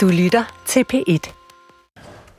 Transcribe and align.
Du 0.00 0.08
lytter 0.08 0.62
til 0.66 0.84
P1. 0.92 1.32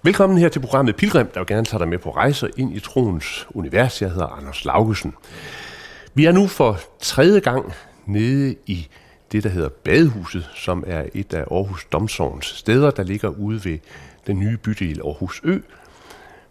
Velkommen 0.04 0.38
her 0.38 0.50
til 0.50 0.60
programmet 0.60 0.96
Pilgrim, 0.96 1.28
der 1.28 1.40
vil 1.40 1.48
gerne 1.48 1.66
tage 1.66 1.80
dig 1.80 1.88
med 1.88 1.98
på 1.98 2.12
rejser 2.12 2.48
ind 2.58 2.76
i 2.76 2.80
troens 2.80 3.48
univers. 3.50 4.02
Jeg 4.02 4.10
hedder 4.10 4.28
Anders 4.28 4.66
Laugesen. 4.66 5.14
Vi 6.14 6.26
er 6.26 6.32
nu 6.32 6.48
for 6.48 6.80
tredje 7.00 7.40
gang 7.40 7.74
nede 8.06 8.56
i 8.66 8.88
det, 9.32 9.44
der 9.44 9.50
hedder 9.50 9.70
Badehuset, 9.70 10.50
som 10.56 10.84
er 10.88 11.06
et 11.14 11.34
af 11.34 11.46
Aarhus 11.52 11.86
Domsovns 11.92 12.46
steder, 12.46 12.92
der 12.92 13.04
ligger 13.04 13.30
ude 13.30 13.66
ved 13.66 13.78
den 14.28 14.40
nye 14.40 14.58
bydel 14.58 15.02
Aarhus 15.06 15.42
Ø. 15.44 15.60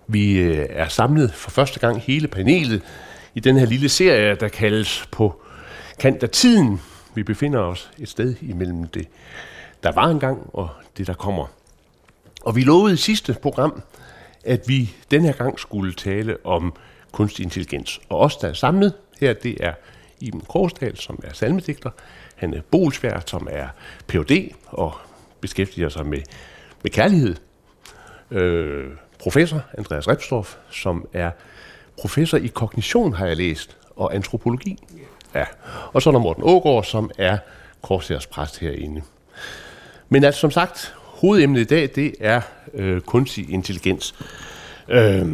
Vi 0.06 0.38
øh, 0.38 0.66
er 0.70 0.88
samlet 0.88 1.34
for 1.34 1.50
første 1.50 1.80
gang 1.80 2.00
hele 2.00 2.28
panelet 2.28 2.82
i 3.34 3.40
den 3.40 3.56
her 3.56 3.66
lille 3.66 3.88
serie, 3.88 4.34
der 4.34 4.48
kaldes 4.48 5.08
på 5.10 5.42
kant 5.98 6.22
af 6.22 6.30
tiden. 6.30 6.80
Vi 7.14 7.22
befinder 7.22 7.60
os 7.60 7.90
et 7.98 8.08
sted 8.08 8.34
imellem 8.40 8.86
det, 8.86 9.08
der 9.82 9.92
var 9.92 10.06
engang, 10.06 10.50
og 10.52 10.68
det, 10.96 11.06
der 11.06 11.14
kommer. 11.14 11.46
Og 12.42 12.56
vi 12.56 12.62
lovede 12.62 12.94
i 12.94 12.96
sidste 12.96 13.36
program, 13.42 13.82
at 14.44 14.60
vi 14.66 14.94
den 15.10 15.24
her 15.24 15.32
gang 15.32 15.58
skulle 15.58 15.92
tale 15.92 16.36
om 16.44 16.74
kunstig 17.12 17.42
intelligens. 17.42 18.00
Og 18.08 18.18
os, 18.18 18.36
der 18.36 18.48
er 18.48 18.52
samlet 18.52 18.94
her, 19.20 19.32
det 19.32 19.56
er 19.60 19.72
Iben 20.20 20.40
Krogsdal, 20.40 20.96
som 20.96 21.18
er 21.24 21.32
salmedigter, 21.32 21.90
Hanne 22.36 22.62
Bolsvær, 22.70 23.20
som 23.26 23.48
er 23.50 23.68
Ph.D. 24.06 24.52
og 24.66 24.92
beskæftiger 25.40 25.88
sig 25.88 26.06
med, 26.06 26.22
med 26.82 26.90
kærlighed. 26.90 27.36
Øh, 28.30 28.90
professor 29.18 29.62
Andreas 29.78 30.08
Repstorff, 30.08 30.56
som 30.70 31.08
er 31.12 31.30
professor 32.00 32.38
i 32.38 32.46
kognition, 32.46 33.12
har 33.12 33.26
jeg 33.26 33.36
læst, 33.36 33.76
og 33.96 34.14
antropologi. 34.14 34.78
Ja. 35.34 35.44
Og 35.92 36.02
så 36.02 36.10
er 36.10 36.12
der 36.12 36.20
Morten 36.20 36.42
Ågaard, 36.46 36.84
som 36.84 37.10
er 37.18 37.38
Korsærs 37.82 38.26
præst 38.26 38.58
herinde. 38.58 39.02
Men 40.12 40.24
altså 40.24 40.40
som 40.40 40.50
sagt, 40.50 40.94
hovedemnet 40.96 41.60
i 41.60 41.64
dag, 41.64 41.90
det 41.94 42.14
er 42.20 42.40
øh, 42.74 43.00
kunstig 43.00 43.50
intelligens. 43.50 44.14
Øh, 44.88 45.26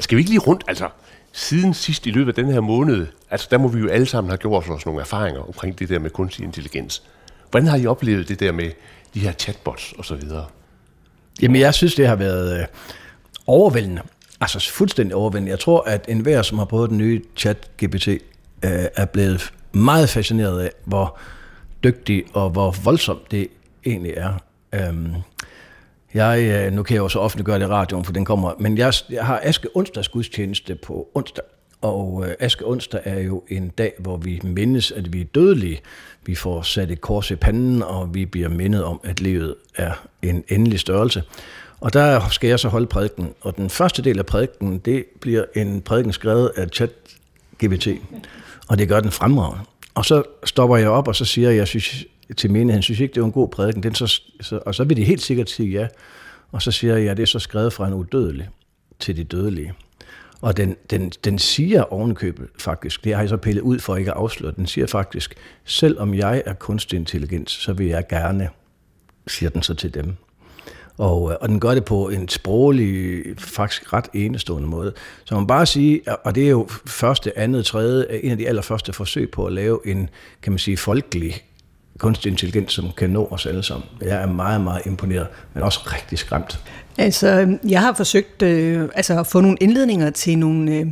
skal 0.00 0.16
vi 0.16 0.20
ikke 0.20 0.30
lige 0.30 0.40
rundt, 0.40 0.64
altså 0.68 0.88
siden 1.32 1.74
sidst 1.74 2.06
i 2.06 2.10
løbet 2.10 2.38
af 2.38 2.44
den 2.44 2.52
her 2.52 2.60
måned, 2.60 3.06
altså 3.30 3.48
der 3.50 3.58
må 3.58 3.68
vi 3.68 3.80
jo 3.80 3.88
alle 3.88 4.06
sammen 4.06 4.30
have 4.30 4.38
gjort 4.38 4.68
os 4.68 4.86
nogle 4.86 5.00
erfaringer 5.00 5.40
omkring 5.40 5.78
det 5.78 5.88
der 5.88 5.98
med 5.98 6.10
kunstig 6.10 6.44
intelligens. 6.44 7.02
Hvordan 7.50 7.68
har 7.68 7.76
I 7.76 7.86
oplevet 7.86 8.28
det 8.28 8.40
der 8.40 8.52
med 8.52 8.70
de 9.14 9.20
her 9.20 9.32
chatbots 9.32 9.94
og 9.98 10.04
så 10.04 10.14
videre? 10.14 10.46
Jamen 11.42 11.60
jeg 11.60 11.74
synes, 11.74 11.94
det 11.94 12.06
har 12.06 12.16
været 12.16 12.60
øh, 12.60 12.66
overvældende. 13.46 14.02
Altså 14.40 14.70
fuldstændig 14.70 15.14
overvældende. 15.14 15.50
Jeg 15.50 15.58
tror, 15.58 15.82
at 15.82 16.04
enhver, 16.08 16.42
som 16.42 16.58
har 16.58 16.64
prøvet 16.64 16.90
den 16.90 16.98
nye 16.98 17.22
chat-GPT, 17.40 18.08
øh, 18.08 18.84
er 18.96 19.04
blevet 19.04 19.52
meget 19.72 20.08
fascineret 20.08 20.60
af, 20.60 20.70
hvor 20.84 21.18
dygtig 21.84 22.24
og 22.32 22.50
hvor 22.50 22.70
voldsomt 22.84 23.30
det 23.30 23.48
egentlig 23.86 24.12
er. 24.16 24.32
Øhm, 24.74 25.14
jeg, 26.14 26.66
øh, 26.66 26.72
nu 26.72 26.82
kan 26.82 26.94
jeg 26.94 27.00
jo 27.00 27.08
så 27.08 27.18
ofte 27.18 27.42
gøre 27.42 27.58
det 27.58 27.64
i 27.64 27.68
radioen, 27.68 28.04
for 28.04 28.12
den 28.12 28.24
kommer, 28.24 28.52
men 28.58 28.78
jeg, 28.78 28.94
jeg 29.10 29.26
har 29.26 29.40
Aske 29.42 29.68
onsdags 29.74 30.08
gudstjeneste 30.08 30.74
på 30.74 31.08
onsdag, 31.14 31.44
og 31.80 32.24
øh, 32.26 32.34
Aske 32.40 32.66
onsdag 32.66 33.00
er 33.04 33.20
jo 33.20 33.42
en 33.48 33.68
dag, 33.68 33.92
hvor 33.98 34.16
vi 34.16 34.40
mindes, 34.44 34.92
at 34.92 35.12
vi 35.12 35.20
er 35.20 35.24
dødelige. 35.24 35.80
Vi 36.26 36.34
får 36.34 36.62
sat 36.62 36.90
et 36.90 37.00
kors 37.00 37.30
i 37.30 37.36
panden, 37.36 37.82
og 37.82 38.14
vi 38.14 38.26
bliver 38.26 38.48
mindet 38.48 38.84
om, 38.84 39.00
at 39.04 39.20
livet 39.20 39.54
er 39.76 39.92
en 40.22 40.44
endelig 40.48 40.80
størrelse. 40.80 41.22
Og 41.80 41.92
der 41.92 42.28
skal 42.30 42.48
jeg 42.48 42.58
så 42.58 42.68
holde 42.68 42.86
prædiken, 42.86 43.34
og 43.40 43.56
den 43.56 43.70
første 43.70 44.02
del 44.02 44.18
af 44.18 44.26
prædiken, 44.26 44.78
det 44.78 45.04
bliver 45.20 45.44
en 45.54 45.80
prædiken 45.80 46.12
skrevet 46.12 46.50
af 46.56 46.68
ChatGPT, 46.68 47.88
og 48.68 48.78
det 48.78 48.88
gør 48.88 49.00
den 49.00 49.10
fremragende. 49.10 49.64
Og 49.94 50.04
så 50.04 50.22
stopper 50.44 50.76
jeg 50.76 50.88
op, 50.88 51.08
og 51.08 51.16
så 51.16 51.24
siger 51.24 51.50
jeg, 51.50 51.56
jeg 51.58 51.66
synes, 51.68 52.04
til 52.36 52.50
menigheden, 52.50 52.82
synes 52.82 53.00
ikke, 53.00 53.14
det 53.14 53.20
var 53.20 53.26
en 53.26 53.32
god 53.32 53.48
prædiken. 53.48 53.82
Den 53.82 53.94
så, 53.94 54.22
så, 54.40 54.60
og 54.66 54.74
så 54.74 54.84
vil 54.84 54.96
de 54.96 55.04
helt 55.04 55.22
sikkert 55.22 55.50
sige 55.50 55.70
ja. 55.70 55.88
Og 56.52 56.62
så 56.62 56.70
siger 56.70 56.96
jeg, 56.96 57.04
ja, 57.04 57.14
det 57.14 57.22
er 57.22 57.26
så 57.26 57.38
skrevet 57.38 57.72
fra 57.72 57.86
en 57.86 57.94
udødelig 57.94 58.48
til 58.98 59.16
de 59.16 59.24
dødelige. 59.24 59.72
Og 60.40 60.56
den, 60.56 60.76
den, 60.90 61.10
den 61.24 61.38
siger 61.38 61.82
ovenkøbet 61.82 62.48
faktisk, 62.58 63.04
det 63.04 63.14
har 63.14 63.22
jeg 63.22 63.28
så 63.28 63.36
pillet 63.36 63.62
ud 63.62 63.78
for 63.78 63.96
ikke 63.96 64.10
at 64.10 64.16
afsløre, 64.16 64.52
den 64.56 64.66
siger 64.66 64.86
faktisk, 64.86 65.34
selvom 65.64 66.14
jeg 66.14 66.42
er 66.46 66.54
kunstig 66.54 66.96
intelligens, 66.96 67.50
så 67.50 67.72
vil 67.72 67.86
jeg 67.86 68.08
gerne, 68.08 68.48
siger 69.26 69.50
den 69.50 69.62
så 69.62 69.74
til 69.74 69.94
dem. 69.94 70.14
Og, 70.98 71.30
øh, 71.30 71.36
og 71.40 71.48
den 71.48 71.60
gør 71.60 71.74
det 71.74 71.84
på 71.84 72.08
en 72.08 72.28
sproglig, 72.28 73.22
faktisk 73.38 73.92
ret 73.92 74.08
enestående 74.14 74.68
måde. 74.68 74.92
Så 75.24 75.34
man 75.34 75.46
bare 75.46 75.66
sige, 75.66 76.02
og 76.24 76.34
det 76.34 76.44
er 76.44 76.50
jo 76.50 76.68
første, 76.86 77.38
andet, 77.38 77.66
tredje, 77.66 78.06
en 78.22 78.30
af 78.30 78.38
de 78.38 78.48
allerførste 78.48 78.92
forsøg 78.92 79.30
på 79.30 79.44
at 79.44 79.52
lave 79.52 79.80
en, 79.84 80.10
kan 80.42 80.52
man 80.52 80.58
sige, 80.58 80.76
folkelig 80.76 81.44
kunstig 82.00 82.30
intelligens, 82.30 82.72
som 82.72 82.90
kan 82.96 83.10
nå 83.10 83.28
os 83.30 83.46
alle 83.46 83.62
sammen. 83.62 83.88
Jeg 84.00 84.22
er 84.22 84.26
meget, 84.26 84.60
meget 84.60 84.82
imponeret, 84.86 85.26
men 85.54 85.62
også 85.62 85.80
rigtig 85.86 86.18
skræmt. 86.18 86.58
Altså, 86.98 87.56
jeg 87.68 87.80
har 87.80 87.92
forsøgt 87.92 88.42
øh, 88.42 88.88
altså, 88.94 89.20
at 89.20 89.26
få 89.26 89.40
nogle 89.40 89.56
indledninger 89.60 90.10
til 90.10 90.38
nogle 90.38 90.74
øh, 90.74 90.86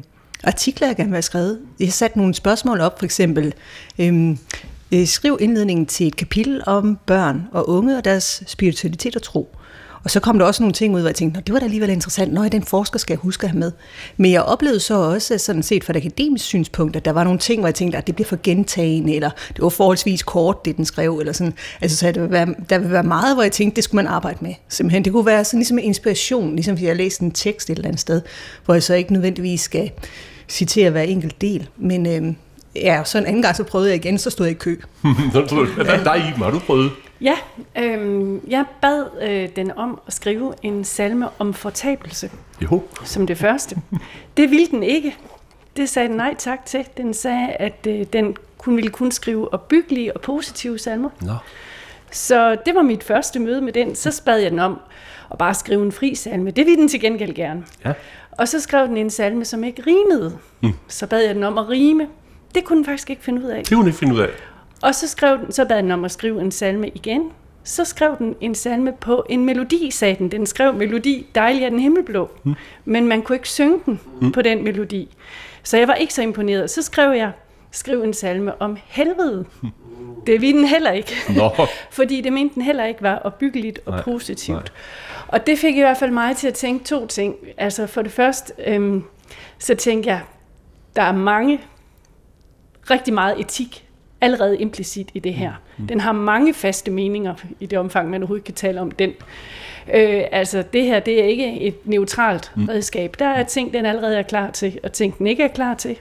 artikler, 0.45 0.87
jeg 0.87 0.97
gerne 0.97 1.09
vil 1.09 1.15
have 1.15 1.23
skrevet. 1.23 1.59
Jeg 1.81 1.87
har 1.87 1.93
sat 1.93 2.17
nogle 2.17 2.35
spørgsmål 2.35 2.81
op, 2.81 2.99
for 2.99 3.05
eksempel. 3.05 3.55
Øhm, 3.99 4.39
øh, 4.93 5.07
skriv 5.07 5.39
indledningen 5.41 5.87
til 5.87 6.07
et 6.07 6.17
kapitel 6.17 6.63
om 6.67 6.99
børn 7.07 7.43
og 7.53 7.69
unge 7.69 7.97
og 7.97 8.05
deres 8.05 8.43
spiritualitet 8.47 9.17
og 9.17 9.23
tro. 9.23 9.57
Og 10.09 10.13
så 10.13 10.21
kom 10.21 10.39
der 10.39 10.47
også 10.47 10.63
nogle 10.63 10.73
ting 10.73 10.95
ud, 10.95 11.01
hvor 11.01 11.09
jeg 11.09 11.15
tænkte, 11.15 11.41
det 11.47 11.53
var 11.53 11.59
da 11.59 11.65
alligevel 11.65 11.91
interessant. 11.91 12.33
Nå, 12.33 12.49
den 12.49 12.63
forsker 12.63 12.99
skal 12.99 13.13
jeg 13.13 13.19
huske 13.19 13.45
at 13.45 13.51
have 13.51 13.59
med. 13.59 13.73
Men 14.17 14.33
jeg 14.33 14.43
oplevede 14.43 14.81
så 14.81 14.95
også, 14.95 15.39
sådan 15.39 15.63
set 15.63 15.85
fra 15.85 15.93
et 15.93 15.97
akademisk 15.97 16.45
synspunkt, 16.45 16.97
at 16.97 17.05
der 17.05 17.11
var 17.11 17.25
nogle 17.25 17.39
ting, 17.39 17.61
hvor 17.61 17.69
jeg 17.69 17.75
tænkte, 17.75 17.99
at 17.99 18.07
det 18.07 18.15
bliver 18.15 18.29
for 18.29 18.39
gentagende, 18.43 19.15
eller 19.15 19.31
det 19.49 19.63
var 19.63 19.69
forholdsvis 19.69 20.23
kort, 20.23 20.65
det 20.65 20.77
den 20.77 20.85
skrev, 20.85 21.19
eller 21.19 21.33
sådan. 21.33 21.55
Altså, 21.81 21.97
så 21.97 22.13
der 22.13 22.21
vil, 22.21 22.31
være, 22.31 22.55
der 22.71 22.79
vil 22.79 22.91
være 22.91 23.03
meget, 23.03 23.37
hvor 23.37 23.43
jeg 23.43 23.53
tænkte, 23.53 23.77
det 23.77 23.85
skulle 23.85 24.03
man 24.03 24.13
arbejde 24.13 24.39
med. 24.41 24.55
Simpelthen, 24.69 25.05
det 25.05 25.13
kunne 25.13 25.27
være 25.27 25.45
sådan 25.45 25.59
ligesom 25.59 25.79
en 25.79 25.85
inspiration, 25.85 26.55
ligesom 26.55 26.75
hvis 26.75 26.85
jeg 26.85 26.97
læste 26.97 27.25
en 27.25 27.31
tekst 27.31 27.71
et 27.71 27.77
eller 27.77 27.89
andet 27.89 28.01
sted, 28.01 28.23
hvor 28.65 28.75
jeg 28.75 28.83
så 28.83 28.95
ikke 28.95 29.13
nødvendigvis 29.13 29.61
skal 29.61 29.91
citere 30.49 30.91
hver 30.91 31.03
enkelt 31.03 31.41
del. 31.41 31.69
Men 31.77 32.07
øh, 32.07 32.35
ja, 32.77 33.03
så 33.05 33.19
en 33.19 33.27
anden 33.27 33.43
gang, 33.43 33.57
så 33.57 33.65
prøvede 33.65 33.91
jeg 33.91 33.97
igen, 33.97 34.19
så 34.19 34.31
stod 34.31 34.47
jeg 34.47 34.55
i 34.55 34.59
kø. 34.59 34.77
Hvad 35.75 36.05
dig, 36.05 36.29
Iben? 36.29 36.43
Har 36.43 36.51
du 36.51 36.59
prøvet? 36.59 36.91
Ja, 37.21 37.35
øh, 37.79 38.39
jeg 38.49 38.65
bad 38.81 39.05
øh, 39.23 39.49
den 39.57 39.71
om 39.71 40.01
at 40.07 40.13
skrive 40.13 40.55
en 40.63 40.85
salme 40.85 41.29
om 41.39 41.55
fortabelse. 41.55 42.31
Jo. 42.63 42.83
Som 43.05 43.27
det 43.27 43.39
første. 43.39 43.77
Det 44.37 44.51
ville 44.51 44.67
den 44.67 44.83
ikke. 44.83 45.17
Det 45.77 45.89
sagde 45.89 46.09
den 46.09 46.17
nej 46.17 46.35
tak 46.39 46.67
til. 46.67 46.85
Den 46.97 47.15
sagde, 47.15 47.49
at 47.49 47.87
øh, 47.89 48.07
den 48.13 48.37
kun 48.59 48.77
ville 48.77 48.91
kun 48.91 49.13
skrive 49.13 49.55
opbyggelige 49.55 50.17
og 50.17 50.21
positive 50.21 50.79
salmer. 50.79 51.11
Nå. 51.21 51.35
Så 52.11 52.57
det 52.67 52.75
var 52.75 52.83
mit 52.83 53.05
første 53.05 53.39
møde 53.39 53.61
med 53.61 53.73
den. 53.73 53.95
Så 53.95 54.23
bad 54.25 54.39
jeg 54.39 54.51
den 54.51 54.59
om 54.59 54.81
at 55.31 55.39
bare 55.39 55.55
skrive 55.55 55.83
en 55.83 55.93
fri 55.93 56.15
salme. 56.15 56.51
Det 56.51 56.67
ville 56.67 56.81
den 56.81 56.89
til 56.89 57.01
gengæld 57.01 57.35
gerne. 57.35 57.65
Ja. 57.85 57.93
Og 58.31 58.49
så 58.49 58.61
skrev 58.61 58.87
den 58.87 58.97
en 58.97 59.11
salme, 59.11 59.45
som 59.45 59.65
ikke 59.65 59.83
rimede. 59.87 60.39
Mm. 60.63 60.73
Så 60.89 61.07
bad 61.07 61.21
jeg 61.21 61.35
den 61.35 61.45
om 61.45 61.59
at 61.59 61.69
rime. 61.69 62.07
Det 62.55 62.65
kunne 62.65 62.77
den 62.77 62.85
faktisk 62.85 63.11
ikke 63.11 63.23
finde 63.23 63.45
ud 63.45 63.49
af. 63.49 63.59
Det 63.65 63.69
kunne 63.69 63.81
den 63.81 63.87
ikke 63.87 63.99
finde 63.99 64.15
ud 64.15 64.21
af. 64.21 64.29
Og 64.83 64.95
så, 64.95 65.09
skrev 65.09 65.39
den, 65.39 65.53
så 65.53 65.65
bad 65.65 65.83
den 65.83 65.91
om 65.91 66.05
at 66.05 66.11
skrive 66.11 66.41
en 66.41 66.51
salme 66.51 66.89
igen. 66.89 67.33
Så 67.65 67.85
skrev 67.85 68.17
den 68.19 68.37
en 68.41 68.55
salme 68.55 68.93
på 69.01 69.27
en 69.29 69.45
melodi, 69.45 69.91
sagde 69.91 70.17
den. 70.17 70.31
Den 70.31 70.47
skrev 70.47 70.75
melodi, 70.75 71.27
dejlig 71.35 71.65
er 71.65 71.71
den 71.71 71.81
himmelblå. 71.81 72.31
Mm. 72.45 72.55
Men 72.85 73.09
man 73.09 73.23
kunne 73.23 73.37
ikke 73.37 73.49
synge 73.49 73.81
den 73.87 74.01
mm. 74.21 74.33
på 74.33 74.43
den 74.43 74.65
melodi. 74.65 75.17
Så 75.63 75.77
jeg 75.77 75.89
var 75.89 75.95
ikke 75.95 76.15
så 76.15 76.23
imponeret. 76.23 76.71
Så 76.71 76.83
skrev 76.83 77.13
jeg, 77.13 77.33
skrev 77.71 78.03
en 78.03 78.15
salme 78.15 78.63
om 78.63 78.79
helvede. 78.87 79.45
Mm. 79.63 79.71
Det 80.27 80.41
ville 80.41 80.59
den 80.59 80.69
heller 80.69 80.91
ikke. 80.91 81.15
Nå. 81.37 81.51
Fordi 81.91 82.21
det 82.21 82.33
mente 82.33 82.55
den 82.55 82.63
heller 82.63 82.85
ikke 82.85 83.03
var 83.03 83.17
opbyggeligt 83.17 83.81
og 83.87 83.93
nej, 83.93 84.03
positivt. 84.03 84.57
Nej. 84.57 85.29
Og 85.29 85.47
det 85.47 85.59
fik 85.59 85.77
i 85.77 85.81
hvert 85.81 85.97
fald 85.97 86.11
mig 86.11 86.37
til 86.37 86.49
at 86.49 86.55
tænke 86.55 86.85
to 86.85 87.07
ting. 87.07 87.37
Altså 87.57 87.87
for 87.87 88.03
det 88.03 88.13
første, 88.13 88.53
øhm, 88.67 89.05
så 89.59 89.75
tænkte 89.75 90.11
jeg, 90.11 90.21
der 90.97 91.03
er 91.03 91.13
mange, 91.13 91.61
rigtig 92.91 93.15
meget 93.15 93.41
etik 93.41 93.88
allerede 94.21 94.59
implicit 94.59 95.11
i 95.15 95.19
det 95.19 95.35
her. 95.35 95.53
Mm. 95.77 95.87
Den 95.87 96.01
har 96.01 96.13
mange 96.13 96.55
faste 96.55 96.91
meninger 96.91 97.35
i 97.61 97.67
det 97.67 97.79
omfang, 97.79 98.11
man 98.11 98.23
overhovedet 98.23 98.45
kan 98.45 98.55
tale 98.55 98.81
om 98.81 98.91
den. 98.91 99.11
Øh, 99.95 100.23
altså 100.33 100.65
det 100.73 100.85
her, 100.85 101.01
det 101.01 101.21
er 101.21 101.25
ikke 101.25 101.61
et 101.61 101.75
neutralt 101.85 102.53
mm. 102.57 102.65
redskab. 102.65 103.17
Der 103.19 103.27
er 103.29 103.43
ting, 103.43 103.73
den 103.73 103.87
allerede 103.87 104.17
er 104.17 104.23
klar 104.23 104.51
til, 104.51 104.79
og 104.83 104.93
ting, 104.93 105.19
den 105.19 105.27
ikke 105.27 105.43
er 105.43 105.49
klar 105.49 105.75
til. 105.75 105.97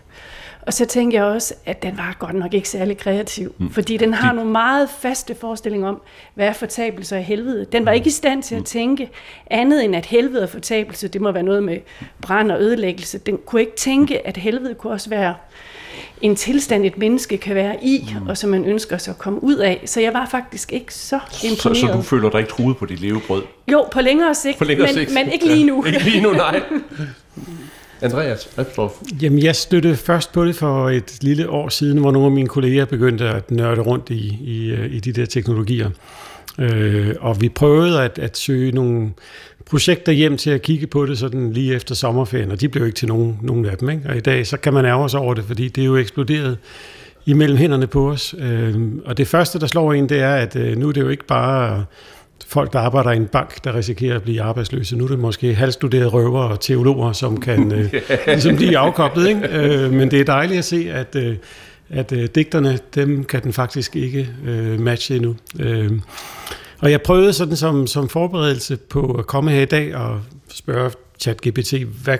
Og 0.61 0.73
så 0.73 0.85
tænker 0.85 1.17
jeg 1.17 1.25
også, 1.25 1.53
at 1.65 1.83
den 1.83 1.97
var 1.97 2.15
godt 2.19 2.35
nok 2.35 2.53
ikke 2.53 2.69
særlig 2.69 2.97
kreativ, 2.97 3.55
mm. 3.57 3.69
fordi 3.69 3.97
den 3.97 4.13
har 4.13 4.33
nogle 4.33 4.51
meget 4.51 4.89
faste 4.89 5.35
forestillinger 5.35 5.87
om, 5.87 6.01
hvad 6.33 6.47
er 6.47 6.53
fortabelse 6.53 7.15
af 7.17 7.23
helvede. 7.23 7.65
Den 7.71 7.85
var 7.85 7.91
ikke 7.91 8.07
i 8.07 8.11
stand 8.11 8.43
til 8.43 8.55
at 8.55 8.65
tænke 8.65 9.09
andet 9.51 9.85
end, 9.85 9.95
at 9.95 10.05
helvede 10.05 10.43
og 10.43 10.49
fortabelse, 10.49 11.07
det 11.07 11.21
må 11.21 11.31
være 11.31 11.43
noget 11.43 11.63
med 11.63 11.77
brand 12.21 12.51
og 12.51 12.61
ødelæggelse. 12.61 13.17
Den 13.17 13.39
kunne 13.45 13.61
ikke 13.61 13.75
tænke, 13.75 14.27
at 14.27 14.37
helvede 14.37 14.75
kunne 14.75 14.93
også 14.93 15.09
være 15.09 15.35
en 16.21 16.35
tilstand, 16.35 16.85
et 16.85 16.97
menneske 16.97 17.37
kan 17.37 17.55
være 17.55 17.75
i, 17.83 18.15
mm. 18.19 18.27
og 18.27 18.37
som 18.37 18.49
man 18.49 18.65
ønsker 18.65 18.97
sig 18.97 19.11
at 19.11 19.17
komme 19.17 19.43
ud 19.43 19.55
af. 19.55 19.83
Så 19.85 20.01
jeg 20.01 20.13
var 20.13 20.27
faktisk 20.31 20.73
ikke 20.73 20.93
så 20.93 21.19
imponeret. 21.43 21.77
Så, 21.77 21.87
så 21.87 21.93
du 21.93 22.01
føler 22.01 22.29
dig 22.29 22.39
ikke 22.39 22.51
truet 22.51 22.77
på 22.77 22.85
dit 22.85 22.99
levebrød? 22.99 23.43
Jo, 23.71 23.85
på 23.91 24.01
længere 24.01 24.35
sigt, 24.35 24.57
på 24.57 24.63
længere 24.63 24.87
men, 24.87 24.93
sigt. 24.93 25.13
men 25.13 25.31
ikke 25.31 25.45
lige 25.45 25.65
nu. 25.65 25.85
Ja, 25.85 25.91
ikke 25.93 26.09
lige 26.09 26.21
nu, 26.21 26.31
nej. 26.31 26.61
Andreas 28.01 28.49
Repstorff. 28.57 28.93
Jamen, 29.21 29.43
jeg 29.43 29.55
støttede 29.55 29.95
først 29.95 30.31
på 30.31 30.45
det 30.45 30.55
for 30.55 30.89
et 30.89 31.17
lille 31.21 31.49
år 31.49 31.69
siden, 31.69 31.97
hvor 31.97 32.11
nogle 32.11 32.25
af 32.25 32.31
mine 32.31 32.47
kolleger 32.47 32.85
begyndte 32.85 33.25
at 33.25 33.51
nørde 33.51 33.81
rundt 33.81 34.09
i, 34.09 34.37
i, 34.41 34.73
i 34.85 34.99
de 34.99 35.11
der 35.11 35.25
teknologier. 35.25 35.89
Øh, 36.59 37.15
og 37.19 37.41
vi 37.41 37.49
prøvede 37.49 38.03
at, 38.03 38.19
at 38.19 38.37
søge 38.37 38.71
nogle 38.71 39.11
projekter 39.69 40.11
hjem 40.11 40.37
til 40.37 40.49
at 40.49 40.61
kigge 40.61 40.87
på 40.87 41.05
det 41.05 41.17
sådan 41.17 41.53
lige 41.53 41.75
efter 41.75 41.95
sommerferien, 41.95 42.51
og 42.51 42.61
de 42.61 42.69
blev 42.69 42.85
ikke 42.85 42.95
til 42.95 43.07
nogen, 43.07 43.39
nogen 43.41 43.65
af 43.65 43.77
dem. 43.77 43.89
Ikke? 43.89 44.09
Og 44.09 44.17
i 44.17 44.19
dag 44.19 44.47
så 44.47 44.57
kan 44.57 44.73
man 44.73 44.85
ærge 44.85 45.09
sig 45.09 45.19
over 45.19 45.33
det, 45.33 45.43
fordi 45.43 45.67
det 45.67 45.81
er 45.81 45.85
jo 45.85 45.95
eksploderet 45.95 46.57
imellem 47.25 47.57
hænderne 47.57 47.87
på 47.87 48.11
os. 48.11 48.35
Øh, 48.39 48.75
og 49.05 49.17
det 49.17 49.27
første, 49.27 49.59
der 49.59 49.67
slår 49.67 49.93
en, 49.93 50.09
det 50.09 50.19
er, 50.19 50.35
at 50.35 50.55
øh, 50.55 50.77
nu 50.77 50.87
er 50.89 50.91
det 50.91 51.01
jo 51.01 51.09
ikke 51.09 51.25
bare 51.25 51.85
folk, 52.47 52.73
der 52.73 52.79
arbejder 52.79 53.11
i 53.11 53.17
en 53.17 53.27
bank, 53.27 53.63
der 53.63 53.75
risikerer 53.75 54.15
at 54.15 54.23
blive 54.23 54.41
arbejdsløse. 54.41 54.97
Nu 54.97 55.03
er 55.03 55.07
det 55.07 55.19
måske 55.19 55.55
halvstuderede 55.55 56.07
røver 56.07 56.41
og 56.41 56.59
teologer, 56.59 57.11
som 57.11 57.39
kan 57.39 57.71
øh, 57.71 57.93
ligesom 58.27 58.55
blive 58.55 58.77
afkoblet. 58.77 59.27
Ikke? 59.27 59.47
Øh, 59.47 59.93
men 59.93 60.11
det 60.11 60.19
er 60.21 60.25
dejligt 60.25 60.57
at 60.57 60.65
se, 60.65 60.91
at, 60.91 61.15
øh, 61.15 61.35
at 61.89 62.11
øh, 62.11 62.27
digterne, 62.35 62.79
dem 62.95 63.23
kan 63.23 63.43
den 63.43 63.53
faktisk 63.53 63.95
ikke 63.95 64.29
øh, 64.45 64.79
matche 64.79 65.15
endnu. 65.15 65.35
Øh, 65.59 65.91
og 66.79 66.91
jeg 66.91 67.01
prøvede 67.01 67.33
sådan 67.33 67.55
som, 67.55 67.87
som 67.87 68.09
forberedelse 68.09 68.77
på 68.77 69.11
at 69.11 69.27
komme 69.27 69.51
her 69.51 69.61
i 69.61 69.65
dag 69.65 69.95
og 69.95 70.21
spørge 70.53 70.91
ChatGPT, 71.19 71.73
hvad, 72.03 72.17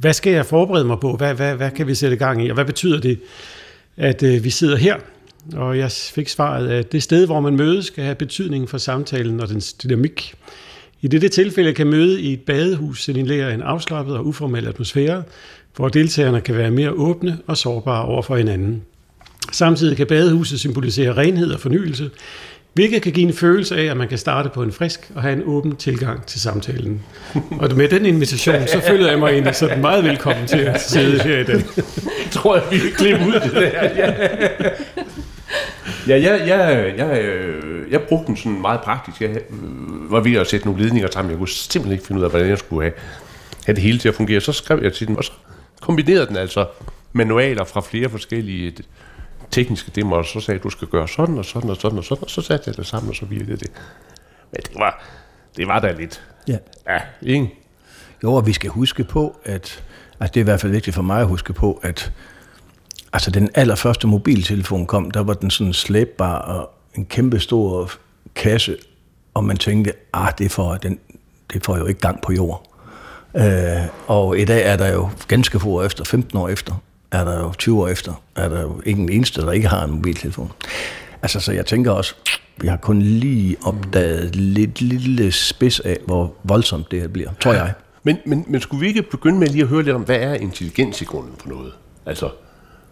hvad 0.00 0.12
skal 0.12 0.32
jeg 0.32 0.46
forberede 0.46 0.84
mig 0.84 1.00
på? 1.00 1.16
Hvad, 1.16 1.34
hvad, 1.34 1.54
hvad 1.54 1.70
kan 1.70 1.86
vi 1.86 1.94
sætte 1.94 2.16
i 2.16 2.18
gang 2.18 2.46
i? 2.46 2.48
Og 2.48 2.54
hvad 2.54 2.64
betyder 2.64 3.00
det, 3.00 3.20
at 3.96 4.22
øh, 4.22 4.44
vi 4.44 4.50
sidder 4.50 4.76
her? 4.76 4.96
Og 5.52 5.78
jeg 5.78 5.90
fik 5.90 6.28
svaret, 6.28 6.68
at 6.68 6.92
det 6.92 7.02
sted, 7.02 7.26
hvor 7.26 7.40
man 7.40 7.56
mødes, 7.56 7.84
skal 7.84 8.04
have 8.04 8.14
betydning 8.14 8.68
for 8.68 8.78
samtalen 8.78 9.40
og 9.40 9.48
dens 9.48 9.72
dynamik. 9.72 10.34
I 11.00 11.08
dette 11.08 11.28
tilfælde 11.28 11.74
kan 11.74 11.86
møde 11.86 12.20
i 12.20 12.32
et 12.32 12.40
badehus 12.40 13.04
signalere 13.04 13.54
en 13.54 13.62
afslappet 13.62 14.16
og 14.16 14.26
uformel 14.26 14.68
atmosfære, 14.68 15.22
hvor 15.76 15.88
deltagerne 15.88 16.40
kan 16.40 16.56
være 16.56 16.70
mere 16.70 16.90
åbne 16.90 17.38
og 17.46 17.56
sårbare 17.56 18.04
over 18.04 18.22
for 18.22 18.36
hinanden. 18.36 18.82
Samtidig 19.52 19.96
kan 19.96 20.06
badehuset 20.06 20.60
symbolisere 20.60 21.16
renhed 21.16 21.52
og 21.52 21.60
fornyelse, 21.60 22.10
hvilket 22.72 23.02
kan 23.02 23.12
give 23.12 23.26
en 23.26 23.34
følelse 23.34 23.76
af, 23.76 23.84
at 23.84 23.96
man 23.96 24.08
kan 24.08 24.18
starte 24.18 24.48
på 24.48 24.62
en 24.62 24.72
frisk 24.72 25.10
og 25.14 25.22
have 25.22 25.32
en 25.32 25.42
åben 25.46 25.76
tilgang 25.76 26.26
til 26.26 26.40
samtalen. 26.40 27.02
Og 27.58 27.76
med 27.76 27.88
den 27.88 28.06
invitation, 28.06 28.68
så 28.68 28.80
føler 28.88 29.10
jeg 29.10 29.18
mig 29.18 29.32
egentlig 29.32 29.54
sådan 29.54 29.80
meget 29.80 30.04
velkommen 30.04 30.46
til 30.46 30.58
at 30.58 30.80
sidde 30.80 31.22
her 31.22 31.38
i 31.38 31.44
dag. 31.44 31.54
Jeg 31.76 31.84
tror, 32.30 32.54
jeg 32.54 32.64
vi 32.70 32.78
kan 32.78 32.90
klippe 32.96 33.26
ud 33.26 33.32
det 33.32 33.52
der. 33.52 33.84
Ja, 33.84 34.12
ja 36.06 36.22
jeg, 36.22 36.48
jeg, 36.48 36.92
jeg, 36.96 37.24
jeg 37.90 38.02
brugte 38.02 38.26
den 38.26 38.36
sådan 38.36 38.60
meget 38.60 38.80
praktisk. 38.80 39.20
Jeg 39.20 39.40
var 40.10 40.20
ved 40.20 40.34
at 40.34 40.46
sætte 40.46 40.66
nogle 40.66 40.82
ledninger 40.82 41.08
sammen. 41.12 41.30
Jeg 41.30 41.38
kunne 41.38 41.48
simpelthen 41.48 41.92
ikke 41.92 42.06
finde 42.06 42.18
ud 42.18 42.24
af, 42.24 42.30
hvordan 42.30 42.48
jeg 42.48 42.58
skulle 42.58 42.82
have, 42.82 42.92
have 43.66 43.74
det 43.74 43.82
hele 43.82 43.98
til 43.98 44.08
at 44.08 44.14
fungere. 44.14 44.40
Så 44.40 44.52
skrev 44.52 44.80
jeg 44.82 44.92
til 44.92 45.06
den, 45.06 45.16
og 45.16 45.24
så 45.24 45.32
kombinerede 45.80 46.26
den 46.26 46.36
altså 46.36 46.66
manualer 47.12 47.64
fra 47.64 47.80
flere 47.80 48.08
forskellige 48.08 48.72
tekniske 49.50 49.90
demmer, 49.94 50.16
og 50.16 50.24
så 50.24 50.40
sagde 50.40 50.60
du 50.60 50.70
skal 50.70 50.88
gøre 50.88 51.08
sådan 51.08 51.38
og 51.38 51.44
sådan 51.44 51.70
og 51.70 51.76
sådan 51.76 51.98
og 51.98 52.04
sådan, 52.04 52.24
og 52.24 52.30
så 52.30 52.42
satte 52.42 52.64
jeg 52.66 52.76
det 52.76 52.86
sammen, 52.86 53.10
og 53.10 53.16
så 53.16 53.26
virkede 53.26 53.56
det. 53.56 53.70
Men 54.52 54.60
det 54.62 54.74
var, 54.74 55.04
det 55.56 55.66
var 55.66 55.80
da 55.80 55.92
lidt. 55.92 56.22
Ja. 56.48 56.56
Ja, 56.88 57.00
ikke? 57.22 57.54
Jo, 58.22 58.34
og 58.34 58.46
vi 58.46 58.52
skal 58.52 58.70
huske 58.70 59.04
på, 59.04 59.36
at 59.44 59.84
altså 60.20 60.32
det 60.34 60.40
er 60.40 60.40
i 60.40 60.44
hvert 60.44 60.60
fald 60.60 60.72
vigtigt 60.72 60.94
for 60.94 61.02
mig 61.02 61.20
at 61.20 61.26
huske 61.26 61.52
på, 61.52 61.80
at 61.82 62.12
altså 63.12 63.30
den 63.30 63.50
allerførste 63.54 64.06
mobiltelefon 64.06 64.86
kom, 64.86 65.10
der 65.10 65.20
var 65.20 65.34
den 65.34 65.50
sådan 65.50 65.72
slæbbar 65.72 66.38
og 66.38 66.70
en 66.94 67.06
kæmpe 67.06 67.40
stor 67.40 67.90
kasse, 68.34 68.76
og 69.34 69.44
man 69.44 69.56
tænkte, 69.56 69.92
ah, 70.12 70.32
det 70.38 70.50
får, 70.50 70.74
den, 70.74 70.98
det 71.52 71.64
får 71.64 71.76
jo 71.76 71.86
ikke 71.86 72.00
gang 72.00 72.22
på 72.22 72.32
jord. 72.32 72.66
Øh, 73.36 73.86
og 74.06 74.38
i 74.38 74.44
dag 74.44 74.66
er 74.66 74.76
der 74.76 74.92
jo 74.92 75.10
ganske 75.28 75.60
få 75.60 75.68
år 75.68 75.82
efter, 75.82 76.04
15 76.04 76.38
år 76.38 76.48
efter, 76.48 76.74
er 77.12 77.24
der 77.24 77.38
jo 77.38 77.52
20 77.58 77.80
år 77.82 77.88
efter, 77.88 78.22
er 78.36 78.48
der 78.48 78.60
jo 78.60 78.80
ikke 78.84 79.02
en 79.02 79.12
eneste, 79.12 79.40
der 79.40 79.52
ikke 79.52 79.68
har 79.68 79.84
en 79.84 79.90
mobiltelefon. 79.90 80.52
Altså, 81.22 81.40
så 81.40 81.52
jeg 81.52 81.66
tænker 81.66 81.90
også, 81.90 82.14
vi 82.60 82.68
har 82.68 82.76
kun 82.76 83.02
lige 83.02 83.56
opdaget 83.64 84.36
lidt 84.36 84.80
lille 84.80 85.32
spids 85.32 85.80
af, 85.80 85.96
hvor 86.06 86.34
voldsomt 86.44 86.90
det 86.90 87.00
her 87.00 87.08
bliver, 87.08 87.30
tror 87.40 87.52
jeg. 87.52 87.72
Men, 88.02 88.18
men, 88.26 88.44
men 88.48 88.60
skulle 88.60 88.80
vi 88.80 88.86
ikke 88.86 89.02
begynde 89.02 89.38
med 89.38 89.46
lige 89.46 89.62
at 89.62 89.68
høre 89.68 89.82
lidt 89.82 89.96
om, 89.96 90.02
hvad 90.02 90.16
er 90.16 90.34
intelligens 90.34 91.00
i 91.00 91.04
grunden 91.04 91.32
for 91.38 91.48
noget? 91.48 91.72
Altså, 92.06 92.28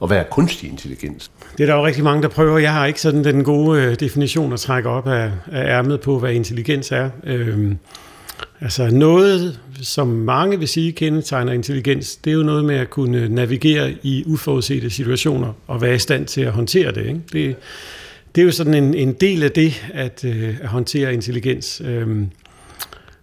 og 0.01 0.09
hvad 0.09 0.19
er 0.19 0.23
kunstig 0.23 0.71
intelligens? 0.71 1.31
Det 1.59 1.63
er 1.63 1.67
der 1.67 1.75
jo 1.75 1.87
rigtig 1.87 2.05
mange, 2.05 2.23
der 2.23 2.29
prøver. 2.29 2.59
Jeg 2.59 2.73
har 2.73 2.87
ikke 2.87 3.01
sådan 3.01 3.25
den 3.25 3.45
gode 3.45 3.83
øh, 3.83 3.95
definition 4.01 4.53
at 4.53 4.61
trække 4.61 4.89
op 4.89 5.09
af, 5.09 5.33
af 5.53 5.79
ærmet 5.79 6.01
på, 6.01 6.19
hvad 6.19 6.33
intelligens 6.33 6.93
er. 6.93 7.11
Øhm, 7.25 7.79
altså 8.61 8.91
noget, 8.91 9.61
som 9.83 10.07
mange 10.07 10.59
vil 10.59 10.69
sige 10.69 10.93
kendetegner 10.93 11.53
intelligens, 11.53 12.17
det 12.17 12.31
er 12.31 12.35
jo 12.35 12.43
noget 12.43 12.65
med 12.65 12.77
at 12.77 12.91
kunne 12.91 13.29
navigere 13.29 13.95
i 14.03 14.25
uforudsete 14.27 14.91
situationer 14.91 15.53
og 15.67 15.81
være 15.81 15.95
i 15.95 15.99
stand 15.99 16.27
til 16.27 16.41
at 16.41 16.53
håndtere 16.53 16.93
det. 16.93 17.07
Ikke? 17.07 17.21
Det, 17.33 17.57
det 18.35 18.41
er 18.41 18.45
jo 18.45 18.53
sådan 18.53 18.75
en, 18.75 18.95
en 18.95 19.13
del 19.13 19.43
af 19.43 19.51
det, 19.51 19.85
at, 19.95 20.25
øh, 20.25 20.57
at 20.63 20.69
håndtere 20.69 21.15
intelligens. 21.15 21.83
Øhm, 21.85 22.31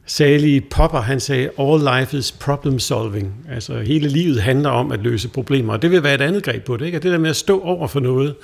Sally 0.06 0.60
Popper, 0.72 1.02
han 1.02 1.20
sagde, 1.20 1.50
all 1.60 2.00
life 2.00 2.18
is 2.18 2.32
problem 2.32 2.80
solving. 2.80 3.34
Altså 3.52 3.80
hele 3.80 4.08
livet 4.08 4.42
handler 4.42 4.70
om 4.70 4.92
at 4.92 5.00
løse 5.00 5.30
problemer, 5.30 5.74
og 5.74 5.82
det 5.82 5.92
vil 5.92 6.04
være 6.04 6.16
et 6.16 6.22
andet 6.22 6.44
greb 6.44 6.64
på 6.64 6.78
det. 6.78 6.86
Ikke? 6.86 6.96
At 6.96 7.04
det 7.04 7.12
der 7.12 7.18
med 7.18 7.30
at 7.30 7.36
stå 7.36 7.62
over 7.62 7.88
for 7.88 8.00
noget, 8.00 8.36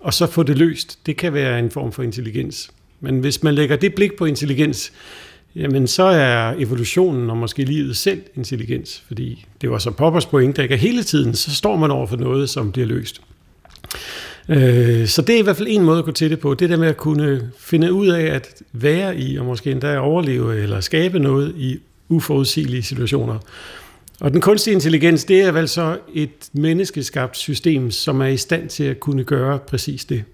og 0.00 0.14
så 0.14 0.26
få 0.26 0.42
det 0.42 0.58
løst, 0.58 0.98
det 1.06 1.16
kan 1.16 1.34
være 1.34 1.58
en 1.58 1.70
form 1.70 1.92
for 1.92 2.02
intelligens. 2.02 2.70
Men 3.00 3.18
hvis 3.18 3.42
man 3.42 3.54
lægger 3.54 3.76
det 3.76 3.94
blik 3.94 4.16
på 4.16 4.24
intelligens, 4.24 4.92
jamen 5.56 5.86
så 5.86 6.02
er 6.02 6.54
evolutionen 6.58 7.30
og 7.30 7.36
måske 7.36 7.64
livet 7.64 7.96
selv 7.96 8.22
intelligens, 8.36 9.02
fordi 9.06 9.46
det 9.60 9.70
var 9.70 9.78
så 9.78 9.90
Poppers 9.90 10.26
pointe, 10.26 10.62
at 10.62 10.78
hele 10.78 11.02
tiden, 11.02 11.34
så 11.34 11.54
står 11.54 11.76
man 11.76 11.90
over 11.90 12.06
for 12.06 12.16
noget, 12.16 12.50
som 12.50 12.72
bliver 12.72 12.86
løst. 12.86 13.22
Øh, 14.48 15.06
så 15.06 15.22
det 15.22 15.34
er 15.34 15.38
i 15.38 15.42
hvert 15.42 15.56
fald 15.56 15.68
en 15.70 15.82
måde 15.82 15.98
at 15.98 16.04
gå 16.04 16.10
til 16.10 16.30
det 16.30 16.38
på. 16.38 16.54
Det 16.54 16.70
der 16.70 16.76
med 16.76 16.88
at 16.88 16.96
kunne 16.96 17.50
finde 17.58 17.92
ud 17.92 18.08
af 18.08 18.34
at 18.34 18.62
være 18.72 19.16
i, 19.16 19.36
og 19.36 19.44
måske 19.44 19.70
endda 19.70 19.98
overleve 19.98 20.62
eller 20.62 20.80
skabe 20.80 21.18
noget 21.18 21.54
i 21.56 21.78
uforudsigelige 22.08 22.82
situationer. 22.82 23.38
Og 24.22 24.32
den 24.32 24.40
kunstige 24.40 24.74
intelligens, 24.74 25.24
det 25.24 25.40
er 25.40 25.52
vel 25.52 25.68
så 25.68 25.98
et 26.14 26.30
menneskeskabt 26.52 27.36
system, 27.36 27.90
som 27.90 28.20
er 28.20 28.26
i 28.26 28.36
stand 28.36 28.68
til 28.68 28.84
at 28.84 29.00
kunne 29.00 29.24
gøre 29.24 29.58
præcis 29.58 30.04
det. 30.04 30.24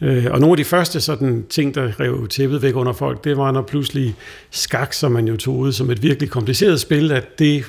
Øh, 0.00 0.26
og 0.30 0.40
nogle 0.40 0.52
af 0.52 0.56
de 0.56 0.64
første 0.64 1.00
sådan 1.00 1.46
ting, 1.50 1.74
der 1.74 2.00
rev 2.00 2.28
tæppet 2.28 2.62
væk 2.62 2.76
under 2.76 2.92
folk, 2.92 3.24
det 3.24 3.36
var 3.36 3.50
når 3.50 3.62
pludselig 3.62 4.14
skak, 4.50 4.92
som 4.92 5.12
man 5.12 5.28
jo 5.28 5.36
tog 5.36 5.58
ud 5.58 5.72
som 5.72 5.90
et 5.90 6.02
virkelig 6.02 6.30
kompliceret 6.30 6.80
spil, 6.80 7.12
at 7.12 7.38
det 7.38 7.64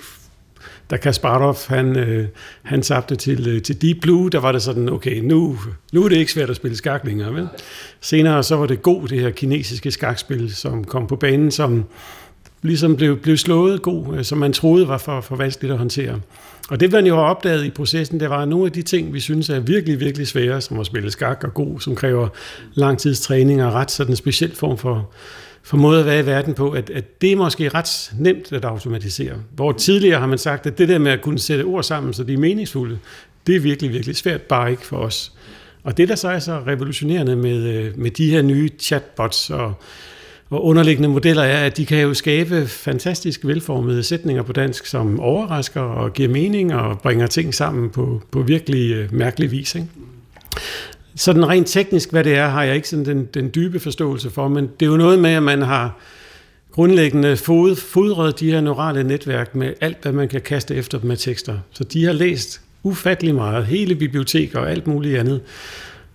da 0.90 0.98
Kasparov, 0.98 1.58
han, 1.68 1.98
øh, 1.98 2.28
han 2.64 2.82
tabte 2.82 3.16
til, 3.16 3.48
øh, 3.48 3.62
til 3.62 3.82
Deep 3.82 3.98
Blue, 4.02 4.30
der 4.30 4.40
var 4.40 4.52
det 4.52 4.62
sådan, 4.62 4.90
okay, 4.90 5.20
nu, 5.20 5.58
nu 5.94 6.04
er 6.04 6.10
det 6.10 6.16
ikke 6.16 6.32
svært 6.32 6.50
at 6.50 6.56
spille 6.56 6.78
skak 6.78 7.06
længere. 7.06 7.34
Vel? 7.34 7.48
Senere 8.02 8.44
så 8.44 8.56
var 8.56 8.66
det 8.66 8.82
god, 8.82 9.08
det 9.08 9.20
her 9.20 9.30
kinesiske 9.30 9.92
skakspil, 9.92 10.56
som 10.56 10.84
kom 10.84 11.08
på 11.08 11.16
banen, 11.16 11.52
som 11.52 11.86
ligesom 12.62 12.96
blev, 12.96 13.18
blev 13.18 13.38
slået 13.38 13.82
god, 13.82 14.18
øh, 14.18 14.24
som 14.24 14.38
man 14.38 14.54
troede 14.54 14.88
var 14.88 14.98
for, 14.98 15.22
for 15.22 15.36
vanskeligt 15.36 15.72
at 15.72 15.78
håndtere. 15.78 16.20
Og 16.70 16.80
det, 16.80 16.92
man 16.92 17.06
jo 17.06 17.16
har 17.16 17.22
opdaget 17.22 17.66
i 17.66 17.70
processen, 17.70 18.20
det 18.20 18.30
var 18.30 18.46
nogle 18.46 18.66
af 18.66 18.72
de 18.72 18.82
ting, 18.82 19.14
vi 19.14 19.20
synes 19.20 19.50
er 19.50 19.60
virkelig, 19.60 20.00
virkelig 20.00 20.28
svære, 20.28 20.62
som 20.62 20.80
at 20.80 20.86
spille 20.86 21.12
skak 21.12 21.44
og 21.44 21.54
god, 21.54 21.80
som 21.80 21.96
kræver 21.96 22.28
langtidstræning 22.74 23.64
og 23.64 23.74
ret 23.74 23.92
sådan 23.92 24.12
en 24.12 24.16
speciel 24.16 24.56
form 24.56 24.78
for, 24.78 25.10
for 25.64 25.78
måde 25.78 26.00
at 26.00 26.06
være 26.06 26.20
i 26.20 26.26
verden 26.26 26.54
på, 26.54 26.72
at, 26.72 26.90
at 26.90 27.22
det 27.22 27.32
er 27.32 27.36
måske 27.36 27.70
ret 27.70 28.12
nemt 28.20 28.54
at 28.54 28.66
automatisere. 28.66 29.34
Hvor 29.56 29.72
tidligere 29.72 30.20
har 30.20 30.28
man 30.28 30.38
sagt, 30.38 30.66
at 30.66 30.78
det 30.78 30.90
der 30.90 30.98
med 30.98 31.12
at 31.12 31.22
kunne 31.22 31.40
sætte 31.40 31.64
ord 31.64 31.84
sammen, 31.84 32.14
så 32.14 32.24
de 32.24 32.34
er 32.34 32.38
meningsfulde, 32.38 32.98
det 33.48 33.56
er 33.56 33.60
virkelig, 33.60 33.94
virkelig 33.94 34.16
svært, 34.16 34.42
bare 34.42 34.72
ikke 34.72 34.86
for 34.86 34.98
os. 34.98 35.32
Og 35.84 35.98
det, 35.98 36.10
der 36.10 36.16
så 36.16 36.30
er 36.30 36.40
så 36.40 36.60
revolutionerende 36.68 37.36
med, 37.36 37.64
øh, 37.64 38.00
med 38.00 38.12
de 38.12 38.32
her 38.32 38.42
nye 38.42 38.70
chatbots 38.80 39.50
og, 39.50 39.74
og 40.50 40.66
underliggende 40.66 41.10
modeller, 41.10 41.44
er, 41.44 41.66
at 41.66 41.78
de 41.78 41.86
kan 41.86 42.02
jo 42.02 42.14
skabe 42.14 42.68
fantastisk 42.68 43.46
velformede 43.46 44.04
sætninger 44.04 44.44
på 44.44 44.54
dansk, 44.54 44.86
som 44.86 45.20
overrasker 45.20 45.82
og 45.82 46.14
giver 46.14 46.30
mening 46.30 46.74
og 46.74 47.00
bringer 47.00 47.28
ting 47.28 47.54
sammen 47.54 47.90
på, 47.90 48.22
på 48.32 48.42
virkelig 48.42 48.92
øh, 48.92 49.14
mærkelig 49.14 49.52
vis. 49.52 49.76
Ikke? 49.76 49.88
Sådan 51.16 51.50
rent 51.50 51.68
teknisk, 51.68 52.12
hvad 52.12 52.24
det 52.24 52.36
er, 52.36 52.48
har 52.48 52.64
jeg 52.64 52.76
ikke 52.76 52.90
sådan 52.90 53.06
den, 53.06 53.26
den 53.34 53.52
dybe 53.56 53.80
forståelse 53.80 54.30
for, 54.30 54.48
men 54.48 54.70
det 54.80 54.86
er 54.86 54.90
jo 54.90 54.98
noget 54.98 55.20
med, 55.20 55.30
at 55.30 55.44
man 55.44 55.62
har 55.62 56.00
grundlæggende 56.72 57.38
fod, 57.38 57.76
fodret 57.76 58.40
de 58.40 58.52
her 58.52 58.62
neurale 58.62 59.04
netværk 59.04 59.56
med 59.56 59.74
alt, 59.82 59.98
hvad 60.02 60.12
man 60.12 60.28
kan 60.28 60.42
kaste 60.42 60.76
efter 60.76 61.00
dem 61.00 61.08
med 61.08 61.18
tekster. 61.18 61.60
Så 61.72 61.84
de 61.84 62.06
har 62.06 62.14
læst 62.14 62.62
ufattelig 62.84 63.36
meget, 63.36 63.66
hele 63.66 63.96
biblioteker 63.96 64.60
og 64.60 64.72
alt 64.72 64.88
muligt 64.88 65.20
andet. 65.20 65.42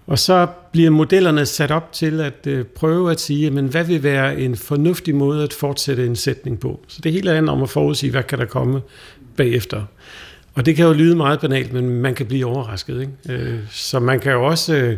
Og 0.06 0.18
så 0.18 0.46
bliver 0.72 0.90
modellerne 0.90 1.46
sat 1.46 1.70
op 1.70 1.92
til 1.92 2.20
at 2.20 2.46
øh, 2.46 2.64
prøve 2.64 3.10
at 3.10 3.20
sige, 3.20 3.50
men 3.50 3.66
hvad 3.66 3.84
vil 3.84 4.02
være 4.02 4.40
en 4.40 4.56
fornuftig 4.56 5.14
måde 5.14 5.42
at 5.42 5.52
fortsætte 5.52 6.06
en 6.06 6.16
sætning 6.16 6.60
på. 6.60 6.80
Så 6.88 7.00
det 7.02 7.12
hele 7.12 7.30
handler 7.30 7.52
om 7.52 7.62
at 7.62 7.70
forudsige, 7.70 8.10
hvad 8.10 8.22
kan 8.22 8.38
der 8.38 8.44
komme 8.44 8.80
bagefter. 9.36 9.82
Og 10.54 10.66
det 10.66 10.76
kan 10.76 10.86
jo 10.86 10.92
lyde 10.92 11.16
meget 11.16 11.40
banalt, 11.40 11.72
men 11.72 11.88
man 11.88 12.14
kan 12.14 12.26
blive 12.26 12.46
overrasket. 12.46 13.00
Ikke? 13.00 13.42
Øh, 13.42 13.58
så 13.70 14.00
man 14.00 14.20
kan 14.20 14.32
jo 14.32 14.44
også 14.44 14.74
øh, 14.74 14.96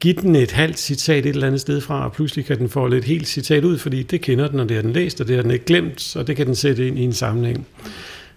give 0.00 0.14
den 0.14 0.36
et 0.36 0.50
halvt 0.52 0.78
citat 0.78 1.26
et 1.26 1.30
eller 1.30 1.46
andet 1.46 1.60
sted 1.60 1.80
fra, 1.80 2.04
og 2.04 2.12
pludselig 2.12 2.44
kan 2.44 2.58
den 2.58 2.68
få 2.68 2.86
et 2.86 3.04
helt 3.04 3.28
citat 3.28 3.64
ud, 3.64 3.78
fordi 3.78 4.02
det 4.02 4.20
kender 4.20 4.48
den, 4.48 4.60
og 4.60 4.68
det 4.68 4.74
har 4.74 4.82
den 4.82 4.92
læst, 4.92 5.20
og 5.20 5.28
det 5.28 5.36
har 5.36 5.42
den 5.42 5.50
ikke 5.50 5.64
glemt, 5.64 6.16
og 6.16 6.26
det 6.26 6.36
kan 6.36 6.46
den 6.46 6.54
sætte 6.54 6.88
ind 6.88 6.98
i 6.98 7.02
en 7.02 7.12
sammenhæng. 7.12 7.66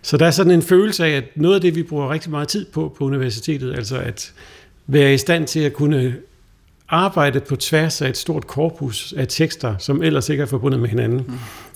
Så 0.01 0.17
der 0.17 0.25
er 0.25 0.31
sådan 0.31 0.51
en 0.51 0.61
følelse 0.61 1.05
af, 1.05 1.09
at 1.09 1.23
noget 1.35 1.55
af 1.55 1.61
det, 1.61 1.75
vi 1.75 1.83
bruger 1.83 2.09
rigtig 2.09 2.31
meget 2.31 2.47
tid 2.47 2.65
på 2.65 2.95
på 2.97 3.03
universitetet, 3.03 3.75
altså 3.75 3.97
at 3.97 4.33
være 4.87 5.13
i 5.13 5.17
stand 5.17 5.47
til 5.47 5.59
at 5.59 5.73
kunne 5.73 6.15
arbejde 6.89 7.39
på 7.39 7.55
tværs 7.55 8.01
af 8.01 8.09
et 8.09 8.17
stort 8.17 8.47
korpus 8.47 9.13
af 9.17 9.27
tekster, 9.27 9.75
som 9.77 10.03
ellers 10.03 10.29
ikke 10.29 10.41
er 10.41 10.47
forbundet 10.47 10.79
med 10.79 10.89
hinanden. 10.89 11.17
Mm. 11.27 11.33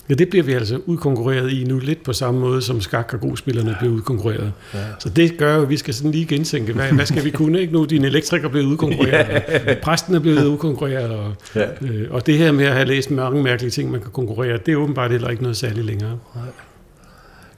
Ja, 0.09 0.13
det 0.13 0.29
bliver 0.29 0.43
vi 0.43 0.53
altså 0.53 0.81
udkonkurreret 0.85 1.51
i 1.51 1.63
nu, 1.63 1.79
lidt 1.79 2.03
på 2.03 2.13
samme 2.13 2.39
måde, 2.39 2.61
som 2.61 2.81
skak- 2.81 3.13
og 3.13 3.19
gruspillerne 3.19 3.75
bliver 3.79 3.93
udkonkurreret. 3.93 4.53
Ja. 4.73 4.79
Så 4.99 5.09
det 5.09 5.37
gør 5.37 5.55
jo, 5.55 5.61
at 5.61 5.69
vi 5.69 5.77
skal 5.77 5.93
sådan 5.93 6.11
lige 6.11 6.25
gentænke, 6.25 6.73
hvad, 6.73 6.91
hvad 6.91 7.05
skal 7.05 7.23
vi 7.23 7.29
kunne? 7.29 7.59
Ikke? 7.59 7.73
Nu 7.73 7.85
din 7.85 8.05
elektriker 8.05 8.49
blevet 8.49 8.65
udkonkurreret, 8.65 9.43
ja. 9.49 9.75
præsten 9.83 10.15
er 10.15 10.19
blevet 10.19 10.45
udkonkurreret, 10.45 11.09
og, 11.09 11.35
ja. 11.55 11.67
øh, 11.81 12.11
og 12.11 12.25
det 12.25 12.37
her 12.37 12.51
med 12.51 12.65
at 12.65 12.73
have 12.73 12.85
læst 12.85 13.11
mange 13.11 13.43
mærkelige 13.43 13.71
ting, 13.71 13.91
man 13.91 14.01
kan 14.01 14.11
konkurrere, 14.11 14.57
det 14.65 14.71
er 14.71 14.75
åbenbart 14.75 15.11
heller 15.11 15.29
ikke 15.29 15.41
noget 15.43 15.57
særligt 15.57 15.85
længere. 15.85 16.19
Nej. 16.35 16.45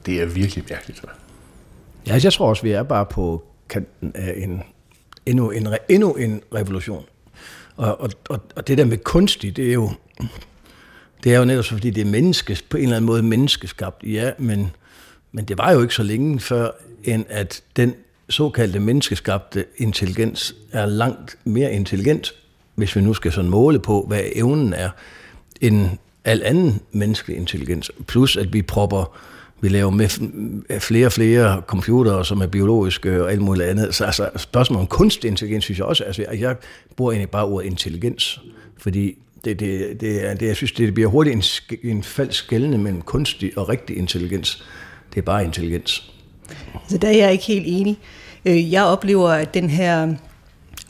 Det 0.06 0.22
er 0.22 0.26
virkelig 0.26 0.64
mærkeligt. 0.70 1.04
Ja, 2.06 2.18
jeg 2.24 2.32
tror 2.32 2.48
også, 2.48 2.62
vi 2.62 2.70
er 2.70 2.82
bare 2.82 3.06
på 3.06 3.44
kanten 3.68 4.12
af 4.14 4.34
en, 4.36 4.62
endnu, 5.26 5.50
en, 5.50 5.68
endnu 5.88 6.12
en 6.12 6.42
revolution. 6.54 7.04
Og, 7.76 8.00
og, 8.00 8.10
og, 8.28 8.40
og 8.56 8.68
det 8.68 8.78
der 8.78 8.84
med 8.84 8.98
kunstig, 8.98 9.56
det 9.56 9.68
er 9.68 9.72
jo 9.72 9.90
det 11.24 11.34
er 11.34 11.38
jo 11.38 11.44
netop 11.44 11.64
fordi, 11.64 11.90
det 11.90 12.00
er 12.00 12.10
menneskes, 12.10 12.62
på 12.62 12.76
en 12.76 12.82
eller 12.82 12.96
anden 12.96 13.06
måde 13.06 13.22
menneskeskabt, 13.22 14.02
ja, 14.02 14.30
men, 14.38 14.70
men 15.32 15.44
det 15.44 15.58
var 15.58 15.72
jo 15.72 15.82
ikke 15.82 15.94
så 15.94 16.02
længe 16.02 16.40
før, 16.40 16.70
end 17.04 17.24
at 17.28 17.62
den 17.76 17.94
såkaldte 18.28 18.80
menneskeskabte 18.80 19.64
intelligens 19.76 20.54
er 20.72 20.86
langt 20.86 21.36
mere 21.44 21.72
intelligent, 21.72 22.34
hvis 22.74 22.96
vi 22.96 23.00
nu 23.00 23.14
skal 23.14 23.32
sådan 23.32 23.50
måle 23.50 23.78
på, 23.78 24.04
hvad 24.08 24.20
evnen 24.34 24.72
er, 24.72 24.90
end 25.60 25.88
al 26.24 26.42
anden 26.44 26.80
menneskelig 26.92 27.36
intelligens. 27.36 27.90
Plus 28.06 28.36
at 28.36 28.52
vi 28.52 28.62
propper, 28.62 29.18
vi 29.64 29.68
laver 29.68 29.90
med 29.90 30.08
flere 30.80 31.06
og 31.06 31.12
flere 31.12 31.62
computere, 31.66 32.24
som 32.24 32.40
er 32.40 32.46
biologiske 32.46 33.22
og 33.22 33.32
alt 33.32 33.40
muligt 33.40 33.68
andet. 33.68 33.94
Så 33.94 34.04
altså, 34.04 34.30
spørgsmålet 34.36 34.80
om 34.80 34.86
kunstig 34.86 35.28
intelligens, 35.28 35.64
synes 35.64 35.78
jeg 35.78 35.86
også, 35.86 36.04
altså 36.04 36.26
jeg 36.38 36.56
bruger 36.96 37.12
egentlig 37.12 37.30
bare 37.30 37.44
ordet 37.44 37.66
intelligens, 37.66 38.40
fordi 38.78 39.18
det, 39.44 39.60
det, 39.60 40.00
det, 40.00 40.26
er, 40.26 40.34
det, 40.34 40.46
jeg 40.46 40.56
synes, 40.56 40.72
det 40.72 40.94
bliver 40.94 41.08
hurtigt 41.08 41.36
en, 41.36 41.90
en 41.90 42.02
falsk 42.02 42.44
skældende 42.44 42.78
mellem 42.78 43.02
kunstig 43.02 43.58
og 43.58 43.68
rigtig 43.68 43.96
intelligens. 43.96 44.64
Det 45.14 45.20
er 45.20 45.24
bare 45.24 45.44
intelligens. 45.44 46.12
Så 46.88 46.98
der 46.98 47.08
er 47.08 47.16
jeg 47.16 47.32
ikke 47.32 47.44
helt 47.44 47.64
enig. 47.68 47.98
Øh, 48.44 48.72
jeg 48.72 48.84
oplever, 48.84 49.28
at 49.28 49.54
den 49.54 49.70
her 49.70 50.14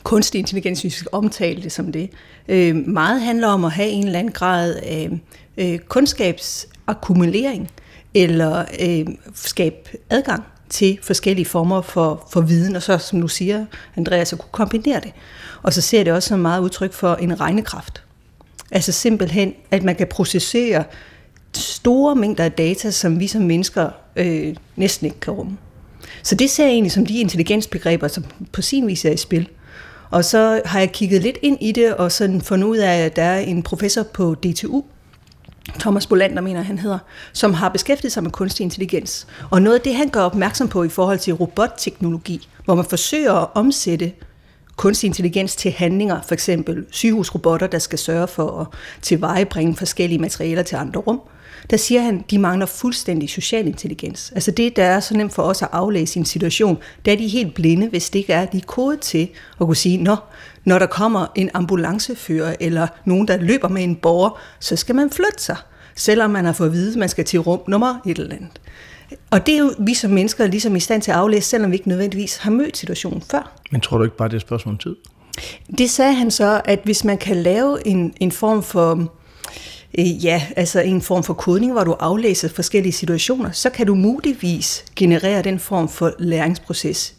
kunstig 0.03 0.39
intelligens, 0.39 0.81
hvis 0.81 0.93
vi 0.93 0.99
skal 0.99 1.09
omtale 1.11 1.63
det 1.63 1.71
som 1.71 1.91
det, 1.91 2.09
øh, 2.47 2.75
meget 2.75 3.21
handler 3.21 3.47
om 3.47 3.65
at 3.65 3.71
have 3.71 3.89
en 3.89 4.05
eller 4.05 4.19
anden 4.19 4.33
grad 4.33 4.75
af 4.75 5.09
øh, 5.57 5.79
kundskabsakkumulering, 5.79 7.69
eller 8.15 8.65
øh, 8.81 9.07
skabe 9.33 9.75
adgang 10.09 10.43
til 10.69 10.99
forskellige 11.01 11.45
former 11.45 11.81
for, 11.81 12.27
for 12.31 12.41
viden, 12.41 12.75
og 12.75 12.81
så, 12.81 12.97
som 12.97 13.21
du 13.21 13.27
siger, 13.27 13.65
Andreas, 13.95 14.33
at 14.33 14.39
kunne 14.39 14.51
kombinere 14.51 14.99
det. 14.99 15.11
Og 15.63 15.73
så 15.73 15.81
ser 15.81 16.03
det 16.03 16.13
også 16.13 16.29
som 16.29 16.39
meget 16.39 16.61
udtryk 16.61 16.93
for 16.93 17.15
en 17.15 17.39
regnekraft. 17.39 18.03
Altså 18.71 18.91
simpelthen, 18.91 19.53
at 19.71 19.83
man 19.83 19.95
kan 19.95 20.07
processere 20.07 20.83
store 21.53 22.15
mængder 22.15 22.43
af 22.43 22.51
data, 22.51 22.91
som 22.91 23.19
vi 23.19 23.27
som 23.27 23.41
mennesker 23.41 23.89
øh, 24.15 24.55
næsten 24.75 25.05
ikke 25.05 25.19
kan 25.19 25.33
rumme. 25.33 25.57
Så 26.23 26.35
det 26.35 26.49
ser 26.49 26.63
jeg 26.63 26.73
egentlig 26.73 26.91
som 26.91 27.05
de 27.05 27.19
intelligensbegreber, 27.19 28.07
som 28.07 28.25
på 28.51 28.61
sin 28.61 28.87
vis 28.87 29.05
er 29.05 29.11
i 29.11 29.17
spil. 29.17 29.49
Og 30.09 30.25
så 30.25 30.61
har 30.65 30.79
jeg 30.79 30.91
kigget 30.91 31.21
lidt 31.21 31.37
ind 31.41 31.57
i 31.61 31.71
det, 31.71 31.93
og 31.95 32.11
sådan 32.11 32.41
fundet 32.41 32.67
ud 32.67 32.77
af, 32.77 32.97
at 32.97 33.15
der 33.15 33.23
er 33.23 33.39
en 33.39 33.63
professor 33.63 34.03
på 34.03 34.35
DTU, 34.35 34.83
Thomas 35.79 36.07
Bolander 36.07 36.41
mener 36.41 36.61
han 36.61 36.77
hedder, 36.77 36.99
som 37.33 37.53
har 37.53 37.69
beskæftiget 37.69 38.11
sig 38.11 38.23
med 38.23 38.31
kunstig 38.31 38.63
intelligens. 38.63 39.27
Og 39.51 39.61
noget 39.61 39.75
af 39.75 39.81
det, 39.81 39.95
han 39.95 40.09
gør 40.09 40.21
opmærksom 40.21 40.67
på 40.67 40.83
i 40.83 40.89
forhold 40.89 41.19
til 41.19 41.33
robotteknologi, 41.33 42.47
hvor 42.65 42.75
man 42.75 42.85
forsøger 42.85 43.33
at 43.33 43.47
omsætte 43.53 44.11
kunstig 44.75 45.07
intelligens 45.07 45.55
til 45.55 45.71
handlinger, 45.71 46.21
for 46.21 46.33
eksempel 46.33 46.85
sygehusrobotter, 46.91 47.67
der 47.67 47.79
skal 47.79 47.99
sørge 47.99 48.27
for 48.27 48.61
at 48.61 48.67
tilvejebringe 49.01 49.75
forskellige 49.75 50.19
materialer 50.19 50.63
til 50.63 50.75
andre 50.75 50.99
rum, 50.99 51.21
der 51.69 51.77
siger 51.77 52.01
han, 52.01 52.25
de 52.31 52.39
mangler 52.39 52.65
fuldstændig 52.65 53.29
social 53.29 53.67
intelligens. 53.67 54.31
Altså 54.35 54.51
det, 54.51 54.75
der 54.75 54.83
er 54.83 54.99
så 54.99 55.17
nemt 55.17 55.33
for 55.33 55.43
os 55.43 55.61
at 55.61 55.69
aflæse 55.71 56.17
i 56.17 56.19
en 56.19 56.25
situation, 56.25 56.77
der 57.05 57.11
er 57.11 57.15
de 57.15 57.27
helt 57.27 57.53
blinde, 57.53 57.87
hvis 57.87 58.09
det 58.09 58.19
ikke 58.19 58.33
er, 58.33 58.45
de 58.45 58.57
er 58.57 58.61
kodet 58.67 58.99
til 58.99 59.29
at 59.61 59.67
kunne 59.67 59.75
sige, 59.75 60.03
Nå, 60.03 60.15
når 60.63 60.79
der 60.79 60.85
kommer 60.85 61.27
en 61.35 61.49
ambulancefører 61.53 62.55
eller 62.59 62.87
nogen, 63.05 63.27
der 63.27 63.37
løber 63.37 63.67
med 63.67 63.83
en 63.83 63.95
borger, 63.95 64.39
så 64.59 64.75
skal 64.75 64.95
man 64.95 65.09
flytte 65.09 65.43
sig, 65.43 65.57
selvom 65.95 66.29
man 66.29 66.45
har 66.45 66.53
fået 66.53 66.67
at 66.67 66.73
vide, 66.73 66.91
at 66.91 66.97
man 66.97 67.09
skal 67.09 67.25
til 67.25 67.39
rum 67.39 67.59
nummer 67.67 67.95
et 68.05 68.19
eller 68.19 68.35
andet. 68.35 68.61
Og 69.29 69.45
det 69.45 69.53
er 69.53 69.59
jo 69.59 69.73
vi 69.79 69.93
som 69.93 70.11
mennesker 70.11 70.47
ligesom 70.47 70.75
i 70.75 70.79
stand 70.79 71.01
til 71.01 71.11
at 71.11 71.17
aflæse, 71.17 71.49
selvom 71.49 71.71
vi 71.71 71.75
ikke 71.75 71.89
nødvendigvis 71.89 72.37
har 72.37 72.51
mødt 72.51 72.77
situationen 72.77 73.21
før. 73.31 73.51
Men 73.71 73.81
tror 73.81 73.97
du 73.97 74.03
ikke 74.03 74.17
bare, 74.17 74.27
det 74.27 74.33
er 74.33 74.37
et 74.37 74.41
spørgsmål 74.41 74.73
om 74.73 74.77
tid? 74.77 74.95
Det 75.77 75.89
sagde 75.89 76.13
han 76.13 76.31
så, 76.31 76.61
at 76.65 76.79
hvis 76.83 77.03
man 77.03 77.17
kan 77.17 77.35
lave 77.37 77.87
en, 77.87 78.13
en 78.19 78.31
form 78.31 78.63
for 78.63 79.13
øh, 79.99 80.25
ja, 80.25 80.43
altså 80.55 80.79
en 80.79 81.01
form 81.01 81.23
for 81.23 81.33
kodning, 81.33 81.71
hvor 81.71 81.83
du 81.83 81.91
aflæser 81.91 82.49
forskellige 82.49 82.93
situationer, 82.93 83.51
så 83.51 83.69
kan 83.69 83.87
du 83.87 83.95
muligvis 83.95 84.85
generere 84.95 85.41
den 85.41 85.59
form 85.59 85.89
for 85.89 86.13
læringsproces 86.19 87.13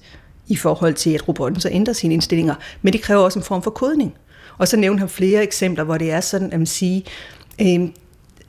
i 0.48 0.56
forhold 0.56 0.94
til, 0.94 1.10
at 1.10 1.28
robotten 1.28 1.60
så 1.60 1.68
ændrer 1.72 1.94
sine 1.94 2.14
indstillinger. 2.14 2.54
Men 2.82 2.92
det 2.92 3.02
kræver 3.02 3.22
også 3.22 3.38
en 3.38 3.44
form 3.44 3.62
for 3.62 3.70
kodning. 3.70 4.14
Og 4.58 4.68
så 4.68 4.76
nævnte 4.76 4.98
han 4.98 5.08
flere 5.08 5.42
eksempler, 5.42 5.84
hvor 5.84 5.98
det 5.98 6.10
er 6.10 6.20
sådan, 6.20 6.52
at 6.52 6.58
man 6.58 6.66
siger, 6.66 7.00
øh, 7.60 7.88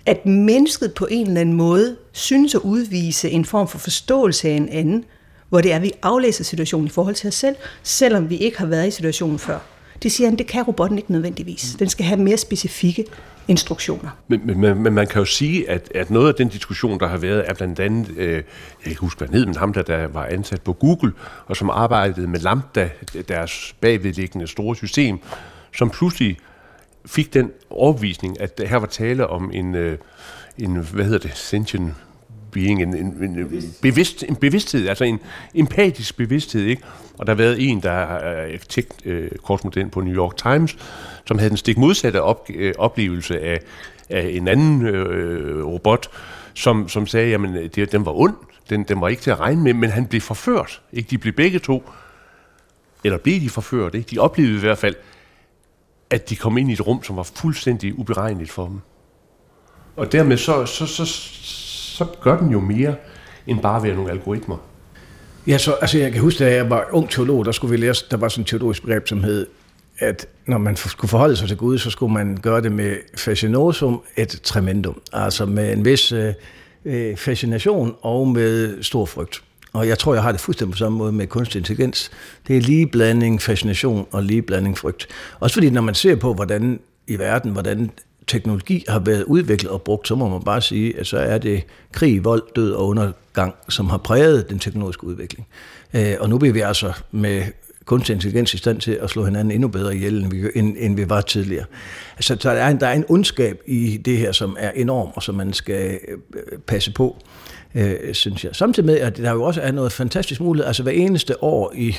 at 0.07 0.25
mennesket 0.25 0.93
på 0.93 1.07
en 1.11 1.27
eller 1.27 1.41
anden 1.41 1.55
måde 1.55 1.95
synes 2.11 2.55
at 2.55 2.61
udvise 2.61 3.29
en 3.29 3.45
form 3.45 3.67
for 3.67 3.77
forståelse 3.77 4.49
af 4.49 4.53
en 4.53 4.69
anden, 4.69 5.05
hvor 5.49 5.61
det 5.61 5.71
er, 5.71 5.75
at 5.75 5.81
vi 5.81 5.91
aflæser 6.01 6.43
situationen 6.43 6.87
i 6.87 6.89
forhold 6.89 7.15
til 7.15 7.27
os 7.27 7.35
selv, 7.35 7.55
selvom 7.83 8.29
vi 8.29 8.37
ikke 8.37 8.57
har 8.57 8.65
været 8.65 8.87
i 8.87 8.91
situationen 8.91 9.39
før. 9.39 9.59
Det 10.03 10.11
siger 10.11 10.29
han, 10.29 10.37
det 10.37 10.47
kan 10.47 10.63
robotten 10.63 10.97
ikke 10.97 11.11
nødvendigvis. 11.11 11.75
Den 11.79 11.89
skal 11.89 12.05
have 12.05 12.19
mere 12.19 12.37
specifikke 12.37 13.05
instruktioner. 13.47 14.09
Men, 14.27 14.41
men, 14.45 14.83
men 14.83 14.93
man 14.93 15.07
kan 15.07 15.19
jo 15.19 15.25
sige, 15.25 15.69
at, 15.69 15.91
at 15.95 16.09
noget 16.09 16.27
af 16.27 16.35
den 16.35 16.47
diskussion, 16.47 16.99
der 16.99 17.07
har 17.07 17.17
været, 17.17 17.43
er 17.47 17.53
blandt 17.53 17.79
andet, 17.79 18.09
øh, 18.17 18.33
jeg 18.33 18.43
kan 18.83 18.89
ikke 18.89 19.01
huske, 19.01 19.17
hvad 19.17 19.27
hed, 19.27 19.45
men 19.45 19.55
ham, 19.55 19.73
der, 19.73 19.81
der 19.81 20.07
var 20.07 20.25
ansat 20.25 20.61
på 20.61 20.73
Google, 20.73 21.11
og 21.45 21.57
som 21.57 21.69
arbejdede 21.69 22.27
med 22.27 22.39
Lambda, 22.39 22.89
deres 23.27 23.75
bagvedliggende 23.81 24.47
store 24.47 24.75
system, 24.75 25.19
som 25.75 25.89
pludselig 25.89 26.37
fik 27.07 27.33
den 27.33 27.51
overbevisning, 27.69 28.41
at 28.41 28.61
her 28.67 28.77
var 28.77 28.87
tale 28.87 29.27
om 29.27 29.51
en, 29.53 29.75
øh, 29.75 29.97
en 30.57 30.75
hvad 30.75 31.05
hedder 31.05 31.19
det, 31.19 31.37
sentient 31.37 31.93
being, 32.51 32.81
en, 32.81 32.95
en, 32.95 33.05
en, 33.05 33.73
bevidst, 33.81 34.23
en 34.23 34.35
bevidsthed, 34.35 34.87
altså 34.87 35.03
en 35.03 35.19
empatisk 35.53 36.17
bevidsthed, 36.17 36.65
ikke? 36.65 36.81
Og 37.17 37.27
der 37.27 37.33
har 37.33 37.37
været 37.37 37.69
en, 37.69 37.81
der 37.81 37.91
er 37.91 38.53
arkitektkorrespondent 38.53 39.85
øh, 39.85 39.91
på 39.91 40.01
New 40.01 40.13
York 40.15 40.37
Times, 40.37 40.77
som 41.25 41.37
havde 41.37 41.49
den 41.49 41.57
stik 41.57 41.77
modsatte 41.77 42.21
op, 42.21 42.49
øh, 42.55 42.73
oplevelse 42.77 43.39
af, 43.39 43.59
af 44.09 44.29
en 44.33 44.47
anden 44.47 44.85
øh, 44.85 45.65
robot, 45.65 46.09
som, 46.53 46.89
som 46.89 47.07
sagde, 47.07 47.29
jamen, 47.29 47.69
det, 47.75 47.91
den 47.91 48.05
var 48.05 48.11
ond, 48.19 48.35
den, 48.69 48.83
den 48.83 49.01
var 49.01 49.07
ikke 49.07 49.21
til 49.21 49.31
at 49.31 49.39
regne 49.39 49.61
med, 49.63 49.73
men 49.73 49.89
han 49.89 50.05
blev 50.05 50.21
forført. 50.21 50.81
Ikke? 50.93 51.09
De 51.09 51.17
blev 51.17 51.33
begge 51.33 51.59
to, 51.59 51.89
eller 53.03 53.17
blev 53.17 53.41
de 53.41 53.49
forført, 53.49 53.95
ikke? 53.95 54.07
De 54.11 54.19
oplevede 54.19 54.55
i 54.55 54.59
hvert 54.59 54.77
fald, 54.77 54.95
at 56.09 56.29
de 56.29 56.35
kom 56.35 56.57
ind 56.57 56.69
i 56.69 56.73
et 56.73 56.87
rum, 56.87 57.03
som 57.03 57.15
var 57.15 57.23
fuldstændig 57.23 57.99
uberegneligt 57.99 58.51
for 58.51 58.65
dem. 58.65 58.79
Og 59.95 60.11
dermed 60.11 60.37
så, 60.37 60.65
så, 60.65 60.85
så, 60.85 61.05
så 61.05 62.05
gør 62.21 62.37
den 62.37 62.49
jo 62.49 62.59
mere, 62.59 62.95
end 63.47 63.59
bare 63.59 63.77
at 63.77 63.83
være 63.83 63.95
nogle 63.95 64.11
algoritmer. 64.11 64.57
Ja, 65.47 65.57
så, 65.57 65.73
altså 65.73 65.97
jeg 65.97 66.11
kan 66.11 66.21
huske, 66.21 66.43
da 66.43 66.53
jeg 66.53 66.69
var 66.69 66.87
ung 66.91 67.09
teolog, 67.09 67.45
der 67.45 67.51
skulle 67.51 67.71
vi 67.71 67.77
lære, 67.77 67.93
der 68.11 68.17
var 68.17 68.27
sådan 68.27 68.41
en 68.41 68.45
teologisk 68.45 68.81
begreb, 68.81 69.07
som 69.07 69.23
hed, 69.23 69.47
at 69.99 70.27
når 70.45 70.57
man 70.57 70.75
skulle 70.75 71.09
forholde 71.09 71.35
sig 71.35 71.47
til 71.47 71.57
Gud, 71.57 71.77
så 71.77 71.89
skulle 71.89 72.13
man 72.13 72.37
gøre 72.41 72.61
det 72.61 72.71
med 72.71 72.95
fascinosum 73.17 74.01
et 74.17 74.39
tremendum, 74.43 75.01
altså 75.13 75.45
med 75.45 75.73
en 75.73 75.85
vis 75.85 76.11
øh, 76.11 76.33
øh 76.85 77.17
fascination 77.17 77.95
og 78.01 78.27
med 78.27 78.83
stor 78.83 79.05
frygt. 79.05 79.43
Og 79.77 79.87
jeg 79.87 79.99
tror, 79.99 80.13
jeg 80.13 80.23
har 80.23 80.31
det 80.31 80.41
fuldstændig 80.41 80.71
på 80.71 80.77
samme 80.77 80.97
måde 80.97 81.11
med 81.11 81.27
kunstig 81.27 81.59
intelligens. 81.59 82.11
Det 82.47 82.57
er 82.57 82.61
lige 82.61 82.87
blanding 82.87 83.41
fascination 83.41 84.07
og 84.11 84.23
lige 84.23 84.41
blanding 84.41 84.77
frygt. 84.77 85.07
Også 85.39 85.53
fordi, 85.53 85.69
når 85.69 85.81
man 85.81 85.95
ser 85.95 86.15
på, 86.15 86.33
hvordan 86.33 86.79
i 87.07 87.19
verden, 87.19 87.51
hvordan 87.51 87.91
teknologi 88.27 88.85
har 88.87 88.99
været 88.99 89.23
udviklet 89.23 89.71
og 89.71 89.81
brugt, 89.81 90.07
så 90.07 90.15
må 90.15 90.29
man 90.29 90.41
bare 90.43 90.61
sige, 90.61 90.99
at 90.99 91.07
så 91.07 91.17
er 91.17 91.37
det 91.37 91.63
krig, 91.91 92.23
vold, 92.23 92.43
død 92.55 92.71
og 92.71 92.87
undergang, 92.87 93.53
som 93.69 93.89
har 93.89 93.97
præget 93.97 94.49
den 94.49 94.59
teknologiske 94.59 95.03
udvikling. 95.03 95.47
Øh, 95.93 96.15
og 96.19 96.29
nu 96.29 96.37
bliver 96.37 96.53
vi 96.53 96.59
altså 96.59 96.93
med 97.11 97.43
kunstig 97.85 98.13
intelligens 98.13 98.53
i 98.53 98.57
stand 98.57 98.81
til 98.81 98.91
at 98.91 99.09
slå 99.09 99.25
hinanden 99.25 99.51
endnu 99.51 99.67
bedre 99.67 99.95
ihjel, 99.95 100.23
end 100.23 100.31
vi, 100.31 100.47
end, 100.55 100.75
end 100.79 100.95
vi 100.95 101.09
var 101.09 101.21
tidligere. 101.21 101.65
Altså, 102.15 102.35
der 102.35 102.51
er, 102.51 102.69
en, 102.69 102.79
der 102.79 102.87
er 102.87 102.93
en 102.93 103.05
ondskab 103.09 103.61
i 103.65 103.97
det 103.97 104.17
her, 104.17 104.31
som 104.31 104.57
er 104.59 104.71
enorm, 104.71 105.09
og 105.15 105.23
som 105.23 105.35
man 105.35 105.53
skal 105.53 105.99
øh, 106.07 106.59
passe 106.67 106.91
på 106.91 107.17
øh, 107.77 108.13
synes 108.13 108.45
jeg. 108.45 108.55
Samtidig 108.55 108.85
med, 108.85 108.97
at 108.97 109.17
der 109.17 109.31
jo 109.31 109.43
også 109.43 109.61
er 109.61 109.71
noget 109.71 109.91
fantastisk 109.91 110.41
muligt. 110.41 110.65
Altså 110.65 110.83
hver 110.83 110.91
eneste 110.91 111.43
år 111.43 111.73
i 111.75 111.95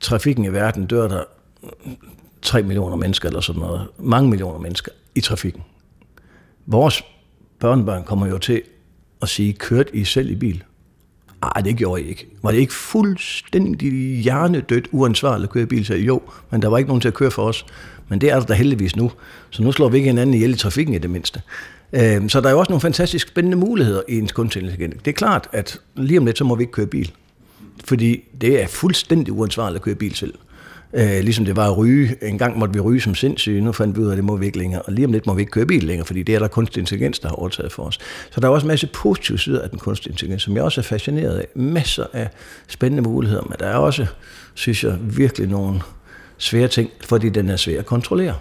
trafikken 0.00 0.44
i 0.44 0.52
verden 0.52 0.86
dør 0.86 1.08
der 1.08 1.22
3 2.42 2.62
millioner 2.62 2.96
mennesker 2.96 3.28
eller 3.28 3.40
sådan 3.40 3.60
noget. 3.60 3.86
Mange 3.98 4.30
millioner 4.30 4.58
mennesker 4.58 4.92
i 5.14 5.20
trafikken. 5.20 5.62
Vores 6.66 7.04
børnebørn 7.58 8.04
kommer 8.04 8.26
jo 8.26 8.38
til 8.38 8.62
at 9.22 9.28
sige, 9.28 9.52
kørt 9.52 9.90
I 9.92 10.04
selv 10.04 10.30
i 10.30 10.34
bil? 10.34 10.62
Nej, 11.42 11.62
det 11.64 11.76
gjorde 11.76 12.02
jeg 12.02 12.10
ikke. 12.10 12.26
Var 12.42 12.50
det 12.50 12.58
ikke 12.58 12.72
fuldstændig 12.72 13.92
hjernedødt 14.22 14.88
uansvarligt 14.92 15.48
at 15.48 15.52
køre 15.52 15.66
bil? 15.66 15.86
Så 15.86 15.94
jo, 15.94 16.22
men 16.50 16.62
der 16.62 16.68
var 16.68 16.78
ikke 16.78 16.88
nogen 16.88 17.00
til 17.00 17.08
at 17.08 17.14
køre 17.14 17.30
for 17.30 17.42
os. 17.42 17.66
Men 18.08 18.20
det 18.20 18.30
er 18.30 18.38
der 18.38 18.46
da 18.46 18.54
heldigvis 18.54 18.96
nu. 18.96 19.12
Så 19.50 19.62
nu 19.62 19.72
slår 19.72 19.88
vi 19.88 19.96
ikke 19.96 20.08
hinanden 20.08 20.34
ihjel 20.34 20.50
i 20.50 20.56
trafikken 20.56 20.94
i 20.94 20.98
det 20.98 21.10
mindste. 21.10 21.40
Øh, 21.94 22.28
så 22.28 22.40
der 22.40 22.48
er 22.48 22.52
jo 22.52 22.58
også 22.58 22.70
nogle 22.70 22.80
fantastisk 22.80 23.28
spændende 23.28 23.56
muligheder 23.56 24.02
i 24.08 24.18
ens 24.18 24.32
kunstig 24.32 24.62
intelligens. 24.62 25.02
Det 25.04 25.10
er 25.10 25.14
klart, 25.14 25.48
at 25.52 25.80
lige 25.96 26.18
om 26.18 26.26
lidt, 26.26 26.38
så 26.38 26.44
må 26.44 26.54
vi 26.54 26.62
ikke 26.62 26.72
køre 26.72 26.86
bil. 26.86 27.12
Fordi 27.84 28.24
det 28.40 28.62
er 28.62 28.66
fuldstændig 28.66 29.32
uansvarligt 29.32 29.76
at 29.76 29.82
køre 29.82 29.94
bil 29.94 30.14
selv. 30.14 30.34
Øh, 30.92 31.20
ligesom 31.20 31.44
det 31.44 31.56
var 31.56 31.70
at 31.70 31.76
ryge. 31.76 32.16
En 32.22 32.38
gang 32.38 32.58
måtte 32.58 32.74
vi 32.74 32.80
ryge 32.80 33.00
som 33.00 33.14
sindssyge, 33.14 33.60
nu 33.60 33.72
fandt 33.72 33.96
vi 33.96 34.02
ud 34.02 34.06
af, 34.06 34.10
at 34.10 34.16
det 34.16 34.24
må 34.24 34.36
vi 34.36 34.46
ikke 34.46 34.58
længere. 34.58 34.82
Og 34.82 34.92
lige 34.92 35.06
om 35.06 35.12
lidt 35.12 35.26
må 35.26 35.34
vi 35.34 35.40
ikke 35.42 35.50
køre 35.50 35.66
bil 35.66 35.84
længere, 35.84 36.06
fordi 36.06 36.22
det 36.22 36.34
er 36.34 36.38
der 36.38 36.48
kunstig 36.48 36.80
intelligens, 36.80 37.18
der 37.18 37.28
har 37.28 37.36
overtaget 37.36 37.72
for 37.72 37.82
os. 37.82 37.98
Så 38.30 38.40
der 38.40 38.48
er 38.48 38.52
også 38.52 38.64
en 38.66 38.68
masse 38.68 38.86
positive 38.86 39.38
sider 39.38 39.62
af 39.62 39.70
den 39.70 39.78
kunstig 39.78 40.10
intelligens, 40.10 40.42
som 40.42 40.56
jeg 40.56 40.62
også 40.62 40.80
er 40.80 40.82
fascineret 40.82 41.38
af. 41.38 41.46
Masser 41.54 42.06
af 42.12 42.28
spændende 42.68 43.02
muligheder, 43.02 43.42
men 43.42 43.56
der 43.60 43.66
er 43.66 43.76
også, 43.76 44.06
synes 44.54 44.84
jeg, 44.84 44.98
virkelig 45.00 45.48
nogle 45.48 45.80
svære 46.38 46.68
ting, 46.68 46.90
fordi 47.00 47.28
den 47.28 47.50
er 47.50 47.56
svær 47.56 47.78
at 47.78 47.86
kontrollere. 47.86 48.34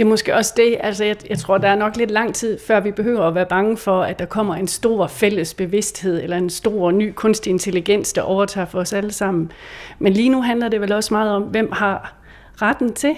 Det 0.00 0.06
er 0.06 0.08
måske 0.08 0.34
også 0.34 0.54
det, 0.56 0.76
altså 0.80 1.04
jeg, 1.04 1.16
jeg 1.30 1.38
tror, 1.38 1.58
der 1.58 1.68
er 1.68 1.76
nok 1.76 1.96
lidt 1.96 2.10
lang 2.10 2.34
tid, 2.34 2.58
før 2.66 2.80
vi 2.80 2.90
behøver 2.90 3.22
at 3.22 3.34
være 3.34 3.46
bange 3.46 3.76
for, 3.76 4.02
at 4.02 4.18
der 4.18 4.24
kommer 4.24 4.54
en 4.54 4.68
stor 4.68 5.06
fælles 5.06 5.54
bevidsthed, 5.54 6.22
eller 6.22 6.36
en 6.36 6.50
stor 6.50 6.90
ny 6.90 7.12
kunstig 7.12 7.50
intelligens, 7.50 8.12
der 8.12 8.22
overtager 8.22 8.66
for 8.66 8.80
os 8.80 8.92
alle 8.92 9.12
sammen. 9.12 9.52
Men 9.98 10.12
lige 10.12 10.28
nu 10.28 10.42
handler 10.42 10.68
det 10.68 10.80
vel 10.80 10.92
også 10.92 11.14
meget 11.14 11.30
om, 11.30 11.42
hvem 11.42 11.72
har 11.72 12.14
retten 12.62 12.92
til 12.92 13.16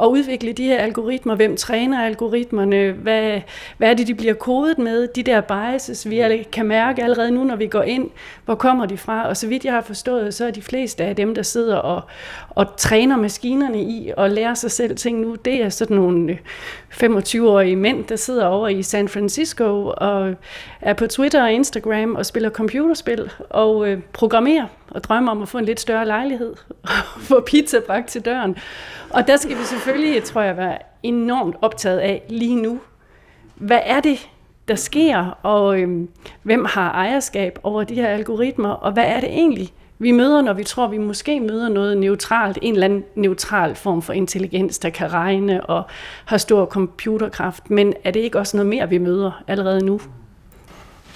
at 0.00 0.06
udvikle 0.06 0.52
de 0.52 0.64
her 0.64 0.78
algoritmer. 0.78 1.34
Hvem 1.34 1.56
træner 1.56 2.04
algoritmerne? 2.04 2.92
Hvad, 2.92 3.40
hvad 3.78 3.90
er 3.90 3.94
det, 3.94 4.06
de 4.06 4.14
bliver 4.14 4.34
kodet 4.34 4.78
med? 4.78 5.08
De 5.08 5.22
der 5.22 5.40
biases, 5.40 6.10
vi 6.10 6.46
kan 6.52 6.66
mærke 6.66 7.02
allerede 7.02 7.30
nu, 7.30 7.44
når 7.44 7.56
vi 7.56 7.66
går 7.66 7.82
ind, 7.82 8.10
hvor 8.44 8.54
kommer 8.54 8.86
de 8.86 8.96
fra? 8.96 9.28
Og 9.28 9.36
så 9.36 9.46
vidt 9.46 9.64
jeg 9.64 9.72
har 9.72 9.80
forstået, 9.80 10.34
så 10.34 10.46
er 10.46 10.50
de 10.50 10.62
fleste 10.62 11.04
af 11.04 11.16
dem, 11.16 11.34
der 11.34 11.42
sidder 11.42 11.76
og, 11.76 12.02
og 12.50 12.76
træner 12.76 13.16
maskinerne 13.16 13.82
i 13.82 14.12
og 14.16 14.30
lærer 14.30 14.54
sig 14.54 14.70
selv 14.70 14.96
ting 14.96 15.20
nu, 15.20 15.34
det 15.34 15.62
er 15.62 15.68
sådan 15.68 15.96
nogle 15.96 16.32
øh, 16.32 17.08
25-årige 17.08 17.76
mænd, 17.76 18.04
der 18.04 18.16
sidder 18.16 18.46
over 18.46 18.68
i 18.68 18.82
San 18.82 19.08
Francisco 19.08 19.92
og 19.96 20.34
er 20.80 20.94
på 20.94 21.06
Twitter 21.06 21.42
og 21.42 21.52
Instagram 21.52 22.14
og 22.14 22.26
spiller 22.26 22.50
computerspil 22.50 23.30
og 23.50 23.88
øh, 23.88 24.02
programmerer 24.12 24.66
og 24.90 25.04
drømmer 25.04 25.30
om 25.30 25.42
at 25.42 25.48
få 25.48 25.58
en 25.58 25.64
lidt 25.64 25.80
større 25.80 26.06
lejlighed 26.06 26.54
og 26.82 26.90
få 27.28 27.40
pizza 27.40 27.80
bragt 27.86 28.08
til 28.08 28.24
døren. 28.24 28.56
Og 29.10 29.26
der 29.26 29.36
skal 29.36 29.58
vi 29.58 29.64
selvfølgelig, 29.64 30.24
tror 30.24 30.42
jeg, 30.42 30.56
være 30.56 30.78
enormt 31.02 31.56
optaget 31.62 31.98
af 31.98 32.22
lige 32.28 32.56
nu. 32.62 32.80
Hvad 33.54 33.80
er 33.84 34.00
det, 34.00 34.28
der 34.68 34.74
sker, 34.74 35.38
og 35.42 35.80
øhm, 35.80 36.08
hvem 36.42 36.64
har 36.64 36.92
ejerskab 36.92 37.58
over 37.62 37.84
de 37.84 37.94
her 37.94 38.08
algoritmer, 38.08 38.68
og 38.68 38.92
hvad 38.92 39.04
er 39.04 39.20
det 39.20 39.28
egentlig, 39.28 39.72
vi 40.02 40.10
møder, 40.10 40.42
når 40.42 40.52
vi 40.52 40.64
tror, 40.64 40.88
vi 40.88 40.98
måske 40.98 41.40
møder 41.40 41.68
noget 41.68 41.98
neutralt, 41.98 42.58
en 42.62 42.74
eller 42.74 42.84
anden 42.84 43.04
neutral 43.16 43.74
form 43.74 44.02
for 44.02 44.12
intelligens, 44.12 44.78
der 44.78 44.90
kan 44.90 45.12
regne 45.12 45.66
og 45.66 45.86
har 46.24 46.38
stor 46.38 46.66
computerkraft. 46.66 47.70
Men 47.70 47.94
er 48.04 48.10
det 48.10 48.20
ikke 48.20 48.38
også 48.38 48.56
noget 48.56 48.68
mere, 48.68 48.88
vi 48.88 48.98
møder 48.98 49.42
allerede 49.48 49.84
nu? 49.84 50.00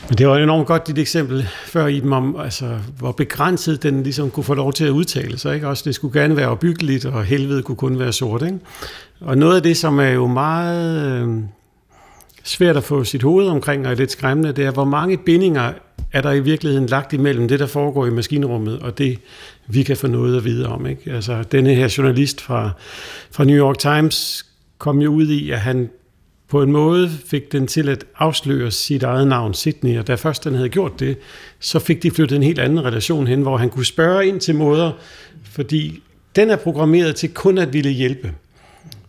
Men 0.08 0.18
det 0.18 0.28
var 0.28 0.36
enormt 0.36 0.66
godt 0.66 0.86
dit 0.86 0.98
eksempel 0.98 1.48
før 1.64 1.86
i 1.86 2.00
dem 2.00 2.12
om, 2.12 2.36
altså, 2.40 2.78
hvor 2.98 3.12
begrænset 3.12 3.82
den 3.82 4.02
ligesom 4.02 4.30
kunne 4.30 4.44
få 4.44 4.54
lov 4.54 4.72
til 4.72 4.84
at 4.84 4.90
udtale 4.90 5.38
sig. 5.38 5.54
Ikke? 5.54 5.68
Også 5.68 5.82
det 5.86 5.94
skulle 5.94 6.20
gerne 6.20 6.36
være 6.36 6.48
opbyggeligt, 6.48 7.04
og 7.04 7.24
helvede 7.24 7.62
kunne 7.62 7.76
kun 7.76 7.98
være 7.98 8.12
sort. 8.12 8.42
Ikke? 8.42 8.58
Og 9.20 9.38
noget 9.38 9.56
af 9.56 9.62
det, 9.62 9.76
som 9.76 9.98
er 9.98 10.10
jo 10.10 10.26
meget 10.26 11.22
øh, 11.22 11.38
svært 12.42 12.76
at 12.76 12.84
få 12.84 13.04
sit 13.04 13.22
hoved 13.22 13.46
omkring, 13.46 13.86
og 13.86 13.92
er 13.92 13.96
lidt 13.96 14.12
skræmmende, 14.12 14.52
det 14.52 14.64
er, 14.64 14.70
hvor 14.70 14.84
mange 14.84 15.16
bindinger 15.16 15.72
er 16.14 16.20
der 16.20 16.32
i 16.32 16.40
virkeligheden 16.40 16.86
lagt 16.86 17.12
imellem 17.12 17.48
det, 17.48 17.60
der 17.60 17.66
foregår 17.66 18.06
i 18.06 18.10
maskinrummet, 18.10 18.78
og 18.78 18.98
det, 18.98 19.18
vi 19.66 19.82
kan 19.82 19.96
få 19.96 20.06
noget 20.06 20.36
at 20.36 20.44
vide 20.44 20.68
om. 20.68 20.86
Ikke? 20.86 21.12
Altså, 21.12 21.42
denne 21.52 21.74
her 21.74 21.94
journalist 21.98 22.40
fra, 22.40 22.70
fra 23.30 23.44
New 23.44 23.56
York 23.56 23.78
Times 23.78 24.46
kom 24.78 24.98
jo 24.98 25.12
ud 25.12 25.28
i, 25.28 25.50
at 25.50 25.60
han 25.60 25.90
på 26.48 26.62
en 26.62 26.72
måde 26.72 27.10
fik 27.26 27.52
den 27.52 27.66
til 27.66 27.88
at 27.88 28.04
afsløre 28.18 28.70
sit 28.70 29.02
eget 29.02 29.28
navn, 29.28 29.54
Sydney, 29.54 29.98
og 29.98 30.06
da 30.06 30.14
først 30.14 30.44
den 30.44 30.54
havde 30.54 30.68
gjort 30.68 31.00
det, 31.00 31.16
så 31.60 31.78
fik 31.78 32.02
de 32.02 32.10
flyttet 32.10 32.36
en 32.36 32.42
helt 32.42 32.58
anden 32.58 32.84
relation 32.84 33.26
hen, 33.26 33.42
hvor 33.42 33.56
han 33.56 33.70
kunne 33.70 33.86
spørge 33.86 34.26
ind 34.26 34.40
til 34.40 34.54
måder, 34.54 34.92
fordi 35.42 36.02
den 36.36 36.50
er 36.50 36.56
programmeret 36.56 37.16
til 37.16 37.34
kun 37.34 37.58
at 37.58 37.72
ville 37.72 37.90
hjælpe. 37.90 38.32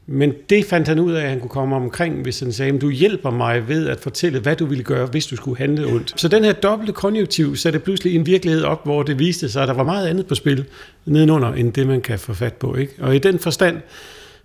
Men 0.07 0.33
det 0.49 0.65
fandt 0.65 0.87
han 0.87 0.99
ud 0.99 1.11
af, 1.11 1.23
at 1.23 1.29
han 1.29 1.39
kunne 1.39 1.49
komme 1.49 1.75
omkring, 1.75 2.21
hvis 2.21 2.39
han 2.39 2.51
sagde, 2.51 2.79
du 2.79 2.89
hjælper 2.89 3.31
mig 3.31 3.67
ved 3.67 3.87
at 3.87 3.99
fortælle, 3.99 4.39
hvad 4.39 4.55
du 4.55 4.65
ville 4.65 4.83
gøre, 4.83 5.05
hvis 5.05 5.27
du 5.27 5.35
skulle 5.35 5.57
handle 5.57 5.87
ondt. 5.87 6.13
Så 6.15 6.27
den 6.27 6.43
her 6.43 6.53
dobbelte 6.53 6.93
konjunktiv 6.93 7.55
satte 7.55 7.79
pludselig 7.79 8.15
en 8.15 8.25
virkelighed 8.25 8.63
op, 8.63 8.85
hvor 8.85 9.03
det 9.03 9.19
viste 9.19 9.49
sig, 9.49 9.61
at 9.61 9.67
der 9.67 9.73
var 9.73 9.83
meget 9.83 10.07
andet 10.07 10.25
på 10.25 10.35
spil 10.35 10.65
nedenunder, 11.05 11.53
end 11.53 11.73
det 11.73 11.87
man 11.87 12.01
kan 12.01 12.19
få 12.19 12.33
fat 12.33 12.53
på. 12.53 12.75
Ikke? 12.75 12.93
Og 12.99 13.15
i 13.15 13.19
den 13.19 13.39
forstand, 13.39 13.77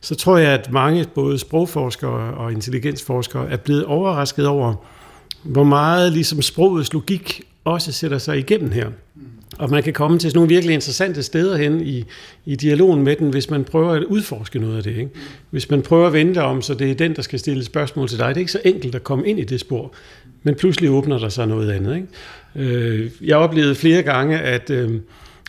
så 0.01 0.14
tror 0.14 0.38
jeg, 0.38 0.53
at 0.53 0.73
mange, 0.73 1.07
både 1.14 1.38
sprogforskere 1.38 2.35
og 2.35 2.53
intelligensforskere, 2.53 3.51
er 3.51 3.57
blevet 3.57 3.85
overrasket 3.85 4.46
over, 4.46 4.75
hvor 5.42 5.64
meget 5.64 6.12
ligesom 6.12 6.42
sprogets 6.42 6.92
logik 6.92 7.42
også 7.64 7.92
sætter 7.92 8.18
sig 8.18 8.38
igennem 8.38 8.70
her. 8.70 8.88
Og 9.58 9.70
man 9.70 9.82
kan 9.82 9.92
komme 9.92 10.18
til 10.18 10.30
sådan 10.30 10.38
nogle 10.38 10.48
virkelig 10.48 10.74
interessante 10.74 11.22
steder 11.22 11.56
hen 11.56 11.86
i, 11.86 12.04
i 12.46 12.56
dialogen 12.56 13.02
med 13.02 13.16
den, 13.16 13.30
hvis 13.30 13.50
man 13.50 13.64
prøver 13.64 13.92
at 13.92 14.04
udforske 14.04 14.58
noget 14.58 14.76
af 14.76 14.82
det. 14.82 14.96
Ikke? 14.96 15.10
Hvis 15.50 15.70
man 15.70 15.82
prøver 15.82 16.06
at 16.06 16.12
vente 16.12 16.42
om, 16.42 16.62
så 16.62 16.74
det 16.74 16.90
er 16.90 16.94
den, 16.94 17.16
der 17.16 17.22
skal 17.22 17.38
stille 17.38 17.64
spørgsmål 17.64 18.08
til 18.08 18.18
dig. 18.18 18.28
Det 18.28 18.36
er 18.36 18.40
ikke 18.40 18.52
så 18.52 18.60
enkelt 18.64 18.94
at 18.94 19.04
komme 19.04 19.26
ind 19.28 19.38
i 19.38 19.44
det 19.44 19.60
spor, 19.60 19.92
men 20.42 20.54
pludselig 20.54 20.90
åbner 20.90 21.18
der 21.18 21.28
sig 21.28 21.46
noget 21.46 21.70
andet. 21.70 21.96
Ikke? 21.96 22.74
Øh, 22.74 23.10
jeg 23.22 23.36
oplevede 23.36 23.74
flere 23.74 24.02
gange, 24.02 24.38
at 24.38 24.70
øh, 24.70 25.00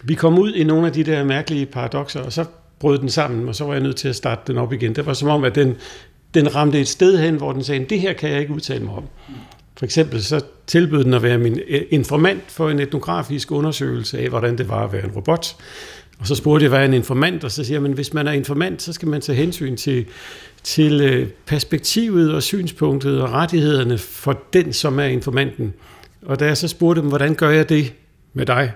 vi 0.04 0.14
kom 0.14 0.40
ud 0.40 0.54
i 0.54 0.64
nogle 0.64 0.88
af 0.88 0.94
de 0.94 1.04
der 1.04 1.24
mærkelige 1.24 1.66
paradoxer, 1.66 2.20
og 2.22 2.34
så 2.34 2.46
brød 2.80 3.00
den 3.00 3.10
sammen, 3.10 3.48
og 3.48 3.56
så 3.56 3.66
var 3.66 3.74
jeg 3.74 3.84
nødt 3.84 3.96
til 3.96 4.08
at 4.08 4.16
starte 4.16 4.42
den 4.48 4.58
op 4.58 4.74
igen. 4.74 4.96
Det 4.96 5.06
var 5.06 5.14
som 5.14 5.30
om, 5.30 5.44
at 5.44 5.56
den, 5.56 5.76
den 6.34 6.56
ramte 6.56 6.80
et 6.80 6.88
sted 6.88 7.18
hen, 7.18 7.36
hvor 7.36 7.52
den 7.52 7.64
sagde, 7.64 7.86
det 7.86 8.00
her 8.00 8.14
kan 8.14 8.30
jeg 8.30 8.40
ikke 8.40 8.54
udtale 8.54 8.84
mig 8.84 8.94
om. 8.94 9.04
For 9.78 9.86
eksempel 9.86 10.24
så 10.24 10.42
tilbød 10.68 11.04
den 11.04 11.14
at 11.14 11.24
være 11.24 11.38
min 11.38 11.60
eh, 11.68 11.82
informant 11.90 12.44
for 12.48 12.70
en 12.70 12.80
etnografisk 12.80 13.52
undersøgelse 13.52 14.20
af, 14.20 14.30
hvordan 14.30 14.58
det 14.58 14.70
var 14.70 14.84
at 14.84 14.94
være 14.94 15.06
en 15.06 15.12
robot. 15.12 15.56
Og 16.20 16.28
så 16.28 16.36
spurgte 16.36 16.64
jeg, 16.64 16.70
hvad 16.70 16.80
er 16.80 16.86
en 16.86 16.94
informant? 16.94 17.44
Og 17.44 17.52
så 17.52 17.64
siger 17.64 17.80
man, 17.80 17.92
hvis 17.92 18.14
man 18.14 18.28
er 18.28 18.32
informant, 18.32 18.82
så 18.82 18.94
skal 18.94 19.08
man 19.08 19.22
tage 19.22 19.36
hensyn 19.36 19.76
til, 19.78 20.06
til 20.64 21.02
eh, 21.02 21.28
perspektivet 21.46 22.34
og 22.34 22.44
synspunktet 22.44 23.22
og 23.22 23.32
rettighederne 23.32 23.98
for 23.98 24.44
den, 24.54 24.74
som 24.74 25.00
er 25.00 25.04
informanten. 25.04 25.74
Og 26.22 26.40
da 26.40 26.46
jeg 26.46 26.58
så 26.58 26.68
spurgte 26.68 27.02
dem, 27.02 27.10
hvordan 27.10 27.36
gør 27.36 27.50
jeg 27.50 27.70
det 27.70 27.94
med 28.34 28.46
dig? 28.46 28.72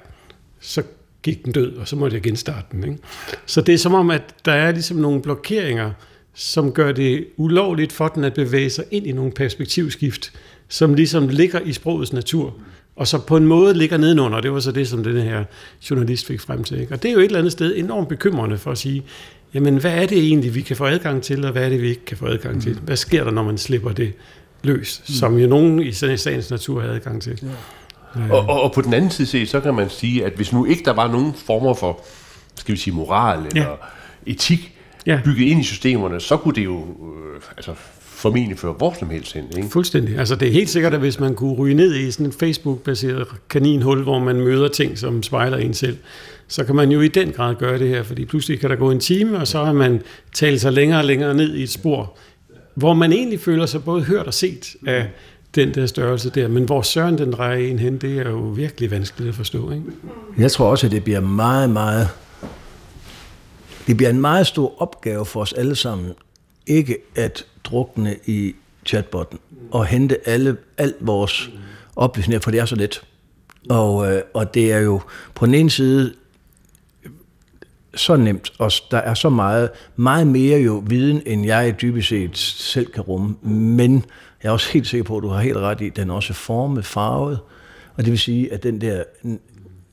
Så 0.60 0.84
gik 1.24 1.46
den 1.46 1.52
død, 1.52 1.76
og 1.76 1.88
så 1.88 1.96
måtte 1.96 2.16
jeg 2.16 2.24
genstarte 2.24 2.68
den. 2.72 2.84
Ikke? 2.84 2.98
Så 3.46 3.62
det 3.62 3.74
er 3.74 3.78
som 3.78 3.94
om, 3.94 4.10
at 4.10 4.36
der 4.46 4.52
er 4.52 4.72
ligesom 4.72 4.98
nogle 4.98 5.22
blokeringer, 5.22 5.92
som 6.34 6.72
gør 6.72 6.92
det 6.92 7.28
ulovligt 7.38 7.94
for 7.94 8.08
den 8.08 8.24
at 8.24 8.34
bevæge 8.34 8.70
sig 8.70 8.86
ind 8.92 9.08
i 9.08 9.12
nogle 9.12 9.32
perspektivskift, 9.32 10.34
som 10.68 10.94
ligesom 10.94 11.28
ligger 11.28 11.60
i 11.60 11.74
sprogets 11.74 12.14
natur, 12.14 12.54
og 12.96 13.08
så 13.08 13.20
på 13.20 13.38
en 13.38 13.48
måde 13.48 13.74
ligger 13.74 13.98
nedenunder. 13.98 14.42
Det 14.42 14.52
var 14.52 14.60
så 14.60 14.72
det, 14.72 14.88
som 14.88 15.04
denne 15.04 15.22
her 15.22 15.44
journalist 15.90 16.26
fik 16.26 16.42
frem 16.42 16.64
til. 16.64 16.80
Ikke? 16.80 16.94
Og 16.94 17.04
det 17.04 17.10
er 17.10 17.14
jo 17.14 17.20
et 17.20 17.26
eller 17.26 17.40
andet 17.40 17.52
sted 17.52 17.74
enormt 17.78 18.08
bekymrende 18.08 18.58
for 18.58 18.72
at 18.72 18.78
sige, 18.78 19.04
jamen 19.54 19.78
hvad 19.78 19.92
er 19.92 20.06
det 20.06 20.18
egentlig, 20.18 20.56
vi 20.56 20.62
kan 20.62 20.76
få 20.76 20.86
adgang 20.86 21.24
til, 21.24 21.46
og 21.46 21.52
hvad 21.52 21.66
er 21.66 21.70
det, 21.70 21.82
vi 21.82 21.90
ikke 21.90 22.06
kan 22.06 22.18
få 22.18 22.26
adgang 22.26 22.62
til? 22.62 22.80
Hvad 22.84 22.96
sker 22.96 23.24
der, 23.24 23.32
når 23.32 23.44
man 23.44 23.58
slipper 23.58 23.92
det 23.92 24.14
løs, 24.64 25.02
som 25.06 25.38
jo 25.38 25.48
nogen 25.48 25.82
i 25.82 25.92
sagens 25.92 26.52
natur 26.52 26.82
har 26.82 26.90
adgang 26.90 27.22
til? 27.22 27.40
Ja. 28.16 28.34
Og, 28.34 28.50
og, 28.50 28.62
og 28.62 28.74
på 28.74 28.82
den 28.82 28.94
anden 28.94 29.12
side 29.12 29.28
set, 29.28 29.50
så 29.50 29.60
kan 29.60 29.74
man 29.74 29.90
sige, 29.90 30.26
at 30.26 30.34
hvis 30.34 30.54
nu 30.54 30.66
ikke 30.66 30.86
der 30.86 30.94
var 30.94 31.12
nogen 31.12 31.34
former 31.34 31.74
for, 31.74 32.00
skal 32.56 32.76
vi 32.76 32.80
sige, 32.80 32.94
moral 32.94 33.46
eller 33.46 33.62
ja. 33.62 33.68
etik 34.26 34.72
ja. 35.06 35.20
bygget 35.26 35.46
ind 35.48 35.60
i 35.60 35.64
systemerne, 35.64 36.20
så 36.20 36.38
kunne 36.38 36.56
det 36.56 36.66
jo 36.66 36.80
øh, 36.80 37.42
altså, 37.58 37.74
formentlig 38.26 38.60
føre 38.60 38.74
hvor 38.74 38.96
som 39.00 39.10
helst 39.10 39.34
hen. 39.34 39.44
Ikke? 39.58 39.70
Fuldstændig. 39.70 40.18
Altså 40.20 40.36
det 40.36 40.48
er 40.48 40.52
helt 40.52 40.70
sikkert, 40.70 40.94
at 40.94 41.00
hvis 41.00 41.20
man 41.20 41.36
kunne 41.36 41.54
ryge 41.54 41.74
ned 41.74 41.96
i 41.96 42.12
sådan 42.12 42.26
et 42.26 42.34
Facebook-baseret 42.34 43.28
kaninhul, 43.50 44.04
hvor 44.04 44.20
man 44.20 44.36
møder 44.36 44.68
ting, 44.68 44.98
som 44.98 45.24
spejler 45.24 45.58
en 45.58 45.74
selv, 45.74 45.98
så 46.48 46.64
kan 46.64 46.76
man 46.76 46.92
jo 46.92 47.02
i 47.02 47.08
den 47.08 47.32
grad 47.32 47.56
gøre 47.56 47.80
det 47.80 47.90
her, 47.90 48.04
fordi 48.04 48.26
pludselig 48.26 48.60
kan 48.60 48.70
der 48.70 48.76
gå 48.76 48.92
en 48.92 49.00
time, 49.00 49.38
og 49.38 49.48
så 49.48 49.64
har 49.64 49.74
man 49.74 50.02
talt 50.34 50.62
sig 50.62 50.74
længere 50.74 51.00
og 51.00 51.06
længere 51.06 51.34
ned 51.34 51.56
i 51.56 51.64
et 51.64 51.70
spor, 51.70 52.14
hvor 52.74 52.94
man 52.94 53.12
egentlig 53.14 53.40
føler 53.40 53.66
sig 53.66 53.84
både 53.84 54.04
hørt 54.04 54.28
og 54.28 54.34
set 54.34 54.76
af 54.88 55.08
den 55.56 55.74
der 55.74 55.86
størrelse 55.86 56.30
der. 56.30 56.48
Men 56.48 56.64
hvor 56.64 56.82
søren 56.82 57.18
den 57.18 57.32
drejer 57.32 57.58
en 57.58 57.80
hen, 57.80 57.98
det 57.98 58.18
er 58.18 58.30
jo 58.30 58.38
virkelig 58.38 58.92
vanskeligt 58.92 59.30
at 59.30 59.36
forstå. 59.36 59.72
Ikke? 59.72 59.84
Jeg 60.38 60.52
tror 60.52 60.66
også, 60.66 60.88
at 60.88 60.92
det 60.92 61.04
bliver 61.04 61.20
meget, 61.20 61.70
meget... 61.70 62.08
Det 63.88 63.98
bliver 63.98 64.10
en 64.10 64.22
meget 64.22 64.48
stor 64.48 64.82
opgave 64.82 65.26
for 65.26 65.42
os 65.42 65.54
alle 65.54 65.76
sammen, 65.76 66.12
ikke 66.68 66.98
at 67.16 67.46
drukne 67.64 68.16
i 68.26 68.56
chatbotten 68.86 69.40
og 69.72 69.86
hente 69.86 70.28
alle, 70.28 70.58
alt 70.78 70.96
vores 71.00 71.50
oplysninger, 71.96 72.40
for 72.40 72.52
det 72.52 72.60
er 72.60 72.66
så 72.66 72.76
let. 72.76 73.04
Og, 73.70 74.14
øh, 74.14 74.22
og 74.34 74.54
det 74.54 74.72
er 74.72 74.80
jo 74.80 75.02
på 75.36 75.46
den 75.46 75.54
ene 75.54 75.70
side 75.70 76.14
så 77.96 78.16
nemt, 78.16 78.52
og 78.60 78.72
der 78.92 78.98
er 78.98 79.14
så 79.14 79.30
meget, 79.30 79.70
meget 79.96 80.28
mere 80.28 80.60
jo 80.60 80.84
viden, 80.88 81.22
end 81.26 81.46
jeg 81.46 81.82
dybest 81.82 82.10
set 82.10 82.38
selv 82.38 82.92
kan 82.92 83.04
rumme. 83.04 83.36
Men 83.50 84.06
jeg 84.44 84.50
er 84.50 84.54
også 84.54 84.72
helt 84.72 84.88
sikker 84.88 85.04
på, 85.04 85.18
at 85.18 85.24
du 85.24 85.28
har 85.28 85.42
helt 85.42 85.58
ret 85.58 85.82
i, 85.82 85.88
at 85.88 85.96
den 85.96 86.10
er 86.10 86.14
også 86.14 86.34
formet, 86.34 86.86
farvet, 86.86 87.40
Og 87.96 88.04
det 88.04 88.12
vil 88.12 88.20
sige, 88.20 88.54
at 88.54 88.64
den 88.64 88.82
der 88.82 89.04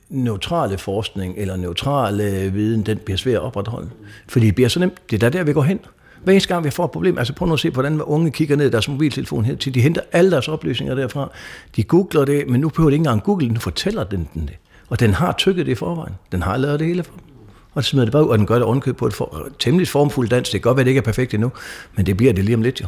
neutrale 0.08 0.78
forskning 0.78 1.34
eller 1.38 1.56
neutrale 1.56 2.52
viden, 2.52 2.86
den 2.86 2.98
bliver 2.98 3.16
svær 3.16 3.36
at 3.36 3.42
opretholde. 3.42 3.90
Fordi 4.28 4.46
det 4.46 4.54
bliver 4.54 4.68
så 4.68 4.80
nemt. 4.80 5.10
Det 5.10 5.22
er 5.22 5.30
der, 5.30 5.38
der 5.38 5.44
vi 5.44 5.52
går 5.52 5.62
hen. 5.62 5.80
Hver 6.24 6.32
eneste 6.32 6.54
gang 6.54 6.64
vi 6.64 6.70
får 6.70 6.84
et 6.84 6.90
problem, 6.90 7.18
altså 7.18 7.32
prøv 7.32 7.48
nu 7.48 7.54
at 7.54 7.60
se, 7.60 7.70
hvordan 7.70 8.02
unge 8.02 8.30
kigger 8.30 8.56
ned 8.56 8.66
i 8.66 8.70
deres 8.70 8.88
mobiltelefon 8.88 9.44
her 9.44 9.56
til. 9.56 9.74
De 9.74 9.80
henter 9.80 10.00
alle 10.12 10.30
deres 10.30 10.48
oplysninger 10.48 10.94
derfra. 10.94 11.30
De 11.76 11.82
googler 11.82 12.24
det, 12.24 12.48
men 12.48 12.60
nu 12.60 12.68
behøver 12.68 12.90
de 12.90 12.94
ikke 12.94 13.00
engang 13.00 13.22
google, 13.22 13.48
den 13.48 13.60
fortæller 13.60 14.04
den 14.04 14.28
den 14.34 14.42
det. 14.42 14.56
Og 14.88 15.00
den 15.00 15.14
har 15.14 15.32
tykket 15.32 15.66
det 15.66 15.72
i 15.72 15.74
forvejen. 15.74 16.14
Den 16.32 16.42
har 16.42 16.56
lavet 16.56 16.80
det 16.80 16.88
hele 16.88 17.02
for 17.02 17.12
dem. 17.12 17.20
Og 17.74 17.84
så 17.84 17.90
smider 17.90 18.04
det 18.04 18.12
bare 18.12 18.24
ud, 18.24 18.28
og 18.28 18.38
den 18.38 18.46
gør 18.46 18.54
det 18.54 18.66
rundkøb 18.66 18.96
på 18.96 19.06
et 19.06 19.14
for, 19.14 19.48
temmelig 19.58 19.88
formfuldt 19.88 20.30
dans. 20.30 20.50
Det 20.50 20.62
kan 20.62 20.68
godt 20.68 20.76
være, 20.76 20.84
det 20.84 20.90
ikke 20.90 20.98
er 20.98 21.02
perfekt 21.02 21.34
endnu, 21.34 21.52
men 21.96 22.06
det 22.06 22.16
bliver 22.16 22.32
det 22.32 22.44
lige 22.44 22.56
om 22.56 22.62
lidt 22.62 22.80
jo. 22.80 22.86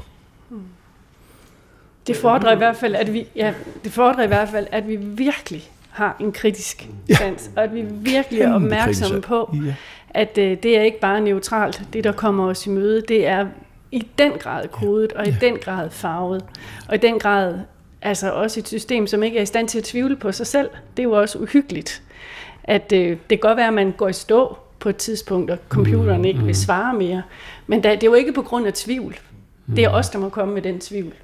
Det 2.07 2.17
fordrer 2.17 2.53
i 2.53 2.57
hvert 2.57 2.77
fald, 2.77 2.95
at 2.95 3.13
vi, 3.13 3.27
ja, 3.37 3.55
det 3.85 3.93
fordrer 3.93 4.25
i 4.25 4.27
hvert 4.27 4.49
fald, 4.49 4.67
at 4.73 4.89
vi 4.89 4.97
virkelig 4.97 5.71
har 5.91 6.17
en 6.21 6.33
kritisk 6.33 6.89
sans, 7.19 7.51
ja. 7.57 7.61
og 7.61 7.65
at 7.65 7.75
vi 7.75 7.85
virkelig 7.91 8.41
er 8.41 8.55
opmærksomme 8.55 9.21
på, 9.21 9.57
ja. 9.67 9.75
At 10.15 10.39
uh, 10.39 10.45
det 10.45 10.79
er 10.79 10.83
ikke 10.83 11.01
bare 11.01 11.21
neutralt, 11.21 11.83
det 11.93 12.05
der 12.05 12.13
kommer 12.13 12.49
os 12.49 12.67
i 12.67 12.71
møde, 12.71 13.03
det 13.09 13.27
er 13.27 13.47
i 13.93 14.07
den 14.19 14.33
grad 14.33 14.69
kodet, 14.69 15.13
og 15.13 15.27
i 15.27 15.31
ja. 15.31 15.37
den 15.41 15.59
grad 15.59 15.91
farvet, 15.91 16.45
og 16.89 16.95
i 16.95 16.99
den 16.99 17.19
grad 17.19 17.59
altså 18.03 18.31
også 18.31 18.61
et 18.61 18.69
system, 18.69 19.07
som 19.07 19.23
ikke 19.23 19.39
er 19.39 19.43
i 19.43 19.47
stand 19.47 19.69
til 19.69 19.79
at 19.79 19.85
tvivle 19.85 20.17
på 20.17 20.33
sig 20.33 20.47
selv. 20.47 20.71
Det 20.97 21.03
er 21.03 21.05
jo 21.05 21.13
også 21.13 21.39
uhyggeligt, 21.39 22.03
at 22.65 22.93
uh, 22.93 22.99
det 22.99 23.19
kan 23.29 23.39
godt 23.39 23.57
være, 23.57 23.69
at 23.69 23.75
man 23.75 23.93
går 23.93 24.09
i 24.09 24.13
stå 24.13 24.57
på 24.79 24.89
et 24.89 24.97
tidspunkt, 24.97 25.51
og 25.51 25.59
computeren 25.69 26.25
ikke 26.25 26.41
vil 26.41 26.55
svare 26.55 26.95
mere, 26.95 27.23
men 27.67 27.83
det 27.83 27.93
er 27.93 27.99
jo 28.05 28.15
ikke 28.15 28.33
på 28.33 28.43
grund 28.43 28.67
af 28.67 28.73
tvivl. 28.73 29.17
Det 29.77 29.85
er 29.85 29.89
os, 29.89 30.11
der 30.11 30.19
må 30.19 30.29
komme 30.29 30.55
med 30.55 30.63
den 30.63 30.81
tvivl. 30.81 31.15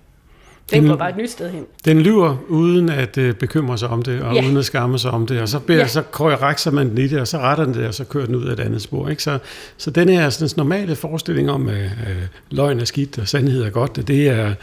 Den 0.70 0.86
går 0.86 0.96
bare 0.96 1.10
et 1.10 1.16
nyt 1.16 1.30
sted 1.30 1.50
hen. 1.50 1.64
Den 1.84 2.00
lyver 2.00 2.36
uden 2.48 2.88
at 2.88 3.18
uh, 3.18 3.32
bekymre 3.32 3.78
sig 3.78 3.88
om 3.88 4.02
det, 4.02 4.22
og 4.22 4.34
ja. 4.34 4.44
uden 4.44 4.56
at 4.56 4.64
skamme 4.64 4.98
sig 4.98 5.10
om 5.10 5.26
det, 5.26 5.40
og 5.40 5.48
så, 5.48 5.58
beder, 5.58 5.80
ja. 5.80 5.86
så 5.86 6.02
korrekser 6.02 6.70
man 6.70 6.90
den 6.90 6.98
i 6.98 7.06
det, 7.06 7.20
og 7.20 7.28
så 7.28 7.38
retter 7.38 7.64
den 7.64 7.74
det, 7.74 7.86
og 7.86 7.94
så 7.94 8.04
kører 8.04 8.26
den 8.26 8.34
ud 8.34 8.44
af 8.44 8.52
et 8.52 8.60
andet 8.60 8.82
spor. 8.82 9.08
Ikke? 9.08 9.22
Så, 9.22 9.38
så 9.76 9.90
den 9.90 10.08
her 10.08 10.30
sådan, 10.30 10.54
normale 10.56 10.96
forestilling 10.96 11.50
om, 11.50 11.68
at 11.68 11.74
uh, 11.76 12.12
løgn 12.50 12.80
er 12.80 12.84
skidt, 12.84 13.18
og 13.18 13.28
sandhed 13.28 13.62
er 13.62 13.70
godt, 13.70 14.08
det 14.08 14.28
er, 14.28 14.54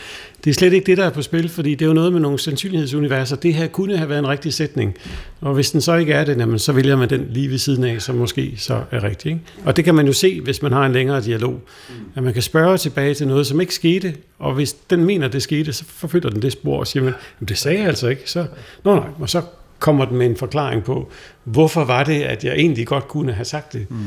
det 0.48 0.54
er 0.54 0.56
slet 0.56 0.74
ikke 0.74 0.86
det, 0.86 0.98
der 0.98 1.06
er 1.06 1.10
på 1.10 1.22
spil, 1.22 1.50
fordi 1.50 1.76
det 1.76 1.82
er 1.82 1.88
jo 1.88 1.94
noget 1.94 2.14
med 2.14 2.22
nogle 2.22 2.40
sandsynlighedsuniverser. 2.40 3.36
Det 3.36 3.54
her 3.54 3.68
kunne 3.68 3.98
have 3.98 4.10
været 4.10 4.20
en 4.20 4.28
rigtig 4.28 4.54
sætning, 4.54 4.96
og 5.42 5.54
hvis 5.54 5.72
den 5.72 5.82
så 5.82 5.96
ikke 5.96 6.14
er 6.14 6.24
det, 6.24 6.38
jamen, 6.38 6.60
så 6.60 6.72
vælger 6.72 6.96
man 6.96 7.10
den 7.10 7.28
lige 7.30 7.50
ved 7.50 7.58
siden 7.58 7.84
af, 7.84 8.02
som 8.02 8.16
måske 8.16 8.54
så 8.58 8.82
er 8.92 9.04
rigtig. 9.04 9.30
Ikke? 9.30 9.42
Og 9.66 9.78
det 9.78 9.86
kan 9.86 9.96
man 9.96 10.06
jo 10.08 10.14
se, 10.14 10.42
hvis 10.42 10.62
man 10.62 10.72
har 10.72 10.86
en 10.86 10.92
længere 10.92 11.22
dialog, 11.22 11.62
at 12.16 12.24
man 12.24 12.34
kan 12.34 12.42
spørge 12.42 12.78
tilbage 12.78 13.14
til 13.14 13.28
noget, 13.28 13.48
som 13.48 13.62
ikke 13.62 13.74
skete, 13.74 14.14
og 14.40 14.54
hvis 14.54 14.74
den 14.74 15.06
mener, 15.06 15.28
det 15.28 15.42
skete, 15.42 15.74
så 15.74 15.84
forfølger 15.88 16.30
den 16.30 16.42
det 16.42 16.52
spor 16.52 16.80
og 16.80 16.88
siger, 16.88 17.04
man, 17.04 17.14
det 17.48 17.58
sagde 17.58 17.80
jeg 17.80 17.88
altså 17.88 18.08
ikke. 18.08 18.22
Så, 18.26 18.46
Nå 18.84 18.96
nej, 18.96 19.08
og 19.20 19.30
så 19.30 19.42
kommer 19.80 20.06
den 20.06 20.18
med 20.18 20.26
en 20.26 20.36
forklaring 20.36 20.84
på, 20.84 21.12
hvorfor 21.44 21.84
var 21.84 22.04
det, 22.04 22.22
at 22.22 22.44
jeg 22.44 22.54
egentlig 22.54 22.88
godt 22.88 23.08
kunne 23.08 23.34
have 23.34 23.46
sagt 23.46 23.74
det. 23.74 23.86
Mm 23.90 23.98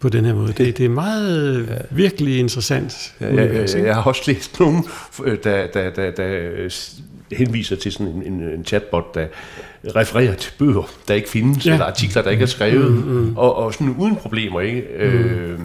på 0.00 0.08
den 0.08 0.24
her 0.24 0.34
måde. 0.34 0.52
Det, 0.52 0.78
det 0.78 0.84
er 0.84 0.88
meget 0.88 1.66
ja. 1.68 1.74
virkelig 1.90 2.38
interessant. 2.38 3.14
Ja, 3.20 3.34
jeg, 3.34 3.54
jeg, 3.54 3.84
jeg 3.84 3.94
har 3.94 4.02
også 4.02 4.22
læst 4.26 4.60
nogen, 4.60 4.84
der, 5.44 5.66
der, 5.66 5.90
der, 5.90 6.10
der 6.10 6.68
henviser 7.32 7.76
til 7.76 7.92
sådan 7.92 8.06
en, 8.06 8.22
en, 8.22 8.40
en 8.40 8.64
chatbot, 8.64 9.14
der 9.14 9.26
refererer 9.96 10.34
til 10.34 10.52
bøger, 10.58 10.90
der 11.08 11.14
ikke 11.14 11.28
findes, 11.28 11.66
ja. 11.66 11.72
eller 11.72 11.86
artikler, 11.86 12.22
der 12.22 12.30
ikke 12.30 12.42
er 12.42 12.46
skrevet, 12.46 12.92
mm, 12.92 13.12
mm. 13.12 13.36
Og, 13.36 13.56
og 13.56 13.74
sådan 13.74 13.94
uden 13.98 14.16
problemer. 14.16 14.60
Ikke? 14.60 14.84
Mm. 14.98 15.04
Øh, 15.04 15.58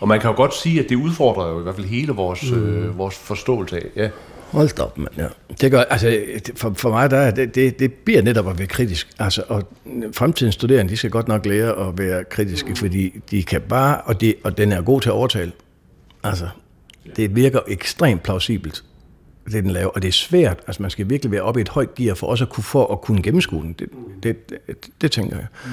og 0.00 0.08
man 0.08 0.20
kan 0.20 0.30
jo 0.30 0.36
godt 0.36 0.54
sige, 0.54 0.80
at 0.80 0.88
det 0.88 0.96
udfordrer 0.96 1.48
jo 1.48 1.60
i 1.60 1.62
hvert 1.62 1.74
fald 1.74 1.86
hele 1.86 2.12
vores, 2.12 2.52
mm. 2.52 2.66
øh, 2.66 2.98
vores 2.98 3.14
forståelse 3.14 3.76
af. 3.76 3.86
Ja. 3.96 4.08
Hold 4.52 4.80
op, 4.80 4.98
mand. 4.98 5.08
Ja. 5.16 5.26
Det 5.60 5.70
gør, 5.70 5.80
altså, 5.80 6.20
for, 6.56 6.72
for 6.76 6.90
mig, 6.90 7.10
der, 7.10 7.30
det, 7.30 7.54
det, 7.54 7.78
det 7.78 7.92
bliver 7.92 8.22
netop 8.22 8.48
at 8.48 8.58
være 8.58 8.66
kritisk. 8.66 9.08
Altså, 9.18 9.42
og 9.48 9.68
fremtidens 10.12 10.54
studerende, 10.54 10.90
de 10.90 10.96
skal 10.96 11.10
godt 11.10 11.28
nok 11.28 11.46
lære 11.46 11.88
at 11.88 11.98
være 11.98 12.24
kritiske, 12.24 12.76
fordi 12.76 13.20
de 13.30 13.42
kan 13.42 13.60
bare, 13.60 14.00
og, 14.00 14.20
de, 14.20 14.34
og 14.44 14.58
den 14.58 14.72
er 14.72 14.82
god 14.82 15.00
til 15.00 15.08
at 15.08 15.12
overtale. 15.12 15.52
Altså, 16.24 16.48
det 17.16 17.36
virker 17.36 17.60
ekstremt 17.68 18.22
plausibelt, 18.22 18.84
det 19.46 19.64
den 19.64 19.70
laver, 19.70 19.90
og 19.90 20.02
det 20.02 20.08
er 20.08 20.12
svært. 20.12 20.60
Altså, 20.66 20.82
man 20.82 20.90
skal 20.90 21.10
virkelig 21.10 21.32
være 21.32 21.42
oppe 21.42 21.60
i 21.60 21.62
et 21.62 21.68
højt 21.68 21.94
gear 21.94 22.14
for 22.14 22.26
også 22.26 22.44
at 22.44 22.50
kunne, 22.50 22.64
for 22.64 22.92
at 22.92 23.00
kunne 23.00 23.22
gennemskue 23.22 23.62
den. 23.62 23.72
Det, 23.72 23.88
det, 24.22 24.50
det, 24.50 24.76
det 25.00 25.12
tænker 25.12 25.36
jeg. 25.36 25.46
Mm. 25.64 25.70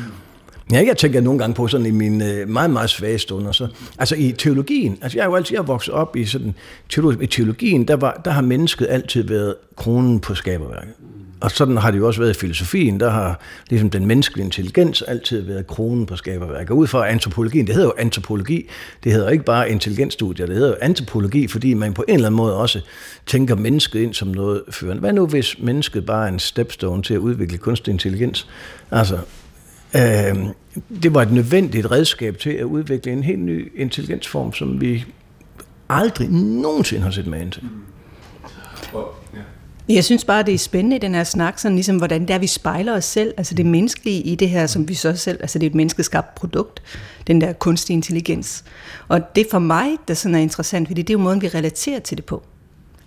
Ja, 0.72 0.84
jeg 0.88 0.98
tænker 0.98 1.22
nogle 1.22 1.40
gange 1.40 1.54
på 1.54 1.68
sådan 1.68 1.86
i 1.86 1.92
mine 1.92 2.34
øh, 2.34 2.50
meget, 2.50 2.70
meget 2.70 2.90
svage 2.90 3.20
stunder. 3.20 3.52
Så, 3.52 3.68
altså 4.00 4.16
i 4.16 4.32
teologien, 4.38 4.98
altså 5.02 5.18
jeg 5.18 5.24
er 5.24 5.28
jo 5.28 5.36
altid 5.36 5.56
jeg 5.56 5.62
er 5.62 5.66
vokset 5.66 5.94
op 5.94 6.16
i 6.16 6.26
sådan, 6.26 6.56
teologi, 6.90 7.24
i 7.24 7.28
teologien, 7.28 7.88
der, 7.88 7.96
var, 7.96 8.22
der 8.26 8.32
har 8.32 8.42
mennesket 8.42 8.88
altid 8.90 9.24
været 9.24 9.56
kronen 9.76 10.20
på 10.20 10.36
skaberværket. 10.36 10.94
Og 11.42 11.52
sådan 11.52 11.78
har 11.78 11.92
det 11.92 11.98
jo 11.98 12.08
også 12.08 12.20
været 12.20 12.36
i 12.36 12.40
filosofien. 12.40 13.00
Der 13.00 13.10
har 13.10 13.40
ligesom 13.70 13.90
den 13.90 14.06
menneskelige 14.06 14.46
intelligens 14.46 15.02
altid 15.02 15.42
været 15.42 15.68
kronen 15.68 16.06
på 16.06 16.16
skaberværket. 16.16 16.74
Ud 16.74 16.88
fra 16.88 17.10
antropologien, 17.10 17.68
det 17.68 17.76
hedder 17.76 17.88
jo 17.88 17.94
antropologi, 17.98 18.70
det 19.04 19.12
hedder 19.12 19.30
ikke 19.30 19.44
bare 19.44 19.72
intelligensstudier, 19.72 20.46
det 20.46 20.56
hedder 20.56 20.70
jo 20.70 20.76
antropologi, 20.82 21.48
fordi 21.48 21.74
man 21.74 21.94
på 21.94 22.06
en 22.08 22.14
eller 22.14 22.28
anden 22.28 22.38
måde 22.38 22.56
også 22.56 22.82
tænker 23.26 23.56
mennesket 23.56 24.00
ind 24.00 24.14
som 24.14 24.28
noget 24.28 24.62
førende. 24.70 25.00
Hvad 25.00 25.14
nu 25.14 25.28
hvis 25.28 25.56
mennesket 25.60 26.06
bare 26.06 26.26
er 26.28 26.32
en 26.32 26.40
stepstone 26.40 27.04
til 27.04 27.14
at 27.14 27.20
udvikle 27.20 27.58
kunstig 27.58 27.92
intelligens? 27.92 28.48
Altså, 28.92 29.18
Øh, 29.96 30.38
det 31.04 31.14
var 31.14 31.22
et 31.22 31.32
nødvendigt 31.32 31.92
redskab 31.92 32.38
til 32.38 32.50
at 32.50 32.64
udvikle 32.64 33.12
en 33.12 33.24
helt 33.24 33.40
ny 33.40 33.72
intelligensform, 33.76 34.54
som 34.54 34.82
vi 34.82 35.06
aldrig 35.90 36.30
nogensinde 36.30 37.02
har 37.04 37.12
set 37.12 37.28
med 37.28 37.52
til. 37.52 37.64
Jeg 39.90 40.04
synes 40.04 40.26
bare, 40.26 40.44
det 40.44 40.54
er 40.54 40.58
spændende 40.58 40.96
i 40.96 41.00
den 41.00 41.16
her 41.16 41.24
snak, 41.24 41.60
sådan 41.60 41.76
ligesom, 41.76 41.98
hvordan 41.98 42.22
det 42.22 42.30
er, 42.30 42.38
vi 42.38 42.48
spejler 42.48 42.94
os 42.94 43.06
selv, 43.06 43.34
altså 43.38 43.56
det 43.56 43.66
menneskelige 43.66 44.22
i 44.22 44.36
det 44.36 44.50
her, 44.50 44.68
som 44.68 44.90
vi 44.90 44.94
så 44.94 45.16
selv, 45.16 45.38
altså 45.42 45.60
det 45.60 45.66
er 45.66 45.70
et 45.70 45.76
menneskeskabt 45.76 46.36
produkt, 46.36 46.82
den 47.28 47.42
der 47.42 47.54
kunstig 47.54 47.94
intelligens. 47.94 48.64
Og 49.08 49.36
det 49.36 49.48
for 49.52 49.60
mig, 49.60 49.90
der 50.08 50.14
sådan 50.14 50.36
er 50.36 50.40
interessant, 50.40 50.88
fordi 50.88 51.02
det 51.02 51.10
er 51.10 51.18
jo 51.18 51.24
måden, 51.24 51.42
vi 51.42 51.48
relaterer 51.48 52.00
til 52.00 52.18
det 52.18 52.26
på. 52.26 52.44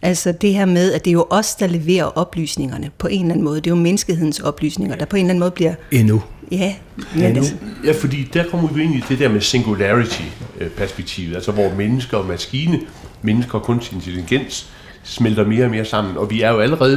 Altså 0.03 0.33
det 0.33 0.55
her 0.55 0.65
med, 0.65 0.93
at 0.93 1.05
det 1.05 1.11
er 1.11 1.13
jo 1.13 1.27
os, 1.31 1.55
der 1.55 1.67
leverer 1.67 2.05
oplysningerne 2.05 2.91
på 2.99 3.07
en 3.07 3.21
eller 3.21 3.33
anden 3.33 3.45
måde. 3.45 3.57
Det 3.57 3.67
er 3.67 3.75
jo 3.75 3.83
menneskehedens 3.83 4.41
oplysninger, 4.41 4.97
der 4.97 5.05
på 5.05 5.17
en 5.17 5.21
eller 5.21 5.31
anden 5.31 5.41
måde 5.41 5.51
bliver... 5.51 5.75
Endnu. 5.91 6.23
Ja, 6.53 6.75
men 7.15 7.25
Endnu. 7.25 7.43
Det... 7.43 7.57
Ja, 7.85 7.93
fordi 7.93 8.29
der 8.35 8.45
kommer 8.51 8.69
vi 8.73 8.83
ind 8.83 8.95
i 8.95 9.05
det 9.09 9.19
der 9.19 9.29
med 9.29 9.41
singularity-perspektivet, 9.41 11.35
altså 11.35 11.53
hvor 11.53 11.75
mennesker 11.75 12.17
og 12.17 12.27
maskine, 12.27 12.81
mennesker 13.23 13.55
og 13.55 13.65
kunstig 13.65 13.97
intelligens, 13.97 14.71
smelter 15.03 15.47
mere 15.47 15.65
og 15.65 15.71
mere 15.71 15.85
sammen. 15.85 16.17
Og 16.17 16.31
vi 16.31 16.43
er 16.43 16.51
jo 16.51 16.59
allerede 16.59 16.97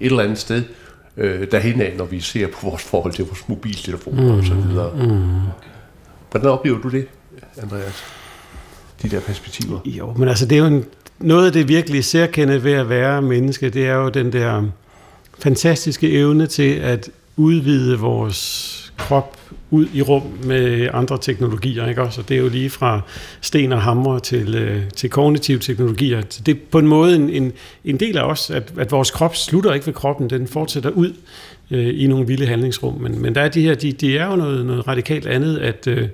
et 0.00 0.06
eller 0.06 0.22
andet 0.22 0.38
sted 0.38 0.62
øh, 1.16 1.50
derhen 1.50 1.80
af, 1.80 1.94
når 1.98 2.04
vi 2.04 2.20
ser 2.20 2.46
på 2.46 2.70
vores 2.70 2.82
forhold 2.82 3.12
til 3.12 3.24
vores 3.24 3.48
mobiltelefoner 3.48 4.22
mm. 4.22 4.38
og 4.38 4.44
så 4.44 4.54
videre. 4.54 5.06
Mm. 5.06 5.28
Hvordan 6.30 6.50
oplever 6.50 6.80
du 6.80 6.88
det, 6.88 7.06
Andreas? 7.62 8.04
De 9.02 9.08
der 9.08 9.20
perspektiver? 9.20 9.78
Jo, 9.84 10.12
men 10.12 10.28
altså 10.28 10.46
det 10.46 10.58
er 10.58 10.60
jo 10.60 10.66
en 10.66 10.84
noget 11.18 11.46
af 11.46 11.52
det 11.52 11.68
virkelig 11.68 12.04
særkende 12.04 12.64
ved 12.64 12.72
at 12.72 12.88
være 12.88 13.22
menneske, 13.22 13.70
det 13.70 13.86
er 13.86 13.94
jo 13.94 14.08
den 14.08 14.32
der 14.32 14.62
fantastiske 15.38 16.12
evne 16.12 16.46
til 16.46 16.74
at 16.74 17.10
udvide 17.36 17.98
vores 17.98 18.87
krop 18.98 19.36
ud 19.70 19.86
i 19.94 20.02
rum 20.02 20.22
med 20.44 20.88
andre 20.92 21.18
teknologier. 21.20 21.88
Ikke? 21.88 22.02
Også, 22.02 22.22
det 22.22 22.36
er 22.36 22.40
jo 22.40 22.48
lige 22.48 22.70
fra 22.70 23.00
sten 23.40 23.72
og 23.72 23.82
hammer 23.82 24.18
til, 24.18 24.54
øh, 24.54 24.82
til 24.96 25.10
kognitive 25.10 25.58
teknologier. 25.58 26.22
Så 26.28 26.42
det 26.46 26.56
er 26.56 26.58
på 26.70 26.78
en 26.78 26.86
måde 26.86 27.16
en, 27.16 27.30
en, 27.30 27.52
en 27.84 28.00
del 28.00 28.18
af 28.18 28.22
os, 28.22 28.50
at, 28.50 28.72
at 28.78 28.92
vores 28.92 29.10
krop 29.10 29.36
slutter 29.36 29.72
ikke 29.72 29.86
ved 29.86 29.94
kroppen, 29.94 30.30
den 30.30 30.46
fortsætter 30.46 30.90
ud 30.90 31.12
øh, 31.70 32.02
i 32.02 32.06
nogle 32.06 32.26
vilde 32.26 32.46
handlingsrum. 32.46 33.00
Men, 33.00 33.22
men 33.22 33.34
der 33.34 33.40
er 33.40 33.48
de 33.48 33.62
her, 33.62 33.74
de, 33.74 33.92
de 33.92 34.18
er 34.18 34.26
jo 34.26 34.36
noget, 34.36 34.66
noget 34.66 34.88
radikalt 34.88 35.26
andet, 35.26 35.58
at 35.58 35.86
øh, 35.86 36.08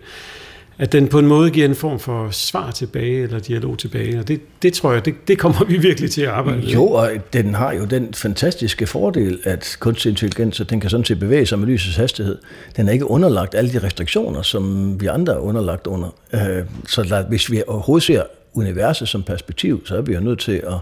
at 0.78 0.92
den 0.92 1.08
på 1.08 1.18
en 1.18 1.26
måde 1.26 1.50
giver 1.50 1.68
en 1.68 1.74
form 1.74 1.98
for 1.98 2.30
svar 2.30 2.70
tilbage, 2.70 3.22
eller 3.22 3.38
dialog 3.38 3.78
tilbage, 3.78 4.18
og 4.18 4.28
det, 4.28 4.40
det 4.62 4.72
tror 4.72 4.92
jeg, 4.92 5.04
det, 5.04 5.28
det 5.28 5.38
kommer 5.38 5.64
vi 5.64 5.78
virkelig 5.78 6.10
til 6.10 6.22
at 6.22 6.28
arbejde 6.28 6.58
med. 6.58 6.68
Jo, 6.68 6.86
og 6.86 7.10
den 7.32 7.54
har 7.54 7.72
jo 7.72 7.84
den 7.84 8.14
fantastiske 8.14 8.86
fordel, 8.86 9.38
at 9.44 9.76
kunstig 9.80 10.10
intelligens, 10.10 10.62
den 10.70 10.80
kan 10.80 10.90
sådan 10.90 11.04
set 11.04 11.18
bevæge 11.18 11.46
sig 11.46 11.58
med 11.58 11.66
lysets 11.66 11.96
hastighed. 11.96 12.38
Den 12.76 12.88
er 12.88 12.92
ikke 12.92 13.10
underlagt 13.10 13.54
alle 13.54 13.72
de 13.72 13.78
restriktioner, 13.78 14.42
som 14.42 14.96
vi 15.00 15.06
andre 15.06 15.32
er 15.32 15.38
underlagt 15.38 15.86
under. 15.86 16.14
Øh, 16.32 16.64
så 16.86 17.02
der, 17.02 17.28
hvis 17.28 17.50
vi 17.50 17.62
overhovedet 17.66 18.06
ser 18.06 18.22
universet 18.54 19.08
som 19.08 19.22
perspektiv, 19.22 19.86
så 19.86 19.96
er 19.96 20.00
vi 20.00 20.14
jo 20.14 20.20
nødt 20.20 20.38
til 20.38 20.62
at 20.66 20.76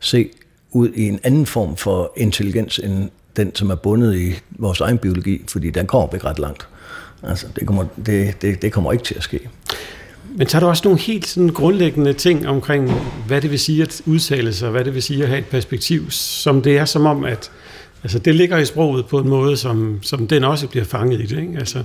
se 0.00 0.28
ud 0.72 0.88
i 0.94 1.08
en 1.08 1.20
anden 1.22 1.46
form 1.46 1.76
for 1.76 2.12
intelligens, 2.16 2.78
end 2.78 3.10
den, 3.36 3.54
som 3.54 3.70
er 3.70 3.74
bundet 3.74 4.16
i 4.16 4.32
vores 4.50 4.80
egen 4.80 4.98
biologi, 4.98 5.44
fordi 5.48 5.70
den 5.70 5.86
kommer 5.86 6.14
ikke 6.14 6.26
ret 6.26 6.38
langt. 6.38 6.68
Altså, 7.22 7.46
det 7.56 7.66
kommer, 7.66 7.84
det, 8.06 8.42
det, 8.42 8.62
det 8.62 8.72
kommer 8.72 8.92
ikke 8.92 9.04
til 9.04 9.14
at 9.14 9.22
ske. 9.22 9.48
Men 10.36 10.46
tager 10.46 10.60
du 10.60 10.66
også 10.66 10.82
nogle 10.84 11.00
helt 11.00 11.26
sådan 11.26 11.48
grundlæggende 11.48 12.12
ting 12.12 12.48
omkring, 12.48 12.92
hvad 13.26 13.40
det 13.40 13.50
vil 13.50 13.58
sige 13.58 13.82
at 13.82 14.02
udtale 14.06 14.52
sig, 14.52 14.70
hvad 14.70 14.84
det 14.84 14.94
vil 14.94 15.02
sige 15.02 15.22
at 15.22 15.28
have 15.28 15.38
et 15.38 15.46
perspektiv, 15.46 16.10
som 16.10 16.62
det 16.62 16.78
er 16.78 16.84
som 16.84 17.06
om, 17.06 17.24
at 17.24 17.50
Altså 18.02 18.18
det 18.18 18.34
ligger 18.34 18.58
i 18.58 18.64
sproget 18.64 19.06
på 19.06 19.18
en 19.18 19.28
måde, 19.28 19.56
som, 19.56 19.98
som 20.02 20.26
den 20.26 20.44
også 20.44 20.68
bliver 20.68 20.84
fanget 20.84 21.20
i 21.20 21.26
det. 21.26 21.38
Ikke? 21.38 21.58
Altså, 21.58 21.82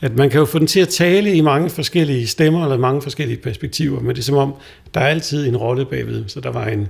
at 0.00 0.16
man 0.16 0.30
kan 0.30 0.38
jo 0.38 0.44
få 0.44 0.58
den 0.58 0.66
til 0.66 0.80
at 0.80 0.88
tale 0.88 1.34
i 1.34 1.40
mange 1.40 1.70
forskellige 1.70 2.26
stemmer, 2.26 2.62
eller 2.64 2.78
mange 2.78 3.02
forskellige 3.02 3.36
perspektiver, 3.36 4.00
men 4.00 4.10
det 4.10 4.18
er 4.18 4.22
som 4.22 4.36
om, 4.36 4.54
der 4.94 5.00
er 5.00 5.06
altid 5.06 5.48
en 5.48 5.56
rolle 5.56 5.84
bagved. 5.84 6.24
Så 6.28 6.40
der 6.40 6.50
var 6.50 6.66
en, 6.66 6.88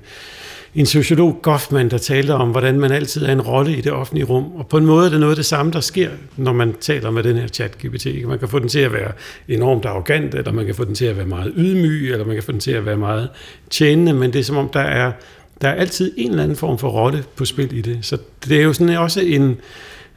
en 0.74 0.86
sociolog, 0.86 1.38
Goffman, 1.42 1.90
der 1.90 1.98
talte 1.98 2.34
om, 2.34 2.50
hvordan 2.50 2.80
man 2.80 2.92
altid 2.92 3.24
er 3.24 3.32
en 3.32 3.40
rolle 3.40 3.76
i 3.76 3.80
det 3.80 3.92
offentlige 3.92 4.24
rum. 4.24 4.44
Og 4.54 4.66
på 4.66 4.76
en 4.76 4.86
måde 4.86 5.06
er 5.06 5.10
det 5.10 5.20
noget 5.20 5.32
af 5.32 5.36
det 5.36 5.46
samme, 5.46 5.72
der 5.72 5.80
sker, 5.80 6.10
når 6.36 6.52
man 6.52 6.74
taler 6.80 7.10
med 7.10 7.22
den 7.22 7.36
her 7.36 7.46
chat-GPT. 7.46 8.26
Man 8.26 8.38
kan 8.38 8.48
få 8.48 8.58
den 8.58 8.68
til 8.68 8.78
at 8.78 8.92
være 8.92 9.12
enormt 9.48 9.84
arrogant, 9.84 10.34
eller 10.34 10.52
man 10.52 10.66
kan 10.66 10.74
få 10.74 10.84
den 10.84 10.94
til 10.94 11.04
at 11.04 11.16
være 11.16 11.26
meget 11.26 11.52
ydmyg, 11.56 12.12
eller 12.12 12.26
man 12.26 12.36
kan 12.36 12.42
få 12.42 12.52
den 12.52 12.60
til 12.60 12.70
at 12.70 12.86
være 12.86 12.96
meget 12.96 13.28
tjenende, 13.70 14.12
men 14.12 14.32
det 14.32 14.38
er 14.38 14.44
som 14.44 14.56
om, 14.56 14.68
der 14.68 14.80
er, 14.80 15.12
der 15.60 15.68
er 15.68 15.74
altid 15.74 16.12
en 16.16 16.30
eller 16.30 16.42
anden 16.42 16.56
form 16.56 16.78
for 16.78 16.88
rolle 16.88 17.24
på 17.36 17.44
spil 17.44 17.78
i 17.78 17.80
det. 17.80 17.98
Så 18.02 18.18
det 18.48 18.58
er 18.58 18.62
jo 18.62 18.72
sådan 18.72 18.96
også 18.96 19.20
en, 19.20 19.56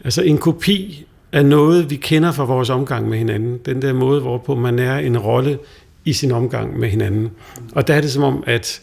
altså 0.03 0.21
en 0.21 0.37
kopi 0.37 1.05
af 1.31 1.45
noget, 1.45 1.89
vi 1.89 1.95
kender 1.95 2.31
fra 2.31 2.45
vores 2.45 2.69
omgang 2.69 3.09
med 3.09 3.17
hinanden. 3.17 3.57
Den 3.65 3.81
der 3.81 3.93
måde, 3.93 4.21
hvorpå 4.21 4.55
man 4.55 4.79
er 4.79 4.97
en 4.97 5.17
rolle 5.17 5.59
i 6.05 6.13
sin 6.13 6.31
omgang 6.31 6.79
med 6.79 6.89
hinanden. 6.89 7.29
Og 7.71 7.87
der 7.87 7.93
er 7.93 8.01
det 8.01 8.11
som 8.11 8.23
om, 8.23 8.43
at 8.47 8.81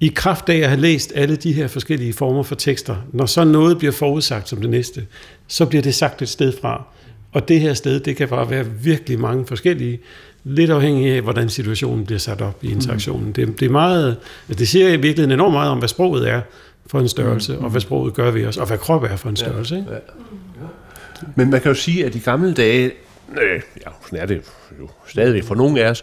i 0.00 0.12
kraft 0.14 0.48
af 0.48 0.56
at 0.56 0.68
have 0.68 0.80
læst 0.80 1.12
alle 1.14 1.36
de 1.36 1.52
her 1.52 1.66
forskellige 1.68 2.12
former 2.12 2.42
for 2.42 2.54
tekster, 2.54 2.96
når 3.12 3.26
så 3.26 3.44
noget 3.44 3.78
bliver 3.78 3.92
forudsagt 3.92 4.48
som 4.48 4.60
det 4.60 4.70
næste, 4.70 5.06
så 5.48 5.66
bliver 5.66 5.82
det 5.82 5.94
sagt 5.94 6.22
et 6.22 6.28
sted 6.28 6.52
fra. 6.60 6.84
Og 7.32 7.48
det 7.48 7.60
her 7.60 7.74
sted, 7.74 8.00
det 8.00 8.16
kan 8.16 8.28
bare 8.28 8.50
være 8.50 8.66
virkelig 8.82 9.20
mange 9.20 9.46
forskellige, 9.46 10.00
lidt 10.44 10.70
afhængig 10.70 11.12
af, 11.12 11.22
hvordan 11.22 11.48
situationen 11.48 12.06
bliver 12.06 12.18
sat 12.18 12.40
op 12.40 12.58
i 12.62 12.70
interaktionen. 12.70 13.32
Det, 13.32 13.60
det 13.60 13.66
er 13.66 13.70
meget, 13.70 14.16
det 14.48 14.68
siger 14.68 14.88
i 14.88 14.90
virkeligheden 14.90 15.32
enormt 15.32 15.52
meget 15.52 15.70
om, 15.70 15.78
hvad 15.78 15.88
sproget 15.88 16.28
er 16.28 16.40
for 16.86 17.00
en 17.00 17.08
størrelse, 17.08 17.58
og 17.58 17.70
hvad 17.70 17.80
sproget 17.80 18.14
gør 18.14 18.30
ved 18.30 18.46
os, 18.46 18.56
og 18.56 18.66
hvad 18.66 18.78
krop 18.78 19.02
er 19.02 19.16
for 19.16 19.28
en 19.28 19.36
størrelse. 19.36 19.76
Ikke? 19.76 19.90
Ja, 19.90 19.94
ja. 19.94 21.28
Men 21.34 21.50
man 21.50 21.60
kan 21.60 21.70
jo 21.70 21.74
sige, 21.74 22.06
at 22.06 22.14
i 22.14 22.18
gamle 22.18 22.54
dage, 22.54 22.84
øh, 23.42 23.60
ja, 23.86 23.90
sådan 24.04 24.18
er 24.18 24.26
det 24.26 24.42
jo 24.80 24.88
stadigvæk 25.06 25.44
for 25.44 25.54
nogle 25.54 25.80
af 25.80 25.90
os, 25.90 26.02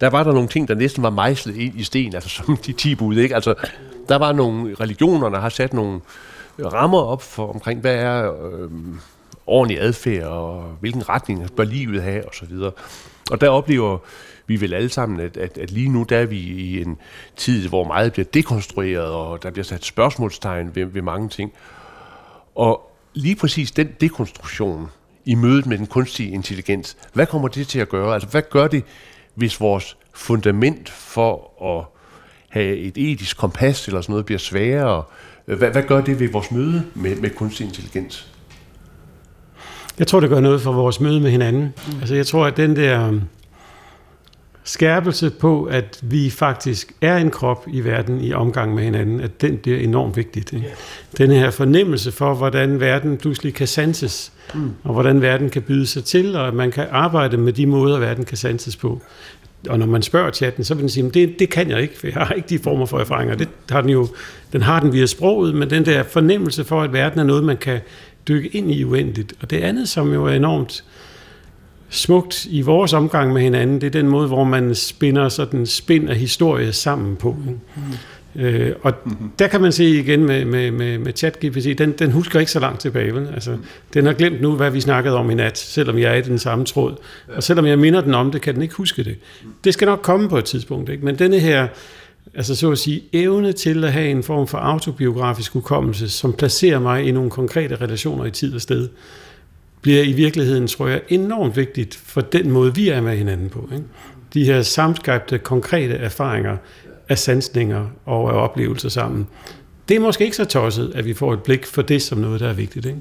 der 0.00 0.10
var 0.10 0.24
der 0.24 0.32
nogle 0.32 0.48
ting, 0.48 0.68
der 0.68 0.74
næsten 0.74 1.02
var 1.02 1.10
mejslet 1.10 1.56
ind 1.56 1.80
i 1.80 1.84
sten, 1.84 2.14
altså 2.14 2.28
som 2.28 2.56
de 2.56 2.72
ti 2.72 2.94
bud, 2.94 3.16
ikke? 3.16 3.34
Altså, 3.34 3.54
der 4.08 4.16
var 4.16 4.32
nogle 4.32 4.74
religioner, 4.80 5.28
der 5.28 5.40
har 5.40 5.48
sat 5.48 5.72
nogle 5.72 6.00
rammer 6.64 7.00
op 7.00 7.22
for 7.22 7.52
omkring, 7.54 7.80
hvad 7.80 7.94
er 7.94 8.32
øh, 8.52 8.70
ordentlig 9.46 9.80
adfærd, 9.80 10.26
og 10.26 10.62
hvilken 10.80 11.08
retning 11.08 11.50
bør 11.56 11.64
livet 11.64 12.02
have, 12.02 12.28
og 12.28 12.34
så 12.34 12.46
videre. 12.46 12.72
Og 13.30 13.40
der 13.40 13.48
oplever 13.48 13.98
vi 14.46 14.60
vel 14.60 14.74
alle 14.74 14.88
sammen, 14.88 15.20
at, 15.20 15.36
at, 15.36 15.58
at 15.58 15.70
lige 15.70 15.88
nu 15.88 16.02
der 16.08 16.18
er 16.18 16.26
vi 16.26 16.38
i 16.38 16.82
en 16.82 16.98
tid, 17.36 17.68
hvor 17.68 17.84
meget 17.84 18.12
bliver 18.12 18.26
dekonstrueret, 18.34 19.10
og 19.10 19.42
der 19.42 19.50
bliver 19.50 19.64
sat 19.64 19.84
spørgsmålstegn 19.84 20.74
ved, 20.74 20.84
ved 20.84 21.02
mange 21.02 21.28
ting. 21.28 21.52
Og 22.54 22.92
lige 23.14 23.36
præcis 23.36 23.70
den 23.70 23.88
dekonstruktion 24.00 24.88
i 25.24 25.34
mødet 25.34 25.66
med 25.66 25.78
den 25.78 25.86
kunstige 25.86 26.30
intelligens, 26.30 26.96
hvad 27.12 27.26
kommer 27.26 27.48
det 27.48 27.68
til 27.68 27.78
at 27.78 27.88
gøre? 27.88 28.14
Altså, 28.14 28.28
hvad 28.28 28.42
gør 28.50 28.66
det 28.66 28.84
hvis 29.36 29.60
vores 29.60 29.96
fundament 30.14 30.88
for 30.88 31.62
at 31.78 31.84
have 32.48 32.76
et 32.76 32.96
etisk 32.96 33.36
kompas 33.36 33.86
eller 33.86 34.00
sådan 34.00 34.12
noget 34.12 34.26
bliver 34.26 34.38
sværere? 34.38 35.02
Hvad, 35.44 35.70
hvad 35.70 35.82
gør 35.82 36.00
det 36.00 36.20
ved 36.20 36.28
vores 36.28 36.50
møde 36.50 36.82
med, 36.94 37.16
med 37.16 37.30
kunstig 37.30 37.66
intelligens? 37.66 38.32
Jeg 39.98 40.06
tror, 40.06 40.20
det 40.20 40.30
gør 40.30 40.40
noget 40.40 40.60
for 40.60 40.72
vores 40.72 41.00
møde 41.00 41.20
med 41.20 41.30
hinanden. 41.30 41.62
Mm. 41.62 41.98
Altså, 42.00 42.14
jeg 42.14 42.26
tror, 42.26 42.46
at 42.46 42.56
den 42.56 42.76
der 42.76 43.20
skærpelse 44.66 45.30
på, 45.30 45.64
at 45.64 45.98
vi 46.02 46.30
faktisk 46.30 46.92
er 47.00 47.16
en 47.16 47.30
krop 47.30 47.66
i 47.72 47.80
verden 47.80 48.20
i 48.20 48.32
omgang 48.32 48.74
med 48.74 48.82
hinanden, 48.82 49.20
at 49.20 49.40
den 49.40 49.56
bliver 49.56 49.78
enormt 49.78 50.16
vigtigt. 50.16 50.52
Ikke? 50.52 50.66
Den 51.18 51.30
her 51.30 51.50
fornemmelse 51.50 52.12
for, 52.12 52.34
hvordan 52.34 52.80
verden 52.80 53.16
pludselig 53.16 53.54
kan 53.54 53.66
sanses, 53.66 54.32
mm. 54.54 54.70
og 54.84 54.92
hvordan 54.92 55.22
verden 55.22 55.50
kan 55.50 55.62
byde 55.62 55.86
sig 55.86 56.04
til, 56.04 56.36
og 56.36 56.48
at 56.48 56.54
man 56.54 56.70
kan 56.70 56.86
arbejde 56.90 57.36
med 57.36 57.52
de 57.52 57.66
måder, 57.66 57.98
verden 57.98 58.24
kan 58.24 58.36
sanses 58.36 58.76
på. 58.76 59.02
Og 59.68 59.78
når 59.78 59.86
man 59.86 60.02
spørger 60.02 60.30
chatten, 60.30 60.64
så 60.64 60.74
vil 60.74 60.80
den 60.80 60.88
sige, 60.88 61.10
det, 61.10 61.38
det 61.38 61.50
kan 61.50 61.70
jeg 61.70 61.82
ikke, 61.82 61.98
for 61.98 62.06
jeg 62.06 62.16
har 62.16 62.34
ikke 62.34 62.48
de 62.48 62.58
former 62.58 62.86
for 62.86 62.98
erfaringer. 62.98 63.34
Det 63.34 63.48
har 63.70 63.80
den 63.80 63.90
jo, 63.90 64.08
den 64.52 64.62
har 64.62 64.80
den 64.80 64.92
via 64.92 65.06
sproget, 65.06 65.54
men 65.54 65.70
den 65.70 65.86
der 65.86 66.02
fornemmelse 66.02 66.64
for, 66.64 66.82
at 66.82 66.92
verden 66.92 67.18
er 67.18 67.24
noget, 67.24 67.44
man 67.44 67.56
kan 67.56 67.80
dykke 68.28 68.48
ind 68.48 68.72
i 68.72 68.84
uendeligt. 68.84 69.32
Og 69.40 69.50
det 69.50 69.60
andet, 69.60 69.88
som 69.88 70.12
jo 70.12 70.24
er 70.24 70.32
enormt 70.32 70.84
smukt 71.88 72.46
i 72.50 72.60
vores 72.60 72.92
omgang 72.92 73.32
med 73.32 73.42
hinanden, 73.42 73.80
det 73.80 73.86
er 73.86 73.90
den 73.90 74.08
måde, 74.08 74.28
hvor 74.28 74.44
man 74.44 74.74
spinder 74.74 75.28
sådan 75.28 75.66
spind 75.66 76.08
af 76.08 76.16
historie 76.16 76.72
sammen 76.72 77.16
på. 77.16 77.36
Ikke? 77.48 77.60
Mm. 77.76 77.82
Øh, 78.38 78.72
og 78.82 78.92
mm-hmm. 79.04 79.30
der 79.38 79.48
kan 79.48 79.60
man 79.60 79.72
se 79.72 79.84
igen 79.84 80.24
med, 80.24 80.44
med, 80.44 80.70
med, 80.70 80.98
med 80.98 81.12
ChatGPT, 81.12 81.78
den, 81.78 81.92
den 81.92 82.10
husker 82.10 82.40
ikke 82.40 82.52
så 82.52 82.60
langt 82.60 82.80
tilbage. 82.80 83.14
Vel? 83.14 83.28
Altså, 83.34 83.56
den 83.94 84.06
har 84.06 84.12
glemt 84.12 84.40
nu, 84.40 84.56
hvad 84.56 84.70
vi 84.70 84.80
snakkede 84.80 85.16
om 85.16 85.30
i 85.30 85.34
nat, 85.34 85.58
selvom 85.58 85.98
jeg 85.98 86.12
er 86.12 86.14
i 86.14 86.22
den 86.22 86.38
samme 86.38 86.64
tråd. 86.64 86.96
Og 87.36 87.42
selvom 87.42 87.66
jeg 87.66 87.78
minder 87.78 88.00
den 88.00 88.14
om 88.14 88.30
det, 88.30 88.40
kan 88.40 88.54
den 88.54 88.62
ikke 88.62 88.74
huske 88.74 89.04
det. 89.04 89.16
Det 89.64 89.74
skal 89.74 89.86
nok 89.86 90.00
komme 90.02 90.28
på 90.28 90.38
et 90.38 90.44
tidspunkt. 90.44 90.90
Ikke? 90.90 91.04
Men 91.04 91.18
denne 91.18 91.38
her, 91.38 91.68
altså 92.34 92.54
så 92.54 92.70
at 92.70 92.78
sige, 92.78 93.02
evne 93.12 93.52
til 93.52 93.84
at 93.84 93.92
have 93.92 94.10
en 94.10 94.22
form 94.22 94.46
for 94.46 94.58
autobiografisk 94.58 95.52
hukommelse, 95.52 96.08
som 96.08 96.32
placerer 96.32 96.78
mig 96.78 97.04
i 97.04 97.10
nogle 97.10 97.30
konkrete 97.30 97.76
relationer 97.76 98.24
i 98.24 98.30
tid 98.30 98.54
og 98.54 98.60
sted, 98.60 98.88
bliver 99.82 100.02
i 100.02 100.12
virkeligheden, 100.12 100.66
tror 100.66 100.88
jeg, 100.88 101.00
enormt 101.08 101.56
vigtigt 101.56 101.94
for 101.94 102.20
den 102.20 102.50
måde, 102.50 102.74
vi 102.74 102.88
er 102.88 103.00
med 103.00 103.16
hinanden 103.16 103.48
på. 103.48 103.68
Ikke? 103.72 103.84
De 104.34 104.44
her 104.44 104.62
samskabte, 104.62 105.38
konkrete 105.38 105.94
erfaringer 105.94 106.56
af 107.08 107.18
sansninger 107.18 107.86
og 108.04 108.30
af 108.30 108.34
oplevelser 108.34 108.88
sammen. 108.88 109.26
Det 109.88 109.96
er 109.96 110.00
måske 110.00 110.24
ikke 110.24 110.36
så 110.36 110.44
tosset, 110.44 110.92
at 110.94 111.04
vi 111.04 111.14
får 111.14 111.32
et 111.32 111.42
blik 111.42 111.66
for 111.66 111.82
det 111.82 112.02
som 112.02 112.18
noget, 112.18 112.40
der 112.40 112.48
er 112.48 112.52
vigtigt. 112.52 112.86
Ikke? 112.86 112.98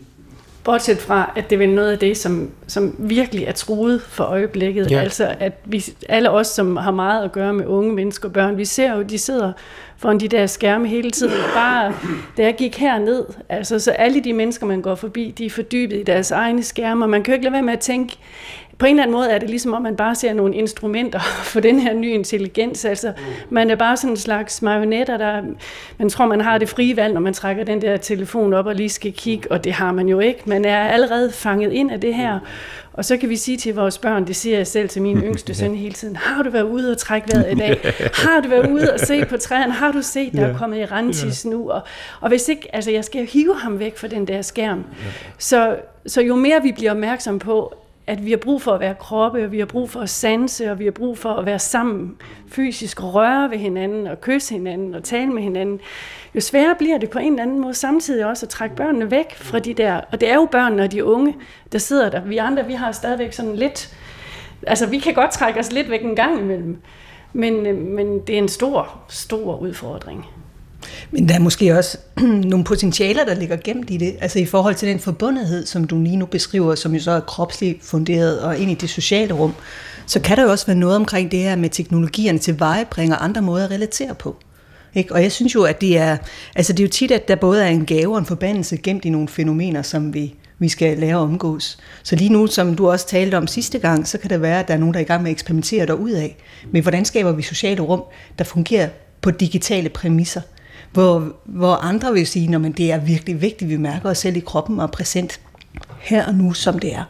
Bortset 0.65 0.97
fra, 0.97 1.31
at 1.35 1.49
det 1.49 1.61
er 1.61 1.67
noget 1.67 1.91
af 1.91 1.99
det, 1.99 2.17
som, 2.17 2.51
som 2.67 2.95
virkelig 2.99 3.43
er 3.43 3.51
truet 3.51 4.01
for 4.01 4.23
øjeblikket. 4.23 4.91
Ja. 4.91 4.99
Altså, 4.99 5.35
at 5.39 5.53
vi, 5.65 5.85
alle 6.09 6.29
os, 6.29 6.47
som 6.47 6.77
har 6.77 6.91
meget 6.91 7.23
at 7.23 7.31
gøre 7.31 7.53
med 7.53 7.65
unge 7.65 7.93
mennesker 7.93 8.27
og 8.29 8.33
børn, 8.33 8.57
vi 8.57 8.65
ser 8.65 8.95
jo, 8.95 9.01
de 9.01 9.17
sidder 9.17 9.51
foran 9.97 10.19
de 10.19 10.27
der 10.27 10.45
skærme 10.45 10.87
hele 10.87 11.11
tiden. 11.11 11.33
Bare 11.53 11.93
da 12.37 12.43
jeg 12.43 12.55
gik 12.55 12.77
herned, 12.77 13.25
altså, 13.49 13.79
så 13.79 13.91
alle 13.91 14.23
de 14.23 14.33
mennesker, 14.33 14.65
man 14.65 14.81
går 14.81 14.95
forbi, 14.95 15.33
de 15.37 15.45
er 15.45 15.49
fordybet 15.49 15.97
i 15.97 16.03
deres 16.03 16.31
egne 16.31 16.63
skærme, 16.63 17.05
og 17.05 17.09
man 17.09 17.23
kan 17.23 17.31
jo 17.31 17.33
ikke 17.33 17.43
lade 17.43 17.53
være 17.53 17.61
med 17.61 17.73
at 17.73 17.79
tænke, 17.79 18.17
på 18.77 18.85
en 18.85 18.89
eller 18.89 19.03
anden 19.03 19.15
måde 19.17 19.29
er 19.29 19.39
det 19.39 19.49
ligesom, 19.49 19.73
om 19.73 19.81
man 19.81 19.95
bare 19.95 20.15
ser 20.15 20.33
nogle 20.33 20.55
instrumenter 20.55 21.19
for 21.51 21.59
den 21.59 21.79
her 21.79 21.93
nye 21.93 22.11
intelligens. 22.11 22.85
Altså, 22.85 23.13
man 23.49 23.69
er 23.69 23.75
bare 23.75 23.97
sådan 23.97 24.09
en 24.09 24.17
slags 24.17 24.61
marionetter, 24.61 25.17
der 25.17 25.41
man 25.97 26.09
tror, 26.09 26.25
man 26.25 26.41
har 26.41 26.57
det 26.57 26.69
frie 26.69 26.97
valg, 26.97 27.13
når 27.13 27.21
man 27.21 27.33
trækker 27.33 27.63
den 27.63 27.81
der 27.81 27.97
telefon 27.97 28.53
op 28.53 28.65
og 28.65 28.75
lige 28.75 28.89
skal 28.89 29.13
kigge, 29.13 29.51
og 29.51 29.63
det 29.63 29.73
har 29.73 29.91
man 29.91 30.07
jo 30.07 30.19
ikke. 30.19 30.39
Man 30.45 30.65
er 30.65 30.87
allerede 30.87 31.31
fanget 31.31 31.71
ind 31.71 31.91
af 31.91 32.01
det 32.01 32.15
her. 32.15 32.39
Og 32.93 33.05
så 33.05 33.17
kan 33.17 33.29
vi 33.29 33.35
sige 33.35 33.57
til 33.57 33.75
vores 33.75 33.97
børn, 33.97 34.27
det 34.27 34.35
siger 34.35 34.57
jeg 34.57 34.67
selv 34.67 34.89
til 34.89 35.01
min 35.01 35.17
yngste 35.17 35.55
søn 35.55 35.75
hele 35.75 35.93
tiden, 35.93 36.15
har 36.15 36.43
du 36.43 36.49
været 36.49 36.63
ude 36.63 36.91
og 36.91 36.97
trække 36.97 37.27
vejret 37.33 37.51
i 37.51 37.55
dag? 37.55 37.93
Har 38.23 38.41
du 38.41 38.49
været 38.49 38.71
ude 38.71 38.93
og 38.93 38.99
se 38.99 39.25
på 39.25 39.37
træerne? 39.37 39.73
Har 39.73 39.91
du 39.91 40.01
set, 40.01 40.33
der 40.33 40.47
er 40.47 40.57
kommet 40.57 40.77
i 40.77 40.85
rantis 40.85 41.45
nu? 41.45 41.69
Og, 41.69 41.81
og 42.21 42.29
hvis 42.29 42.49
ikke, 42.49 42.75
altså 42.75 42.91
jeg 42.91 43.05
skal 43.05 43.25
hive 43.25 43.55
ham 43.55 43.79
væk 43.79 43.97
fra 43.97 44.07
den 44.07 44.27
der 44.27 44.41
skærm. 44.41 44.83
Så, 45.37 45.75
så 46.05 46.21
jo 46.21 46.35
mere 46.35 46.61
vi 46.63 46.71
bliver 46.71 46.91
opmærksom 46.91 47.39
på, 47.39 47.73
at 48.07 48.25
vi 48.25 48.29
har 48.29 48.37
brug 48.37 48.61
for 48.61 48.71
at 48.71 48.79
være 48.79 48.95
kroppe, 48.95 49.43
og 49.43 49.51
vi 49.51 49.59
har 49.59 49.65
brug 49.65 49.89
for 49.89 49.99
at 49.99 50.09
sanse, 50.09 50.71
og 50.71 50.79
vi 50.79 50.83
har 50.83 50.91
brug 50.91 51.17
for 51.17 51.29
at 51.29 51.45
være 51.45 51.59
sammen 51.59 52.15
fysisk, 52.47 53.03
røre 53.03 53.49
ved 53.49 53.57
hinanden, 53.57 54.07
og 54.07 54.21
kysse 54.21 54.53
hinanden, 54.53 54.95
og 54.95 55.03
tale 55.03 55.27
med 55.27 55.43
hinanden, 55.43 55.79
jo 56.35 56.41
sværere 56.41 56.75
bliver 56.75 56.97
det 56.97 57.09
på 57.09 57.19
en 57.19 57.33
eller 57.33 57.43
anden 57.43 57.59
måde 57.59 57.73
samtidig 57.73 58.25
også 58.25 58.45
at 58.45 58.49
trække 58.49 58.75
børnene 58.75 59.11
væk 59.11 59.35
fra 59.35 59.59
de 59.59 59.73
der, 59.73 60.01
og 60.11 60.21
det 60.21 60.29
er 60.29 60.35
jo 60.35 60.47
børnene 60.51 60.83
og 60.83 60.91
de 60.91 61.05
unge, 61.05 61.35
der 61.71 61.77
sidder 61.77 62.09
der. 62.09 62.21
Vi 62.21 62.37
andre, 62.37 62.65
vi 62.65 62.73
har 62.73 62.91
stadigvæk 62.91 63.33
sådan 63.33 63.55
lidt, 63.55 63.97
altså 64.67 64.85
vi 64.85 64.99
kan 64.99 65.13
godt 65.13 65.31
trække 65.31 65.59
os 65.59 65.71
lidt 65.71 65.89
væk 65.89 66.03
en 66.03 66.15
gang 66.15 66.39
imellem, 66.39 66.81
men, 67.33 67.65
øh, 67.65 67.77
men 67.77 68.19
det 68.19 68.33
er 68.33 68.39
en 68.39 68.47
stor, 68.47 68.99
stor 69.09 69.57
udfordring. 69.57 70.25
Men 71.11 71.29
der 71.29 71.35
er 71.35 71.39
måske 71.39 71.77
også 71.77 71.97
nogle 72.51 72.63
potentialer, 72.63 73.25
der 73.25 73.33
ligger 73.33 73.57
gemt 73.63 73.89
i 73.89 73.97
det, 73.97 74.15
altså 74.21 74.39
i 74.39 74.45
forhold 74.45 74.75
til 74.75 74.87
den 74.89 74.99
forbundethed, 74.99 75.65
som 75.65 75.83
du 75.83 76.01
lige 76.01 76.15
nu 76.15 76.25
beskriver, 76.25 76.75
som 76.75 76.93
jo 76.93 76.99
så 77.01 77.11
er 77.11 77.19
kropsligt 77.19 77.83
funderet 77.83 78.41
og 78.41 78.57
ind 78.57 78.71
i 78.71 78.73
det 78.73 78.89
sociale 78.89 79.33
rum, 79.33 79.53
så 80.07 80.19
kan 80.19 80.37
der 80.37 80.43
jo 80.43 80.51
også 80.51 80.65
være 80.65 80.75
noget 80.75 80.95
omkring 80.95 81.31
det 81.31 81.39
her 81.39 81.55
med 81.55 81.69
teknologierne 81.69 82.39
til 82.39 82.59
vejebringer 82.59 83.15
andre 83.15 83.41
måder 83.41 83.65
at 83.65 83.71
relatere 83.71 84.15
på. 84.15 84.35
Ikke? 84.95 85.13
Og 85.13 85.23
jeg 85.23 85.31
synes 85.31 85.55
jo, 85.55 85.63
at 85.63 85.81
det 85.81 85.97
er, 85.97 86.17
altså 86.55 86.73
det 86.73 86.79
er 86.79 86.83
jo 86.83 86.89
tit, 86.89 87.11
at 87.11 87.27
der 87.27 87.35
både 87.35 87.63
er 87.63 87.67
en 87.67 87.85
gave 87.85 88.13
og 88.13 88.19
en 88.19 88.25
forbandelse 88.25 88.77
gemt 88.77 89.05
i 89.05 89.09
nogle 89.09 89.27
fænomener, 89.27 89.81
som 89.81 90.13
vi, 90.13 90.35
vi 90.59 90.69
skal 90.69 90.97
lære 90.97 91.15
at 91.15 91.21
omgås. 91.21 91.77
Så 92.03 92.15
lige 92.15 92.29
nu, 92.29 92.47
som 92.47 92.75
du 92.75 92.89
også 92.89 93.07
talte 93.07 93.35
om 93.35 93.47
sidste 93.47 93.79
gang, 93.79 94.07
så 94.07 94.17
kan 94.17 94.29
det 94.29 94.41
være, 94.41 94.59
at 94.59 94.67
der 94.67 94.73
er 94.73 94.77
nogen, 94.77 94.93
der 94.93 94.99
er 94.99 95.03
i 95.03 95.07
gang 95.07 95.23
med 95.23 95.31
at 95.31 95.35
eksperimentere 95.35 95.85
derudad. 95.85 96.29
Men 96.71 96.81
hvordan 96.81 97.05
skaber 97.05 97.31
vi 97.31 97.41
sociale 97.41 97.81
rum, 97.81 98.03
der 98.37 98.43
fungerer 98.43 98.89
på 99.21 99.31
digitale 99.31 99.89
præmisser? 99.89 100.41
Hvor, 100.91 101.35
hvor 101.45 101.73
andre 101.73 102.13
vil 102.13 102.27
sige, 102.27 102.55
at 102.55 102.77
det 102.77 102.91
er 102.91 102.97
virkelig 102.97 103.41
vigtigt, 103.41 103.61
at 103.61 103.69
vi 103.69 103.77
mærker 103.77 104.09
os 104.09 104.17
selv 104.17 104.37
i 104.37 104.39
kroppen 104.39 104.79
og 104.79 104.83
er 104.83 104.87
præsent 104.87 105.39
her 105.99 106.25
og 106.27 106.35
nu, 106.35 106.53
som 106.53 106.79
det 106.79 106.95
er. 106.95 107.03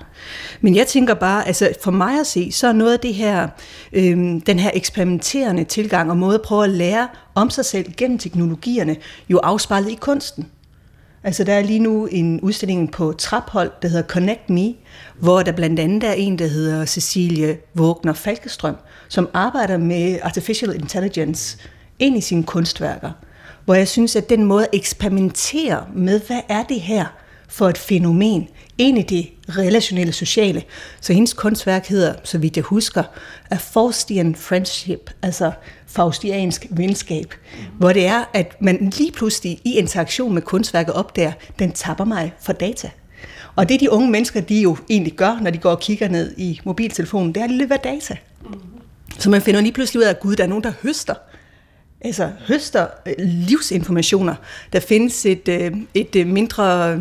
Men 0.62 0.76
jeg 0.76 0.88
tænker 0.88 1.14
bare, 1.14 1.48
altså 1.48 1.70
for 1.84 1.92
mig 1.92 2.20
at 2.20 2.28
se, 2.28 2.52
så 2.52 2.68
er 2.68 2.74
noget 2.74 2.94
af 2.94 3.00
det 3.00 3.14
her, 3.14 3.48
øh, 3.94 4.18
den 4.48 4.60
her 4.60 4.72
eksperimenterende 4.74 5.64
tilgang 5.64 6.12
og 6.12 6.18
måde 6.18 6.36
at 6.36 6.42
prøve 6.42 6.64
at 6.64 6.70
lære 6.70 7.08
om 7.36 7.50
sig 7.50 7.66
selv 7.66 7.94
gennem 7.98 8.18
teknologierne, 8.18 8.96
jo 9.30 9.40
afspejlet 9.44 9.92
i 9.92 9.98
kunsten. 10.02 10.48
Altså 11.24 11.44
der 11.44 11.54
er 11.54 11.62
lige 11.62 11.80
nu 11.80 12.06
en 12.06 12.42
udstilling 12.42 12.92
på 12.92 13.14
Traphold, 13.18 13.72
der 13.82 13.88
hedder 13.88 14.08
Connect 14.08 14.50
Me, 14.50 14.74
hvor 15.20 15.42
der 15.42 15.52
blandt 15.52 15.80
andet 15.80 16.04
er 16.04 16.14
en, 16.14 16.40
der 16.40 16.48
hedder 16.48 16.86
Cecilie 16.86 17.58
Vågner 17.74 18.14
Falkestrøm, 18.14 18.76
som 19.08 19.30
arbejder 19.34 19.78
med 19.78 20.20
artificial 20.24 20.76
intelligence 20.76 21.58
ind 22.00 22.18
i 22.18 22.22
sine 22.22 22.44
kunstværker. 22.44 23.12
Hvor 23.66 23.74
jeg 23.74 23.88
synes, 23.88 24.16
at 24.16 24.30
den 24.30 24.46
måde 24.46 24.64
at 24.64 24.70
eksperimentere 24.74 25.86
med, 25.96 26.22
hvad 26.28 26.42
er 26.50 26.64
det 26.64 26.82
her 26.82 27.06
for 27.48 27.70
et 27.70 27.78
fænomen, 27.78 28.48
ind 28.78 28.98
i 28.98 29.02
det 29.02 29.30
relationelle 29.58 30.14
sociale. 30.14 30.64
Så 31.02 31.14
hendes 31.14 31.34
kunstværk 31.34 31.88
hedder, 31.88 32.14
så 32.24 32.38
vidt 32.38 32.56
jeg 32.56 32.64
husker, 32.64 33.04
A 33.50 33.56
Faustian 33.56 34.36
Friendship, 34.36 35.12
altså 35.22 35.52
faustiansk 35.88 36.66
venskab, 36.70 37.34
hvor 37.78 37.94
det 37.94 38.06
er, 38.06 38.24
at 38.34 38.62
man 38.62 38.94
lige 38.98 39.12
pludselig 39.12 39.60
i 39.64 39.78
interaktion 39.78 40.34
med 40.34 40.42
kunstværket 40.42 40.94
opdager, 40.94 41.32
den 41.60 41.72
tapper 41.72 42.06
mig 42.06 42.34
for 42.42 42.54
data. 42.54 42.90
Og 43.56 43.70
det 43.70 43.80
de 43.80 43.92
unge 43.92 44.12
mennesker, 44.12 44.42
de 44.42 44.62
jo 44.62 44.78
egentlig 44.90 45.14
gør, 45.14 45.40
når 45.42 45.52
de 45.52 45.58
går 45.58 45.72
og 45.72 45.80
kigger 45.80 46.08
ned 46.08 46.34
i 46.38 46.60
mobiltelefonen, 46.64 47.36
det 47.36 47.42
er 47.42 47.44
at 47.44 47.52
levere 47.52 47.80
data. 47.84 48.18
Så 49.20 49.30
man 49.30 49.42
finder 49.42 49.62
lige 49.62 49.74
pludselig 49.74 50.00
ud 50.00 50.06
af, 50.06 50.10
at 50.10 50.20
gud, 50.20 50.36
der 50.36 50.44
er 50.44 50.48
nogen, 50.48 50.64
der 50.64 50.72
høster 50.82 51.14
altså 52.06 52.32
høster 52.48 52.88
øh, 53.06 53.14
livsinformationer. 53.18 54.36
Der 54.74 54.80
findes 54.80 55.26
et, 55.26 55.48
øh, 55.48 55.72
et 55.94 56.16
øh, 56.16 56.28
mindre 56.28 56.96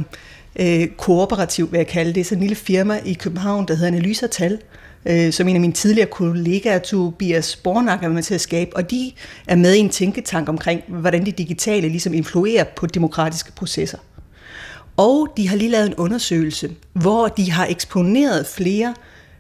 øh, 0.57 0.87
kooperativ, 0.89 1.73
vil 1.73 1.79
jeg 1.79 1.87
kalde 1.87 2.13
det, 2.13 2.27
sådan 2.27 2.39
en 2.39 2.43
lille 2.43 2.57
firma 2.57 3.01
i 3.05 3.13
København, 3.13 3.69
der 3.69 3.75
hedder 3.75 3.89
Analyser 3.89 4.27
Tal, 4.27 4.59
øh, 5.07 5.33
som 5.33 5.49
en 5.49 5.55
af 5.55 5.61
mine 5.61 5.73
tidligere 5.73 6.09
kollegaer, 6.09 6.79
Tobias 6.79 7.57
Bornak, 7.57 8.03
er 8.03 8.09
med 8.09 8.23
til 8.23 8.35
at 8.35 8.41
skabe, 8.41 8.77
og 8.77 8.91
de 8.91 9.13
er 9.47 9.57
med 9.57 9.75
i 9.75 9.79
en 9.79 9.89
tænketank 9.89 10.49
omkring, 10.49 10.83
hvordan 10.89 11.27
det 11.27 11.39
digitale 11.39 11.89
ligesom 11.89 12.15
influerer 12.15 12.65
på 12.77 12.87
demokratiske 12.87 13.53
processer. 13.53 13.99
Og 14.97 15.29
de 15.37 15.49
har 15.49 15.57
lige 15.57 15.71
lavet 15.71 15.87
en 15.87 15.95
undersøgelse, 15.95 16.71
hvor 16.93 17.29
de 17.29 17.51
har 17.51 17.67
eksponeret 17.67 18.47
flere 18.47 18.95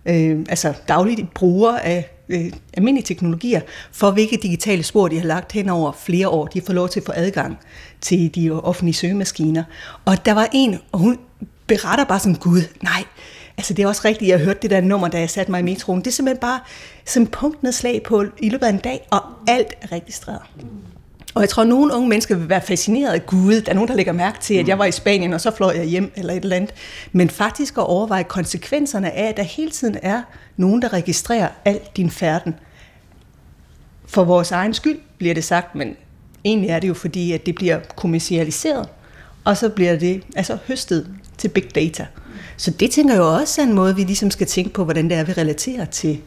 øh, 0.06 0.38
altså 0.48 0.72
dagligt 0.88 1.34
brugere 1.34 1.84
af 1.84 2.13
øh, 2.28 2.52
almindelige 2.74 3.06
teknologier, 3.06 3.60
for 3.92 4.10
hvilke 4.10 4.38
digitale 4.42 4.82
spor 4.82 5.08
de 5.08 5.18
har 5.18 5.26
lagt 5.26 5.52
hen 5.52 5.68
over 5.68 5.92
flere 5.92 6.28
år. 6.28 6.46
De 6.46 6.58
har 6.58 6.66
fået 6.66 6.76
lov 6.76 6.88
til 6.88 7.00
at 7.00 7.06
få 7.06 7.12
adgang 7.14 7.58
til 8.00 8.34
de 8.34 8.50
offentlige 8.50 8.94
søgemaskiner. 8.94 9.64
Og 10.04 10.26
der 10.26 10.34
var 10.34 10.48
en, 10.52 10.78
og 10.92 10.98
hun 10.98 11.18
beretter 11.66 12.04
bare 12.04 12.20
som 12.20 12.36
Gud, 12.36 12.62
nej, 12.82 13.04
altså 13.56 13.74
det 13.74 13.82
er 13.82 13.88
også 13.88 14.02
rigtigt, 14.04 14.28
jeg 14.28 14.38
har 14.38 14.44
hørt 14.44 14.62
det 14.62 14.70
der 14.70 14.80
nummer, 14.80 15.08
da 15.08 15.18
jeg 15.18 15.30
satte 15.30 15.50
mig 15.50 15.60
i 15.60 15.62
metroen. 15.62 16.00
Det 16.00 16.06
er 16.06 16.10
simpelthen 16.10 16.40
bare 16.40 16.60
som 17.04 17.26
punktnedslag 17.26 18.02
på 18.02 18.24
i 18.38 18.48
løbet 18.48 18.66
af 18.66 18.70
en 18.70 18.78
dag, 18.78 19.06
og 19.10 19.20
alt 19.48 19.74
er 19.82 19.92
registreret. 19.92 20.42
Og 21.34 21.40
jeg 21.40 21.48
tror, 21.48 21.62
at 21.62 21.68
nogle 21.68 21.94
unge 21.94 22.08
mennesker 22.08 22.36
vil 22.36 22.48
være 22.48 22.60
fascineret 22.60 23.12
af 23.12 23.26
Gud. 23.26 23.60
Der 23.60 23.70
er 23.70 23.74
nogen, 23.74 23.88
der 23.88 23.94
lægger 23.94 24.12
mærke 24.12 24.38
til, 24.40 24.54
at 24.54 24.68
jeg 24.68 24.78
var 24.78 24.84
i 24.84 24.92
Spanien, 24.92 25.32
og 25.32 25.40
så 25.40 25.50
fløj 25.56 25.74
jeg 25.76 25.84
hjem, 25.84 26.12
eller 26.16 26.34
et 26.34 26.42
eller 26.42 26.56
andet. 26.56 26.74
Men 27.12 27.30
faktisk 27.30 27.78
at 27.78 27.86
overveje 27.86 28.22
konsekvenserne 28.22 29.10
af, 29.10 29.28
at 29.28 29.36
der 29.36 29.42
hele 29.42 29.70
tiden 29.70 29.98
er 30.02 30.22
nogen, 30.56 30.82
der 30.82 30.92
registrerer 30.92 31.48
alt 31.64 31.96
din 31.96 32.10
færden. 32.10 32.54
For 34.06 34.24
vores 34.24 34.50
egen 34.50 34.74
skyld 34.74 34.98
bliver 35.18 35.34
det 35.34 35.44
sagt, 35.44 35.74
men 35.74 35.96
egentlig 36.44 36.70
er 36.70 36.80
det 36.80 36.88
jo 36.88 36.94
fordi, 36.94 37.32
at 37.32 37.46
det 37.46 37.54
bliver 37.54 37.80
kommercialiseret, 37.96 38.88
og 39.44 39.56
så 39.56 39.68
bliver 39.68 39.96
det 39.96 40.22
altså 40.36 40.58
høstet 40.68 41.08
til 41.38 41.48
big 41.48 41.74
data. 41.74 42.06
Så 42.56 42.70
det 42.70 42.90
tænker 42.90 43.14
jeg 43.14 43.20
jo 43.20 43.34
også 43.34 43.60
er 43.60 43.66
en 43.66 43.72
måde, 43.72 43.96
vi 43.96 44.02
ligesom 44.02 44.30
skal 44.30 44.46
tænke 44.46 44.70
på, 44.70 44.84
hvordan 44.84 45.10
det 45.10 45.16
er, 45.16 45.24
vi 45.24 45.32
relaterer 45.32 45.84
til. 45.84 46.20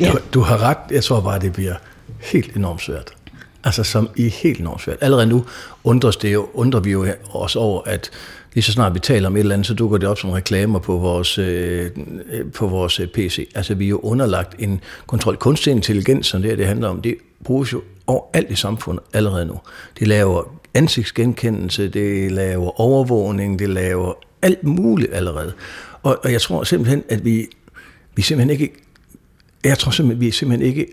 Ja. 0.00 0.10
Du, 0.12 0.18
du 0.34 0.40
har 0.40 0.62
ret. 0.62 0.78
Jeg 0.90 1.04
tror 1.04 1.20
bare, 1.20 1.38
det 1.38 1.52
bliver 1.52 1.74
helt 2.20 2.56
enormt 2.56 2.82
svært. 2.82 3.17
Altså 3.64 3.84
som 3.84 4.08
i 4.16 4.28
helt 4.28 4.60
enormt 4.60 4.82
svært. 4.82 4.96
Allerede 5.00 5.26
nu 5.26 5.44
undres, 5.84 6.16
det 6.16 6.32
jo, 6.32 6.48
undrer 6.54 6.80
vi 6.80 6.90
jo 6.90 7.06
os 7.30 7.56
over, 7.56 7.82
at 7.86 8.10
lige 8.54 8.64
så 8.64 8.72
snart 8.72 8.94
vi 8.94 8.98
taler 8.98 9.28
om 9.28 9.36
et 9.36 9.40
eller 9.40 9.54
andet, 9.54 9.66
så 9.66 9.74
dukker 9.74 9.98
det 9.98 10.08
op 10.08 10.18
som 10.18 10.30
reklamer 10.30 10.78
på 10.78 10.96
vores, 10.96 11.38
øh, 11.38 11.90
øh 12.32 12.52
på 12.52 12.66
vores 12.66 13.00
øh, 13.00 13.08
PC. 13.08 13.50
Altså 13.54 13.74
vi 13.74 13.84
er 13.84 13.88
jo 13.88 13.98
underlagt 13.98 14.54
en 14.58 14.80
kontrol. 15.06 15.36
Kunstig 15.36 15.70
intelligens, 15.70 16.26
som 16.26 16.42
det 16.42 16.50
her 16.50 16.56
det 16.56 16.66
handler 16.66 16.88
om, 16.88 17.02
det 17.02 17.14
bruges 17.44 17.72
jo 17.72 17.82
overalt 18.06 18.50
i 18.50 18.54
samfundet 18.54 19.04
allerede 19.12 19.46
nu. 19.46 19.60
De 19.98 20.04
laver 20.04 20.58
ansigtsgenkendelse, 20.74 21.88
det 21.88 22.32
laver 22.32 22.80
overvågning, 22.80 23.58
det 23.58 23.68
laver 23.68 24.12
alt 24.42 24.64
muligt 24.64 25.14
allerede. 25.14 25.52
Og, 26.02 26.18
og 26.24 26.32
jeg 26.32 26.40
tror 26.40 26.64
simpelthen, 26.64 27.04
at 27.08 27.24
vi, 27.24 27.46
vi 28.14 28.22
simpelthen 28.22 28.50
ikke, 28.50 28.72
jeg 29.64 29.78
tror 29.78 29.90
simpelthen, 29.90 30.20
vi 30.20 30.30
simpelthen 30.30 30.68
ikke 30.68 30.86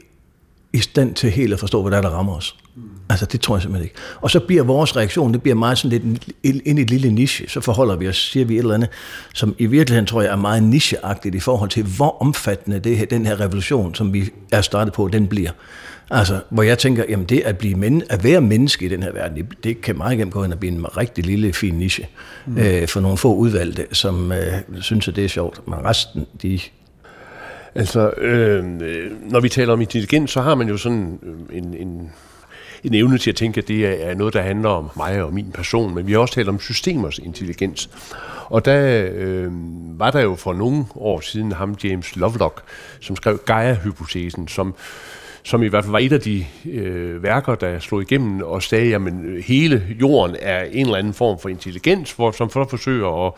i 0.75 0.79
stand 0.79 1.15
til 1.15 1.31
helt 1.31 1.53
at 1.53 1.59
forstå, 1.59 1.81
hvad 1.81 1.91
der 1.91 1.97
er, 1.97 2.01
der 2.01 2.09
rammer 2.09 2.35
os. 2.35 2.55
Mm. 2.75 2.81
Altså, 3.09 3.25
det 3.25 3.41
tror 3.41 3.55
jeg 3.55 3.61
simpelthen 3.61 3.85
ikke. 3.85 3.95
Og 4.21 4.31
så 4.31 4.39
bliver 4.39 4.63
vores 4.63 4.95
reaktion, 4.95 5.33
det 5.33 5.41
bliver 5.41 5.55
meget 5.55 5.77
sådan 5.77 5.99
lidt 5.99 6.25
ind 6.43 6.79
i 6.79 6.81
et 6.81 6.89
lille 6.89 7.11
niche. 7.11 7.49
Så 7.49 7.61
forholder 7.61 7.95
vi 7.95 8.07
os, 8.07 8.29
siger 8.31 8.45
vi 8.45 8.53
et 8.53 8.59
eller 8.59 8.73
andet, 8.73 8.89
som 9.33 9.55
i 9.57 9.65
virkeligheden 9.65 10.05
tror 10.05 10.21
jeg 10.21 10.31
er 10.31 10.35
meget 10.35 10.63
nicheagtigt 10.63 11.35
i 11.35 11.39
forhold 11.39 11.69
til, 11.69 11.83
hvor 11.83 12.21
omfattende 12.21 12.79
det 12.79 12.97
her, 12.97 13.05
den 13.05 13.25
her 13.25 13.39
revolution, 13.39 13.95
som 13.95 14.13
vi 14.13 14.29
er 14.51 14.61
startet 14.61 14.93
på, 14.93 15.07
den 15.07 15.27
bliver. 15.27 15.51
Altså, 16.11 16.39
hvor 16.49 16.63
jeg 16.63 16.77
tænker, 16.77 17.03
jamen 17.09 17.25
det 17.25 17.39
at, 17.39 17.57
blive 17.57 17.75
men, 17.75 18.03
at 18.09 18.23
være 18.23 18.41
menneske 18.41 18.85
i 18.85 18.89
den 18.89 19.03
her 19.03 19.11
verden, 19.11 19.37
det, 19.37 19.63
det 19.63 19.81
kan 19.81 19.97
meget 19.97 20.17
gerne 20.17 20.31
gå 20.31 20.43
ind 20.43 20.53
og 20.53 20.59
blive 20.59 20.73
en 20.73 20.97
rigtig 20.97 21.25
lille, 21.25 21.53
fin 21.53 21.73
niche 21.73 22.07
mm. 22.45 22.57
øh, 22.57 22.87
for 22.87 22.99
nogle 22.99 23.17
få 23.17 23.35
udvalgte, 23.35 23.85
som 23.91 24.31
øh, 24.31 24.53
synes, 24.81 25.07
at 25.07 25.15
det 25.15 25.25
er 25.25 25.29
sjovt. 25.29 25.67
Men 25.67 25.85
resten, 25.85 26.25
de 26.41 26.59
Altså, 27.75 28.09
øh, 28.09 28.63
når 29.31 29.39
vi 29.39 29.49
taler 29.49 29.73
om 29.73 29.81
intelligens, 29.81 30.31
så 30.31 30.41
har 30.41 30.55
man 30.55 30.67
jo 30.67 30.77
sådan 30.77 31.19
øh, 31.23 31.57
en, 31.57 31.73
en, 31.73 32.11
en 32.83 32.93
evne 32.93 33.17
til 33.17 33.29
at 33.29 33.35
tænke, 33.35 33.61
at 33.61 33.67
det 33.67 34.07
er 34.07 34.15
noget, 34.15 34.33
der 34.33 34.41
handler 34.41 34.69
om 34.69 34.89
mig 34.95 35.23
og 35.23 35.33
min 35.33 35.51
person, 35.51 35.95
men 35.95 36.07
vi 36.07 36.11
har 36.11 36.19
også 36.19 36.33
talt 36.33 36.49
om 36.49 36.59
systemers 36.59 37.19
intelligens. 37.19 37.89
Og 38.45 38.65
der 38.65 39.07
øh, 39.13 39.51
var 39.99 40.11
der 40.11 40.21
jo 40.21 40.35
for 40.35 40.53
nogle 40.53 40.85
år 40.95 41.19
siden 41.19 41.51
ham 41.51 41.75
James 41.83 42.15
Lovelock, 42.15 42.61
som 42.99 43.15
skrev 43.15 43.39
Gaia-hypotesen, 43.45 44.47
som 44.47 44.75
som 45.45 45.63
i 45.63 45.67
hvert 45.67 45.83
fald 45.83 45.91
var 45.91 45.99
et 45.99 46.13
af 46.13 46.21
de 46.21 46.45
øh, 46.65 47.23
værker, 47.23 47.55
der 47.55 47.79
slog 47.79 48.01
igennem 48.01 48.41
og 48.41 48.63
sagde, 48.63 48.95
at 48.95 49.01
øh, 49.01 49.43
hele 49.43 49.83
jorden 50.01 50.35
er 50.39 50.63
en 50.63 50.85
eller 50.85 50.97
anden 50.97 51.13
form 51.13 51.39
for 51.39 51.49
intelligens, 51.49 52.11
hvor, 52.11 52.31
som 52.31 52.49
for 52.49 52.67
forsøger 52.69 53.27
at, 53.27 53.33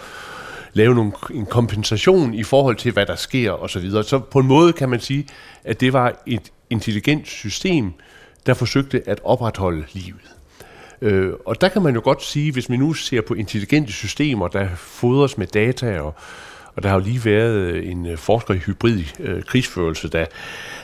lave 0.73 0.95
nogle, 0.95 1.11
en 1.31 1.45
kompensation 1.45 2.33
i 2.33 2.43
forhold 2.43 2.75
til, 2.75 2.91
hvad 2.91 3.05
der 3.05 3.15
sker 3.15 3.51
osv. 3.51 3.69
Så, 3.69 3.79
videre. 3.79 4.03
så 4.03 4.19
på 4.19 4.39
en 4.39 4.47
måde 4.47 4.73
kan 4.73 4.89
man 4.89 4.99
sige, 4.99 5.27
at 5.63 5.81
det 5.81 5.93
var 5.93 6.21
et 6.27 6.51
intelligent 6.69 7.27
system, 7.27 7.93
der 8.45 8.53
forsøgte 8.53 9.01
at 9.05 9.19
opretholde 9.23 9.83
livet. 9.93 10.35
Øh, 11.01 11.33
og 11.45 11.61
der 11.61 11.69
kan 11.69 11.81
man 11.81 11.95
jo 11.95 12.01
godt 12.03 12.23
sige, 12.23 12.51
hvis 12.51 12.69
vi 12.69 12.77
nu 12.77 12.93
ser 12.93 13.21
på 13.21 13.33
intelligente 13.33 13.93
systemer, 13.93 14.47
der 14.47 14.67
fodres 14.75 15.37
med 15.37 15.47
data, 15.47 15.99
og, 15.99 16.15
og 16.75 16.83
der 16.83 16.89
har 16.89 16.95
jo 16.95 17.03
lige 17.03 17.25
været 17.25 17.55
øh, 17.55 17.91
en 17.91 18.05
øh, 18.05 18.17
forsker 18.17 18.53
i 18.53 18.57
hybrid 18.57 19.03
øh, 19.19 19.43
krigsførelse, 19.43 20.09
der, 20.09 20.25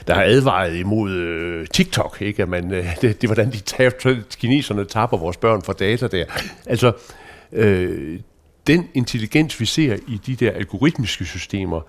der 0.06 0.14
har 0.14 0.22
advaret 0.22 0.76
imod 0.76 1.12
øh, 1.12 1.66
TikTok, 1.66 2.16
ikke? 2.20 2.42
At 2.42 2.48
man, 2.48 2.72
øh, 2.72 2.84
det, 3.00 3.02
det 3.02 3.24
er 3.24 3.28
hvordan 3.28 3.52
de 3.52 3.58
tab, 3.58 3.92
kineserne 4.38 4.84
tapper 4.84 5.16
vores 5.16 5.36
børn 5.36 5.62
for 5.62 5.72
data 5.72 6.06
der. 6.06 6.24
Altså, 6.66 6.92
øh, 7.52 8.20
den 8.66 8.88
intelligens, 8.94 9.60
vi 9.60 9.66
ser 9.66 9.96
i 10.08 10.20
de 10.26 10.36
der 10.36 10.50
algoritmiske 10.50 11.24
systemer, 11.24 11.80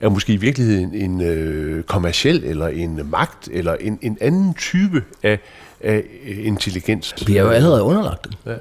er 0.00 0.08
måske 0.08 0.32
i 0.32 0.36
virkeligheden 0.36 0.94
en 0.94 1.20
øh, 1.20 1.82
kommersiel 1.82 2.44
eller 2.44 2.66
en 2.66 3.00
magt 3.10 3.48
eller 3.52 3.74
en, 3.74 3.98
en 4.02 4.18
anden 4.20 4.54
type 4.54 5.02
af, 5.22 5.38
af 5.80 6.04
intelligens. 6.26 7.14
Vi 7.26 7.36
er 7.36 7.42
jo 7.42 7.48
allerede 7.48 7.82
underlagt 7.82 8.24
dem. 8.24 8.32
Ja. 8.46 8.54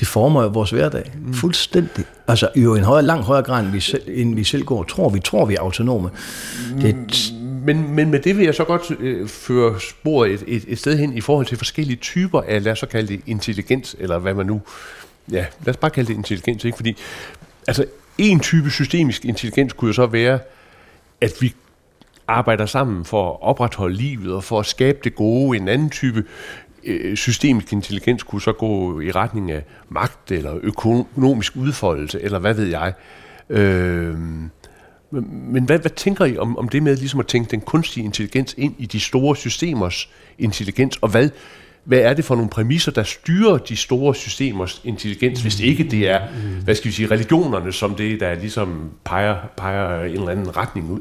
De 0.00 0.06
former 0.06 0.42
jo 0.42 0.48
vores 0.48 0.70
hverdag. 0.70 1.12
Mm. 1.26 1.34
Fuldstændig. 1.34 2.04
Altså 2.28 2.48
jo 2.56 2.74
en 2.74 2.84
højere, 2.84 3.06
langt 3.06 3.24
højere 3.24 3.44
grad, 3.44 3.64
end 3.64 3.72
vi, 3.72 3.80
selv, 3.80 4.02
end 4.06 4.34
vi 4.34 4.44
selv 4.44 4.64
går 4.64 4.82
tror. 4.82 5.08
Vi 5.08 5.20
tror, 5.20 5.44
vi 5.44 5.54
er 5.54 5.60
autonome. 5.60 6.10
Det, 6.80 6.96
men, 7.64 7.94
men 7.94 8.10
med 8.10 8.20
det 8.20 8.36
vil 8.36 8.44
jeg 8.44 8.54
så 8.54 8.64
godt 8.64 9.00
øh, 9.00 9.28
føre 9.28 9.80
sporet 9.80 10.32
et, 10.32 10.44
et, 10.46 10.64
et 10.68 10.78
sted 10.78 10.98
hen 10.98 11.16
i 11.16 11.20
forhold 11.20 11.46
til 11.46 11.58
forskellige 11.58 11.96
typer 11.96 12.40
af, 12.40 12.64
lad 12.64 12.72
os 12.72 12.78
så 12.78 12.86
kalde 12.86 13.08
det 13.08 13.20
intelligens, 13.26 13.96
eller 13.98 14.18
hvad 14.18 14.34
man 14.34 14.46
nu 14.46 14.60
ja, 15.32 15.46
lad 15.64 15.74
os 15.74 15.76
bare 15.76 15.90
kalde 15.90 16.08
det 16.08 16.14
intelligens, 16.14 16.64
ikke? 16.64 16.76
fordi 16.76 16.96
altså, 17.66 17.84
en 18.18 18.40
type 18.40 18.70
systemisk 18.70 19.24
intelligens 19.24 19.72
kunne 19.72 19.88
jo 19.88 19.92
så 19.92 20.06
være, 20.06 20.38
at 21.20 21.32
vi 21.40 21.54
arbejder 22.28 22.66
sammen 22.66 23.04
for 23.04 23.30
at 23.30 23.38
opretholde 23.40 23.96
livet 23.96 24.34
og 24.34 24.44
for 24.44 24.60
at 24.60 24.66
skabe 24.66 24.98
det 25.04 25.14
gode. 25.14 25.56
En 25.56 25.68
anden 25.68 25.90
type 25.90 26.24
øh, 26.84 27.16
systemisk 27.16 27.72
intelligens 27.72 28.22
kunne 28.22 28.42
så 28.42 28.52
gå 28.52 29.00
i 29.00 29.10
retning 29.10 29.50
af 29.50 29.64
magt 29.88 30.32
eller 30.32 30.58
økonomisk 30.62 31.56
udfoldelse, 31.56 32.22
eller 32.22 32.38
hvad 32.38 32.54
ved 32.54 32.66
jeg. 32.66 32.92
Øh, 33.50 34.14
men 35.10 35.64
hvad, 35.64 35.78
hvad 35.78 35.90
tænker 35.90 36.24
I 36.24 36.38
om, 36.38 36.58
om 36.58 36.68
det 36.68 36.82
med 36.82 36.96
ligesom 36.96 37.20
at 37.20 37.26
tænke 37.26 37.50
den 37.50 37.60
kunstige 37.60 38.04
intelligens 38.04 38.54
ind 38.58 38.74
i 38.78 38.86
de 38.86 39.00
store 39.00 39.36
systemers 39.36 40.10
intelligens, 40.38 40.96
og 40.96 41.08
hvad 41.08 41.30
hvad 41.88 41.98
er 41.98 42.14
det 42.14 42.24
for 42.24 42.34
nogle 42.34 42.50
præmisser, 42.50 42.92
der 42.92 43.02
styrer 43.02 43.58
de 43.58 43.76
store 43.76 44.14
systemers 44.14 44.80
intelligens, 44.84 45.42
hvis 45.42 45.60
ikke 45.60 45.84
det 45.84 46.08
er, 46.08 46.20
hvad 46.64 46.74
skal 46.74 46.88
vi 46.88 46.92
sige, 46.92 47.10
religionerne, 47.10 47.72
som 47.72 47.94
det, 47.94 48.20
der 48.20 48.34
ligesom 48.34 48.90
peger, 49.04 49.36
peger 49.56 50.04
en 50.04 50.10
eller 50.10 50.28
anden 50.28 50.56
retning 50.56 50.90
ud? 50.90 51.00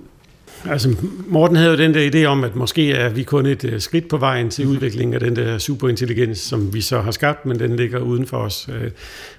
Altså, 0.66 0.96
Morten 1.28 1.56
havde 1.56 1.72
jo 1.72 1.78
den 1.78 1.94
der 1.94 2.12
idé 2.12 2.26
om, 2.26 2.44
at 2.44 2.56
måske 2.56 2.92
er 2.92 3.10
vi 3.10 3.24
kun 3.24 3.46
et 3.46 3.64
uh, 3.64 3.80
skridt 3.80 4.08
på 4.08 4.18
vejen 4.18 4.50
til 4.50 4.68
udviklingen 4.68 5.14
af 5.14 5.20
den 5.20 5.36
der 5.36 5.58
superintelligens, 5.58 6.38
som 6.40 6.74
vi 6.74 6.82
så 6.82 7.02
har 7.02 7.12
skabt, 7.12 7.46
men 7.46 7.60
den 7.60 7.76
ligger 7.76 8.00
uden 8.00 8.26
for 8.26 8.38
os. 8.38 8.70
Uh, 8.70 8.76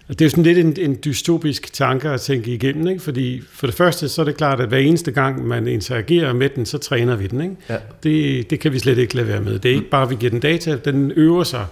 det 0.09 0.21
er 0.21 0.25
jo 0.25 0.29
sådan 0.31 0.45
lidt 0.45 0.59
en, 0.59 0.77
en 0.79 0.99
dystopisk 1.05 1.73
tanke 1.73 2.09
at 2.09 2.21
tænke 2.21 2.51
igennem, 2.51 2.89
ikke? 2.89 3.03
fordi 3.03 3.43
for 3.53 3.67
det 3.67 3.77
første, 3.77 4.09
så 4.09 4.21
er 4.21 4.25
det 4.25 4.37
klart, 4.37 4.61
at 4.61 4.69
hver 4.69 4.79
eneste 4.79 5.11
gang, 5.11 5.47
man 5.47 5.67
interagerer 5.67 6.33
med 6.33 6.49
den, 6.49 6.67
så 6.67 6.79
træner 6.79 7.17
vi 7.17 7.27
den. 7.27 7.41
Ikke? 7.41 7.57
Ja. 7.69 7.77
Det, 8.03 8.51
det 8.51 8.61
kan 8.61 8.73
vi 8.73 8.79
slet 8.79 8.99
ikke 8.99 9.17
lade 9.17 9.29
være 9.29 9.41
med. 9.41 9.59
Det 9.59 9.71
er 9.71 9.75
ikke 9.75 9.91
bare, 9.91 10.03
at 10.03 10.11
vi 10.11 10.17
giver 10.21 10.31
den 10.31 10.41
data, 10.41 10.77
den 10.85 11.13
øver 11.17 11.45
sig 11.45 11.67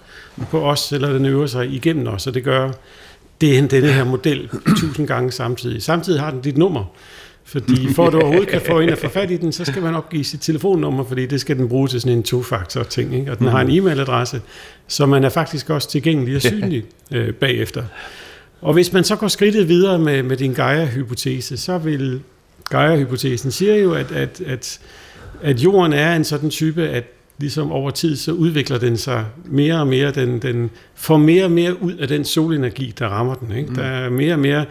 på 0.51 0.71
os, 0.71 0.93
eller 0.93 1.13
den 1.13 1.27
øver 1.27 1.47
sig 1.47 1.71
igennem 1.71 2.07
os, 2.07 2.27
og 2.27 2.35
det 2.35 2.45
gør 2.45 2.73
det 3.41 3.59
er 3.59 3.67
denne 3.67 3.93
her 3.93 4.05
model 4.05 4.49
tusind 4.81 5.07
gange 5.07 5.33
samtidig. 5.33 5.83
Samtidig 5.83 6.21
har 6.21 6.31
den 6.31 6.41
dit 6.41 6.57
nummer. 6.57 6.85
Fordi 7.49 7.93
for 7.95 8.07
at 8.07 8.13
du 8.13 8.19
overhovedet 8.19 8.49
kan 8.49 8.61
få 8.67 8.81
ind 8.81 8.91
og 8.91 8.99
få 8.99 9.09
fat 9.09 9.31
i 9.31 9.37
den, 9.37 9.53
så 9.53 9.65
skal 9.65 9.83
man 9.83 9.95
opgive 9.95 10.25
sit 10.25 10.41
telefonnummer, 10.41 11.05
fordi 11.05 11.27
det 11.27 11.41
skal 11.41 11.57
den 11.57 11.69
bruge 11.69 11.89
til 11.89 12.01
sådan 12.01 12.19
en 12.19 12.23
to-faktor 12.23 12.83
ting. 12.83 13.15
Ikke? 13.15 13.33
Og 13.33 13.39
den 13.39 13.47
har 13.47 13.61
en 13.61 13.71
e-mailadresse, 13.71 14.41
så 14.89 15.07
man 15.07 15.25
er 15.25 15.29
faktisk 15.29 15.71
også 15.71 15.91
tilgængelig 15.91 16.37
og 16.37 16.43
synlig 16.43 16.85
øh, 17.13 17.35
bagefter. 17.35 17.85
Og 18.61 18.73
hvis 18.73 18.93
man 18.93 19.05
så 19.05 19.17
går 19.17 19.29
skridtet 19.29 19.69
videre 19.69 19.99
med, 19.99 20.23
med 20.23 20.37
din 20.37 20.53
Gaia-hypotese, 20.53 21.57
så 21.57 21.79
vil 21.79 22.21
Gaia-hypotesen 22.71 23.51
siger 23.51 23.77
jo, 23.77 23.95
at, 23.95 24.13
at, 24.13 24.41
at, 24.47 24.81
at 25.43 25.61
jorden 25.61 25.93
er 25.93 26.17
en 26.17 26.25
sådan 26.25 26.51
type, 26.51 26.89
at 26.89 27.05
ligesom 27.39 27.73
over 27.73 27.91
tid, 27.91 28.17
så 28.17 28.33
udvikler 28.33 28.79
den 28.79 28.97
sig 28.97 29.25
mere 29.45 29.81
og 29.81 29.87
mere. 29.87 30.11
Den, 30.11 30.39
den 30.39 30.71
får 30.95 31.17
mere 31.17 31.45
og 31.45 31.51
mere 31.51 31.83
ud 31.83 31.93
af 31.93 32.09
den 32.09 32.25
solenergi, 32.25 32.95
der 32.99 33.07
rammer 33.07 33.35
den. 33.35 33.57
Ikke? 33.57 33.69
Mm. 33.69 33.75
Der 33.75 33.85
er 33.85 34.11
mere 34.11 34.33
og 34.33 34.39
mere 34.39 34.65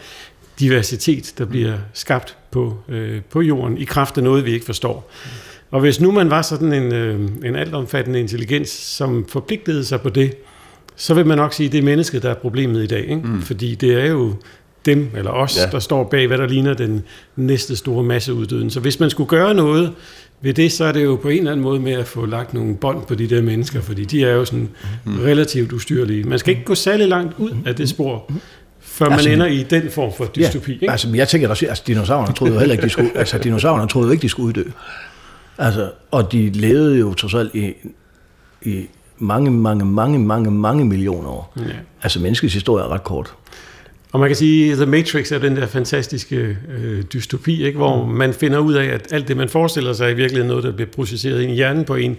diversitet, 0.59 1.33
der 1.37 1.45
bliver 1.45 1.73
skabt 1.93 2.37
på, 2.51 2.77
øh, 2.89 3.21
på 3.29 3.41
jorden, 3.41 3.77
i 3.77 3.83
kraft 3.83 4.17
af 4.17 4.23
noget, 4.23 4.45
vi 4.45 4.53
ikke 4.53 4.65
forstår. 4.65 5.11
Og 5.71 5.79
hvis 5.79 6.01
nu 6.01 6.11
man 6.11 6.29
var 6.29 6.41
sådan 6.41 6.73
en, 6.73 6.93
øh, 6.93 7.19
en 7.45 7.55
altomfattende 7.55 8.19
intelligens, 8.19 8.69
som 8.69 9.25
forpligtede 9.29 9.85
sig 9.85 10.01
på 10.01 10.09
det, 10.09 10.33
så 10.95 11.13
vil 11.13 11.25
man 11.25 11.37
nok 11.37 11.53
sige, 11.53 11.67
at 11.67 11.71
det 11.71 11.77
er 11.77 11.83
mennesket, 11.83 12.23
der 12.23 12.29
er 12.29 12.33
problemet 12.33 12.83
i 12.83 12.87
dag. 12.87 13.01
Ikke? 13.01 13.15
Mm. 13.15 13.41
Fordi 13.41 13.75
det 13.75 13.93
er 13.93 14.05
jo 14.05 14.33
dem, 14.85 15.09
eller 15.17 15.31
os, 15.31 15.57
ja. 15.57 15.71
der 15.71 15.79
står 15.79 16.03
bag, 16.03 16.27
hvad 16.27 16.37
der 16.37 16.47
ligner 16.47 16.73
den 16.73 17.03
næste 17.35 17.75
store 17.75 18.03
masseuddøden. 18.03 18.69
Så 18.69 18.79
hvis 18.79 18.99
man 18.99 19.09
skulle 19.09 19.29
gøre 19.29 19.53
noget 19.53 19.91
ved 20.41 20.53
det, 20.53 20.71
så 20.71 20.85
er 20.85 20.91
det 20.91 21.03
jo 21.03 21.15
på 21.15 21.29
en 21.29 21.37
eller 21.37 21.51
anden 21.51 21.63
måde 21.63 21.79
med 21.79 21.93
at 21.93 22.05
få 22.05 22.25
lagt 22.25 22.53
nogle 22.53 22.75
bånd 22.75 23.05
på 23.05 23.15
de 23.15 23.27
der 23.27 23.41
mennesker, 23.41 23.81
fordi 23.81 24.05
de 24.05 24.25
er 24.25 24.33
jo 24.33 24.45
sådan 24.45 24.69
mm. 25.05 25.19
relativt 25.19 25.73
ustyrlige. 25.73 26.23
Man 26.23 26.39
skal 26.39 26.51
ikke 26.51 26.65
gå 26.65 26.75
særlig 26.75 27.07
langt 27.07 27.33
ud 27.37 27.51
af 27.65 27.75
det 27.75 27.89
spor, 27.89 28.31
før 28.95 29.05
man 29.05 29.13
altså, 29.13 29.29
ender 29.29 29.45
i 29.45 29.63
den 29.63 29.91
form 29.91 30.13
for 30.17 30.25
dystopi. 30.25 30.71
Ja, 30.71 30.75
ikke? 30.75 30.91
Altså, 30.91 31.09
jeg 31.13 31.27
tænker 31.27 31.49
også, 31.49 31.65
altså 31.65 31.83
dinosaurerne 31.87 32.33
troede 32.33 32.53
jo 32.53 32.59
heller 32.59 32.73
ikke, 32.73 32.85
de 32.85 32.89
skulle, 32.89 33.11
altså 33.21 33.37
dinosaurerne 33.37 33.87
troede 33.87 34.07
jo 34.07 34.11
ikke, 34.11 34.21
de 34.21 34.29
skulle 34.29 34.47
uddø. 34.47 34.63
Altså, 35.57 35.91
og 36.11 36.31
de 36.31 36.49
levede 36.49 36.99
jo 36.99 37.13
trods 37.13 37.33
alt 37.33 37.55
i, 37.55 37.73
i 38.61 38.85
mange, 39.17 39.51
mange, 39.51 39.85
mange, 39.85 40.19
mange, 40.19 40.51
mange 40.51 40.85
millioner 40.85 41.29
år. 41.29 41.53
Ja. 41.57 41.63
Altså, 42.03 42.19
menneskets 42.19 42.53
historie 42.53 42.83
er 42.83 42.93
ret 42.93 43.03
kort. 43.03 43.33
Og 44.11 44.19
man 44.19 44.29
kan 44.29 44.35
sige, 44.35 44.71
at 44.71 44.77
The 44.77 44.85
Matrix 44.85 45.31
er 45.31 45.39
den 45.39 45.55
der 45.55 45.67
fantastiske 45.67 46.57
øh, 46.77 47.03
dystopi, 47.13 47.65
ikke? 47.65 47.77
hvor 47.77 48.05
mm. 48.05 48.11
man 48.11 48.33
finder 48.33 48.59
ud 48.59 48.73
af, 48.73 48.85
at 48.85 49.07
alt 49.11 49.27
det, 49.27 49.37
man 49.37 49.49
forestiller 49.49 49.93
sig, 49.93 50.05
er 50.05 50.09
i 50.09 50.13
virkeligheden 50.13 50.47
noget, 50.47 50.63
der 50.63 50.71
bliver 50.71 50.89
processeret 50.95 51.41
ind 51.41 51.51
i 51.51 51.55
hjernen 51.55 51.85
på 51.85 51.95
en, 51.95 52.17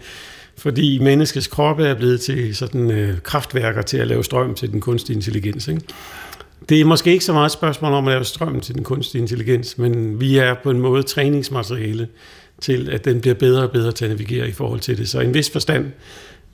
fordi 0.59 0.99
menneskets 0.99 1.47
kroppe 1.47 1.87
er 1.87 1.95
blevet 1.95 2.20
til 2.20 2.57
sådan 2.57 2.91
øh, 2.91 3.18
kraftværker 3.22 3.83
til 3.83 3.97
at 3.97 4.07
lave 4.07 4.24
strøm 4.24 4.55
til 4.55 4.72
den 4.72 4.81
kunstige 4.81 5.16
intelligens. 5.16 5.68
Ikke? 5.68 5.81
Det 6.69 6.81
er 6.81 6.85
måske 6.85 7.13
ikke 7.13 7.25
så 7.25 7.33
meget 7.33 7.47
et 7.47 7.53
spørgsmål 7.53 7.93
om 7.93 8.09
at 8.09 8.13
lave 8.13 8.25
strøm 8.25 8.61
til 8.61 8.75
den 8.75 8.85
kunstige 8.85 9.23
intelligens, 9.23 9.79
men 9.79 10.21
vi 10.21 10.39
er 10.39 10.55
på 10.63 10.71
en 10.71 10.81
måde 10.81 11.03
træningsmateriale 11.03 12.09
til, 12.61 12.89
at 12.91 13.05
den 13.05 13.21
bliver 13.21 13.35
bedre 13.35 13.63
og 13.63 13.71
bedre 13.71 13.93
til 13.93 14.05
at 14.05 14.11
navigere 14.11 14.49
i 14.49 14.53
forhold 14.53 14.81
til 14.81 14.99
det. 14.99 15.09
Så 15.09 15.21
en 15.21 15.35
vis 15.35 15.51
forstand. 15.51 15.87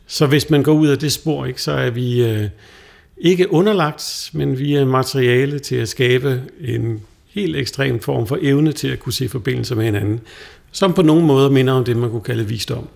Så 0.07 0.26
hvis 0.26 0.50
man 0.50 0.62
går 0.62 0.72
ud 0.72 0.88
af 0.88 0.98
det 0.98 1.12
spor, 1.12 1.46
ikke, 1.46 1.62
så 1.62 1.72
er 1.72 1.90
vi 1.90 2.24
øh, 2.24 2.48
ikke 3.18 3.53
underlagt, 3.53 4.30
men 4.32 4.59
vi 4.59 4.74
er 4.74 4.84
materiale 4.84 5.59
til 5.59 5.76
at 5.76 5.88
skabe 5.88 6.42
en 6.61 7.00
helt 7.28 7.57
ekstrem 7.57 8.00
form 8.00 8.26
for 8.26 8.38
evne 8.40 8.72
til 8.72 8.88
at 8.88 9.00
kunne 9.00 9.12
se 9.12 9.28
forbindelser 9.28 9.74
med 9.74 9.84
hinanden, 9.84 10.20
som 10.72 10.94
på 10.94 11.03
nogen 11.03 11.26
måde 11.26 11.50
minder 11.50 11.72
om 11.72 11.84
det, 11.84 11.96
man 11.96 12.11
kunne 12.11 12.22
kalde 12.22 12.46
visdom. 12.46 12.88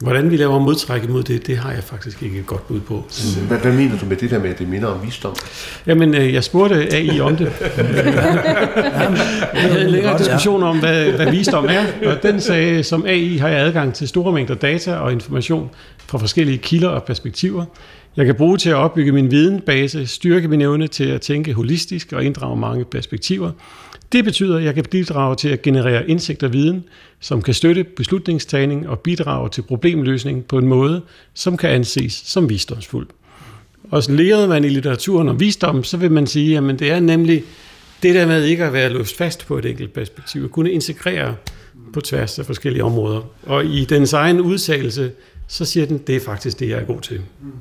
Hvordan 0.00 0.30
vi 0.30 0.36
laver 0.36 0.58
modtræk 0.58 1.04
imod 1.04 1.22
det, 1.22 1.46
det 1.46 1.58
har 1.58 1.72
jeg 1.72 1.84
faktisk 1.84 2.22
ikke 2.22 2.38
et 2.38 2.46
godt 2.46 2.68
bud 2.68 2.80
på. 2.80 3.04
Hvad, 3.48 3.58
hvad 3.58 3.72
mener 3.72 3.98
du 3.98 4.06
med 4.06 4.16
det 4.16 4.30
der 4.30 4.38
med, 4.38 4.50
at 4.50 4.58
det 4.58 4.68
minder 4.68 4.88
om 4.88 5.06
visdom? 5.06 5.34
Jamen, 5.86 6.14
øh, 6.14 6.34
jeg 6.34 6.44
spurgte 6.44 6.94
AI 6.94 7.20
om 7.20 7.36
det. 7.36 7.52
jeg 9.54 9.62
havde 9.62 9.84
en 9.84 9.90
længere 9.90 10.18
diskussion 10.18 10.62
om, 10.62 10.78
hvad, 10.78 11.12
hvad 11.12 11.30
visdom 11.30 11.66
er, 11.68 11.84
og 12.06 12.22
den 12.22 12.40
sagde, 12.40 12.82
som 12.82 13.06
AI 13.06 13.36
har 13.36 13.48
jeg 13.48 13.58
adgang 13.58 13.94
til 13.94 14.08
store 14.08 14.32
mængder 14.32 14.54
data 14.54 14.94
og 14.94 15.12
information 15.12 15.70
fra 16.06 16.18
forskellige 16.18 16.58
kilder 16.58 16.88
og 16.88 17.02
perspektiver. 17.02 17.64
Jeg 18.16 18.26
kan 18.26 18.34
bruge 18.34 18.58
til 18.58 18.70
at 18.70 18.76
opbygge 18.76 19.12
min 19.12 19.30
videnbase, 19.30 20.06
styrke 20.06 20.48
min 20.48 20.60
evne 20.60 20.88
til 20.88 21.04
at 21.04 21.20
tænke 21.20 21.52
holistisk 21.52 22.12
og 22.12 22.24
inddrage 22.24 22.56
mange 22.56 22.84
perspektiver. 22.84 23.50
Det 24.12 24.24
betyder, 24.24 24.56
at 24.56 24.64
jeg 24.64 24.74
kan 24.74 24.84
bidrage 24.90 25.36
til 25.36 25.48
at 25.48 25.62
generere 25.62 26.10
indsigt 26.10 26.42
og 26.42 26.52
viden, 26.52 26.84
som 27.20 27.42
kan 27.42 27.54
støtte 27.54 27.84
beslutningstagning 27.84 28.88
og 28.88 29.00
bidrage 29.00 29.48
til 29.48 29.62
problemløsning 29.62 30.44
på 30.44 30.58
en 30.58 30.66
måde, 30.66 31.02
som 31.34 31.56
kan 31.56 31.70
anses 31.70 32.12
som 32.12 32.48
visdomsfuld. 32.48 33.08
Og 33.90 34.02
så 34.02 34.12
lærede 34.12 34.48
man 34.48 34.64
i 34.64 34.68
litteraturen 34.68 35.28
om 35.28 35.40
visdom, 35.40 35.84
så 35.84 35.96
vil 35.96 36.10
man 36.10 36.26
sige, 36.26 36.58
at 36.58 36.78
det 36.78 36.90
er 36.90 37.00
nemlig 37.00 37.44
det 38.02 38.14
der 38.14 38.26
med 38.26 38.44
ikke 38.44 38.64
at 38.64 38.72
være 38.72 38.88
låst 38.88 39.16
fast 39.16 39.46
på 39.46 39.58
et 39.58 39.64
enkelt 39.64 39.92
perspektiv, 39.92 40.44
at 40.44 40.50
kunne 40.50 40.70
integrere 40.70 41.36
på 41.92 42.00
tværs 42.00 42.38
af 42.38 42.46
forskellige 42.46 42.84
områder. 42.84 43.20
Og 43.42 43.64
i 43.64 43.84
dens 43.84 44.12
egen 44.12 44.40
udtalelse, 44.40 45.12
så 45.48 45.64
siger 45.64 45.86
den, 45.86 45.98
det 45.98 46.16
er 46.16 46.20
faktisk 46.20 46.60
det, 46.60 46.68
jeg 46.68 46.78
er 46.78 46.84
god 46.84 47.00
til. 47.00 47.20
Mm. 47.40 47.52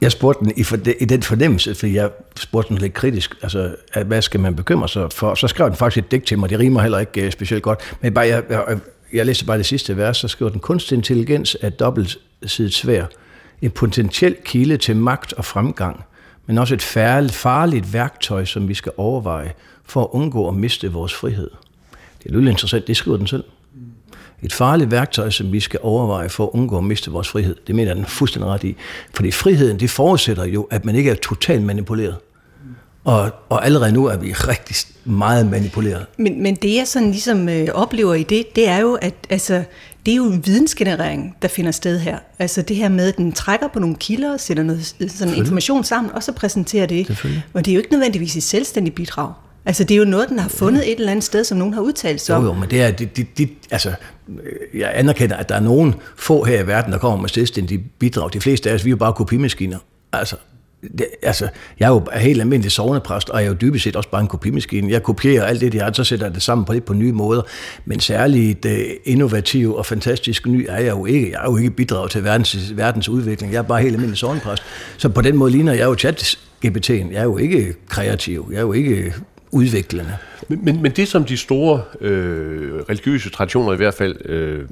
Jeg 0.00 0.12
spurgte 0.12 0.44
den 0.44 0.52
i, 0.56 0.62
for, 0.62 0.78
i 1.00 1.04
den 1.04 1.22
fornemmelse, 1.22 1.74
for 1.74 1.86
jeg 1.86 2.10
spurgte 2.36 2.68
den 2.68 2.78
lidt 2.78 2.94
kritisk, 2.94 3.34
altså, 3.42 3.76
at 3.92 4.06
hvad 4.06 4.22
skal 4.22 4.40
man 4.40 4.56
bekymre 4.56 4.88
sig 4.88 5.12
for? 5.12 5.34
Så 5.34 5.48
skrev 5.48 5.68
den 5.68 5.76
faktisk 5.76 6.04
et 6.04 6.10
digt 6.10 6.26
til 6.26 6.38
mig, 6.38 6.50
det 6.50 6.58
rimer 6.58 6.82
heller 6.82 6.98
ikke 6.98 7.26
uh, 7.26 7.32
specielt 7.32 7.62
godt, 7.62 7.96
men 8.00 8.14
bare, 8.14 8.26
jeg, 8.26 8.42
jeg, 8.50 8.78
jeg 9.12 9.26
læste 9.26 9.44
bare 9.44 9.58
det 9.58 9.66
sidste 9.66 9.96
vers, 9.96 10.16
så 10.16 10.28
skriver 10.28 10.50
den, 10.50 10.60
kunstig 10.60 10.96
intelligens 10.96 11.56
er 11.60 11.70
dobbeltsidigt 11.70 12.74
svær, 12.74 13.04
en 13.62 13.70
potentiel 13.70 14.36
kilde 14.44 14.76
til 14.76 14.96
magt 14.96 15.32
og 15.32 15.44
fremgang, 15.44 16.04
men 16.46 16.58
også 16.58 16.74
et 16.74 16.82
færligt, 16.82 17.34
farligt 17.34 17.92
værktøj, 17.92 18.44
som 18.44 18.68
vi 18.68 18.74
skal 18.74 18.92
overveje 18.96 19.52
for 19.84 20.02
at 20.02 20.08
undgå 20.12 20.48
at 20.48 20.54
miste 20.54 20.92
vores 20.92 21.14
frihed. 21.14 21.50
Det 22.22 22.30
er 22.30 22.38
lidt 22.38 22.48
interessant, 22.48 22.86
det 22.86 22.96
skriver 22.96 23.16
den 23.16 23.26
selv 23.26 23.44
et 24.42 24.52
farligt 24.52 24.90
værktøj, 24.90 25.30
som 25.30 25.52
vi 25.52 25.60
skal 25.60 25.80
overveje 25.82 26.28
for 26.28 26.44
at 26.44 26.50
undgå 26.52 26.78
at 26.78 26.84
miste 26.84 27.10
vores 27.10 27.28
frihed. 27.28 27.56
Det 27.66 27.74
mener 27.74 27.88
jeg 27.88 27.96
den 27.96 28.06
fuldstændig 28.06 28.50
ret 28.50 28.64
i. 28.64 28.76
Fordi 29.14 29.30
friheden, 29.30 29.80
det 29.80 29.90
forudsætter 29.90 30.44
jo, 30.44 30.62
at 30.70 30.84
man 30.84 30.94
ikke 30.94 31.10
er 31.10 31.14
totalt 31.14 31.62
manipuleret. 31.62 32.16
Og, 33.04 33.30
og 33.48 33.64
allerede 33.64 33.92
nu 33.92 34.06
er 34.06 34.16
vi 34.16 34.32
rigtig 34.32 34.76
meget 35.04 35.46
manipuleret. 35.46 36.06
Men, 36.18 36.42
men 36.42 36.54
det 36.54 36.74
jeg 36.74 36.86
sådan 36.86 37.10
ligesom 37.10 37.48
øh, 37.48 37.68
oplever 37.74 38.14
i 38.14 38.22
det, 38.22 38.56
det 38.56 38.68
er 38.68 38.78
jo, 38.78 38.94
at 38.94 39.14
altså, 39.30 39.64
det 40.06 40.12
er 40.12 40.16
jo 40.16 40.24
en 40.24 40.46
vidensgenerering, 40.46 41.36
der 41.42 41.48
finder 41.48 41.70
sted 41.70 41.98
her. 41.98 42.18
Altså 42.38 42.62
det 42.62 42.76
her 42.76 42.88
med, 42.88 43.08
at 43.08 43.16
den 43.16 43.32
trækker 43.32 43.68
på 43.68 43.78
nogle 43.78 43.96
kilder, 43.96 44.36
sætter 44.36 44.62
noget 44.62 44.94
sådan 45.08 45.34
information 45.34 45.84
sammen, 45.84 46.12
og 46.12 46.22
så 46.22 46.32
præsenterer 46.32 46.86
det. 46.86 47.10
Og 47.52 47.64
det 47.64 47.70
er 47.70 47.74
jo 47.74 47.80
ikke 47.80 47.92
nødvendigvis 47.92 48.36
et 48.36 48.42
selvstændigt 48.42 48.96
bidrag. 48.96 49.32
Altså, 49.66 49.84
det 49.84 49.94
er 49.94 49.98
jo 49.98 50.04
noget, 50.04 50.28
den 50.28 50.38
har 50.38 50.48
fundet 50.48 50.92
et 50.92 50.98
eller 50.98 51.10
andet 51.10 51.24
sted, 51.24 51.44
som 51.44 51.58
nogen 51.58 51.74
har 51.74 51.80
udtalt 51.80 52.20
sig 52.20 52.36
om. 52.36 52.42
Jo, 52.42 52.48
jo, 52.48 52.54
men 52.54 52.70
det 52.70 52.82
er, 52.82 52.90
det, 52.90 53.16
det, 53.16 53.38
det, 53.38 53.50
altså, 53.70 53.92
jeg 54.74 54.92
anerkender, 54.94 55.36
at 55.36 55.48
der 55.48 55.54
er 55.54 55.60
nogen 55.60 55.94
få 56.16 56.44
her 56.44 56.62
i 56.62 56.66
verden, 56.66 56.92
der 56.92 56.98
kommer 56.98 57.20
med 57.20 57.28
selvstændige 57.28 57.84
bidrag. 57.98 58.32
De 58.32 58.40
fleste 58.40 58.70
af 58.70 58.74
os, 58.74 58.84
vi 58.84 58.88
er 58.88 58.92
jo 58.92 58.96
bare 58.96 59.12
kopimaskiner. 59.12 59.78
Altså, 60.12 60.36
det, 60.98 61.06
altså, 61.22 61.48
jeg 61.80 61.86
er 61.86 61.90
jo 61.90 62.06
helt 62.16 62.40
almindelig 62.40 62.72
sovnepræst, 62.72 63.30
og 63.30 63.38
jeg 63.38 63.46
er 63.46 63.50
jo 63.50 63.56
dybest 63.60 63.84
set 63.84 63.96
også 63.96 64.10
bare 64.10 64.20
en 64.20 64.26
kopimaskine. 64.26 64.92
Jeg 64.92 65.02
kopierer 65.02 65.44
alt 65.44 65.60
det, 65.60 65.72
de 65.72 65.80
har, 65.80 65.92
så 65.92 66.04
sætter 66.04 66.26
jeg 66.26 66.34
det 66.34 66.42
sammen 66.42 66.64
på 66.64 66.72
lidt 66.72 66.84
på 66.84 66.94
nye 66.94 67.12
måder. 67.12 67.42
Men 67.84 68.00
særligt 68.00 68.64
uh, 68.64 68.72
innovativ 69.04 69.74
og 69.74 69.86
fantastisk 69.86 70.46
ny 70.46 70.66
er 70.68 70.78
jeg 70.78 70.90
jo 70.90 71.06
ikke. 71.06 71.30
Jeg 71.30 71.40
er 71.40 71.50
jo 71.50 71.56
ikke 71.56 71.70
bidrag 71.70 72.10
til 72.10 72.24
verdens, 72.24 72.76
verdens 72.76 73.08
udvikling. 73.08 73.52
Jeg 73.52 73.58
er 73.58 73.62
bare 73.62 73.80
helt 73.80 73.94
almindelig 73.94 74.18
sovnepræst. 74.18 74.62
Så 74.96 75.08
på 75.08 75.20
den 75.20 75.36
måde 75.36 75.50
ligner 75.50 75.72
jeg 75.72 75.84
jo 75.84 75.94
chat 75.94 76.38
GPT'en. 76.66 77.12
Jeg 77.12 77.18
er 77.18 77.22
jo 77.22 77.36
ikke 77.36 77.74
kreativ. 77.88 78.48
Jeg 78.50 78.56
er 78.56 78.62
jo 78.62 78.72
ikke 78.72 79.14
udviklende. 79.52 80.16
Men, 80.48 80.64
men, 80.64 80.82
men 80.82 80.92
det 80.92 81.08
som 81.08 81.24
de 81.24 81.36
store 81.36 81.82
øh, 82.00 82.74
religiøse 82.88 83.30
traditioner 83.30 83.72
i 83.72 83.76
hvert 83.76 83.94
fald, 83.94 84.16
øh, 84.24 84.68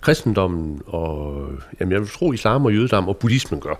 kristendommen 0.00 0.80
og 0.86 1.46
jamen 1.80 1.92
jeg 1.92 2.00
vil 2.00 2.08
tro 2.08 2.32
islam 2.32 2.64
og 2.64 2.74
jødedom 2.74 3.08
og 3.08 3.16
buddhismen 3.16 3.60
gør, 3.60 3.74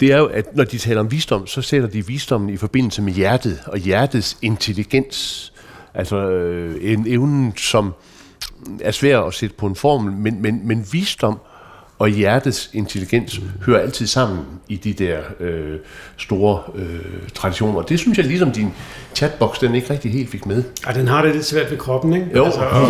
det 0.00 0.12
er 0.12 0.18
jo, 0.18 0.26
at 0.26 0.56
når 0.56 0.64
de 0.64 0.78
taler 0.78 1.00
om 1.00 1.10
visdom, 1.10 1.46
så 1.46 1.62
sætter 1.62 1.88
de 1.88 2.06
visdommen 2.06 2.50
i 2.50 2.56
forbindelse 2.56 3.02
med 3.02 3.12
hjertet 3.12 3.60
og 3.66 3.78
hjertets 3.78 4.38
intelligens. 4.42 5.52
Altså 5.94 6.16
øh, 6.16 6.92
en 6.92 7.06
evne, 7.06 7.52
som 7.56 7.94
er 8.80 8.90
svær 8.90 9.20
at 9.20 9.34
sætte 9.34 9.56
på 9.56 9.66
en 9.66 9.76
formel, 9.76 10.12
men, 10.12 10.42
men, 10.42 10.60
men 10.66 10.86
visdom 10.92 11.38
og 12.00 12.08
hjertets 12.08 12.70
intelligens 12.72 13.40
hører 13.66 13.80
altid 13.80 14.06
sammen 14.06 14.38
i 14.68 14.76
de 14.76 14.92
der 14.92 15.18
øh, 15.40 15.78
store 16.16 16.62
øh, 16.74 17.00
traditioner. 17.34 17.82
Det 17.82 17.98
synes 17.98 18.18
jeg 18.18 18.26
ligesom 18.26 18.52
din 18.52 18.72
chatbox, 19.14 19.58
den 19.60 19.74
ikke 19.74 19.90
rigtig 19.90 20.12
helt 20.12 20.30
fik 20.30 20.46
med. 20.46 20.62
Ja, 20.86 20.92
den 20.92 21.08
har 21.08 21.22
det 21.22 21.34
lidt 21.34 21.44
svært 21.44 21.70
ved 21.70 21.78
kroppen, 21.78 22.12
ikke? 22.14 22.26
Jo. 22.36 22.44
Altså, 22.44 22.60
og, 22.64 22.74
og, 22.74 22.82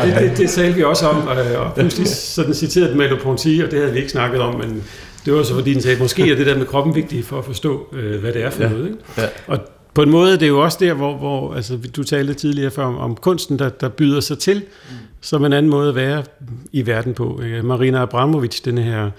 og 0.00 0.06
det, 0.06 0.16
det, 0.18 0.38
det 0.38 0.50
talte 0.50 0.74
vi 0.76 0.82
også 0.82 1.08
om, 1.08 1.26
og, 1.26 1.36
og 1.56 1.74
pludselig 1.74 2.08
sådan 2.08 2.54
citerede 2.54 2.90
den 2.90 3.00
Merleau-Ponty, 3.00 3.64
og 3.64 3.70
det 3.70 3.78
havde 3.78 3.92
vi 3.92 3.98
ikke 3.98 4.10
snakket 4.10 4.40
om, 4.40 4.54
men 4.54 4.82
det 5.24 5.34
var 5.34 5.42
så 5.42 5.54
fordi 5.54 5.74
den 5.74 5.82
sagde, 5.82 6.02
måske 6.02 6.32
er 6.32 6.36
det 6.36 6.46
der 6.46 6.58
med 6.58 6.66
kroppen 6.66 6.94
vigtigt 6.94 7.26
for 7.26 7.38
at 7.38 7.44
forstå, 7.44 7.86
øh, 7.92 8.20
hvad 8.20 8.32
det 8.32 8.44
er 8.44 8.50
for 8.50 8.62
ja. 8.62 8.68
noget. 8.68 8.84
Ikke? 8.84 8.98
Ja. 9.18 9.26
Og 9.46 9.58
på 9.96 10.02
en 10.02 10.10
måde 10.10 10.32
det 10.32 10.42
er 10.42 10.46
jo 10.46 10.62
også 10.62 10.78
der, 10.80 10.94
hvor, 10.94 11.16
hvor 11.16 11.54
altså, 11.54 11.78
du 11.96 12.02
talte 12.02 12.34
tidligere 12.34 12.70
før 12.70 12.84
om, 12.84 12.98
om 12.98 13.16
kunsten, 13.16 13.58
der, 13.58 13.68
der 13.68 13.88
byder 13.88 14.20
sig 14.20 14.38
til, 14.38 14.56
mm. 14.56 14.96
som 15.20 15.44
en 15.44 15.52
anden 15.52 15.70
måde 15.70 15.88
at 15.88 15.94
være 15.94 16.24
i 16.72 16.86
verden 16.86 17.14
på. 17.14 17.40
Marina 17.62 18.02
Abramovic, 18.02 18.60
den 18.60 18.78
her 18.78 19.10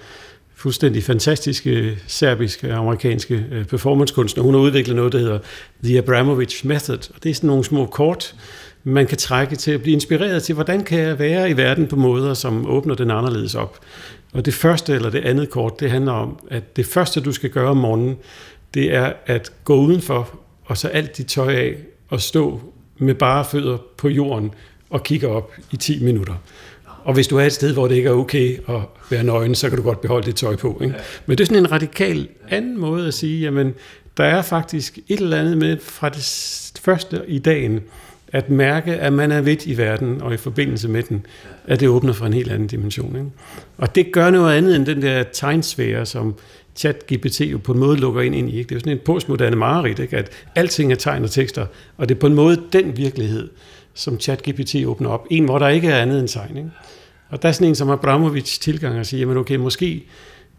fuldstændig 0.54 1.04
fantastiske 1.04 1.98
serbiske 2.06 2.74
amerikanske 2.74 3.46
øh, 3.52 3.64
performancekunstner, 3.64 4.42
hun 4.42 4.54
har 4.54 4.60
udviklet 4.60 4.96
noget, 4.96 5.12
der 5.12 5.18
hedder 5.18 5.38
The 5.84 5.98
Abramovic 5.98 6.64
Method, 6.64 7.10
og 7.14 7.22
det 7.22 7.30
er 7.30 7.34
sådan 7.34 7.48
nogle 7.48 7.64
små 7.64 7.86
kort, 7.86 8.34
man 8.84 9.06
kan 9.06 9.18
trække 9.18 9.56
til 9.56 9.70
at 9.70 9.82
blive 9.82 9.94
inspireret 9.94 10.42
til, 10.42 10.54
hvordan 10.54 10.84
kan 10.84 10.98
jeg 10.98 11.18
være 11.18 11.50
i 11.50 11.56
verden 11.56 11.86
på 11.86 11.96
måder, 11.96 12.34
som 12.34 12.70
åbner 12.70 12.94
den 12.94 13.10
anderledes 13.10 13.54
op. 13.54 13.78
Og 14.32 14.46
det 14.46 14.54
første 14.54 14.94
eller 14.94 15.10
det 15.10 15.24
andet 15.24 15.50
kort, 15.50 15.80
det 15.80 15.90
handler 15.90 16.12
om, 16.12 16.38
at 16.50 16.76
det 16.76 16.86
første, 16.86 17.20
du 17.20 17.32
skal 17.32 17.50
gøre 17.50 17.70
om 17.70 17.76
morgenen, 17.76 18.16
det 18.74 18.94
er 18.94 19.12
at 19.26 19.52
gå 19.64 19.76
udenfor 19.76 20.38
og 20.68 20.76
så 20.76 20.88
alt 20.88 21.16
dit 21.16 21.26
tøj 21.26 21.54
af 21.54 21.76
og 22.08 22.20
stå 22.20 22.60
med 22.98 23.14
bare 23.14 23.44
fødder 23.44 23.78
på 23.96 24.08
jorden 24.08 24.50
og 24.90 25.02
kigge 25.02 25.28
op 25.28 25.52
i 25.72 25.76
10 25.76 26.04
minutter. 26.04 26.34
Og 27.04 27.14
hvis 27.14 27.26
du 27.26 27.36
er 27.36 27.44
et 27.44 27.52
sted, 27.52 27.72
hvor 27.72 27.88
det 27.88 27.94
ikke 27.94 28.08
er 28.08 28.12
okay 28.12 28.58
at 28.68 28.80
være 29.10 29.22
nøgen, 29.22 29.54
så 29.54 29.68
kan 29.68 29.78
du 29.78 29.84
godt 29.84 30.00
beholde 30.00 30.26
dit 30.26 30.36
tøj 30.36 30.56
på. 30.56 30.78
Ikke? 30.82 30.94
Men 31.26 31.38
det 31.38 31.44
er 31.44 31.46
sådan 31.46 31.64
en 31.64 31.72
radikal 31.72 32.28
anden 32.48 32.78
måde 32.78 33.06
at 33.06 33.14
sige, 33.14 33.40
jamen, 33.40 33.74
der 34.16 34.24
er 34.24 34.42
faktisk 34.42 34.98
et 35.08 35.20
eller 35.20 35.40
andet 35.40 35.58
med 35.58 35.78
fra 35.80 36.08
det 36.08 36.80
første 36.80 37.22
i 37.28 37.38
dagen, 37.38 37.80
at 38.32 38.50
mærke, 38.50 38.94
at 38.94 39.12
man 39.12 39.32
er 39.32 39.40
vidt 39.40 39.66
i 39.66 39.78
verden, 39.78 40.22
og 40.22 40.34
i 40.34 40.36
forbindelse 40.36 40.88
med 40.88 41.02
den, 41.02 41.26
at 41.66 41.80
det 41.80 41.88
åbner 41.88 42.12
for 42.12 42.26
en 42.26 42.32
helt 42.32 42.52
anden 42.52 42.68
dimension. 42.68 43.16
Ikke? 43.16 43.30
Og 43.78 43.94
det 43.94 44.12
gør 44.12 44.30
noget 44.30 44.56
andet 44.56 44.76
end 44.76 44.86
den 44.86 45.02
der 45.02 45.22
tegnsfære, 45.22 46.06
som 46.06 46.34
chat-GPT 46.78 47.44
jo 47.44 47.58
på 47.58 47.72
en 47.72 47.78
måde 47.78 47.96
lukker 47.96 48.20
ind, 48.20 48.34
ind 48.34 48.50
i. 48.50 48.58
Ikke? 48.58 48.68
Det 48.68 48.72
er 48.72 48.76
jo 48.76 48.80
sådan 48.80 48.92
en 48.92 48.98
postmoderne 49.04 49.56
mareridt, 49.56 49.98
ikke? 49.98 50.16
at 50.16 50.30
alting 50.54 50.92
er 50.92 50.96
tegn 50.96 51.24
og 51.24 51.30
tekster, 51.30 51.66
og 51.96 52.08
det 52.08 52.14
er 52.14 52.18
på 52.18 52.26
en 52.26 52.34
måde 52.34 52.62
den 52.72 52.96
virkelighed, 52.96 53.48
som 53.94 54.18
chat-GPT 54.22 54.84
åbner 54.86 55.10
op. 55.10 55.26
En, 55.30 55.44
hvor 55.44 55.58
der 55.58 55.68
ikke 55.68 55.88
er 55.88 56.02
andet 56.02 56.20
end 56.20 56.28
tegn. 56.28 56.56
Ikke? 56.56 56.70
Og 57.30 57.42
der 57.42 57.48
er 57.48 57.52
sådan 57.52 57.68
en 57.68 57.74
som 57.74 57.90
Abramovic 57.90 58.58
tilgang 58.58 58.98
og 58.98 59.06
siger, 59.06 59.20
jamen 59.20 59.36
okay, 59.36 59.56
måske, 59.56 60.04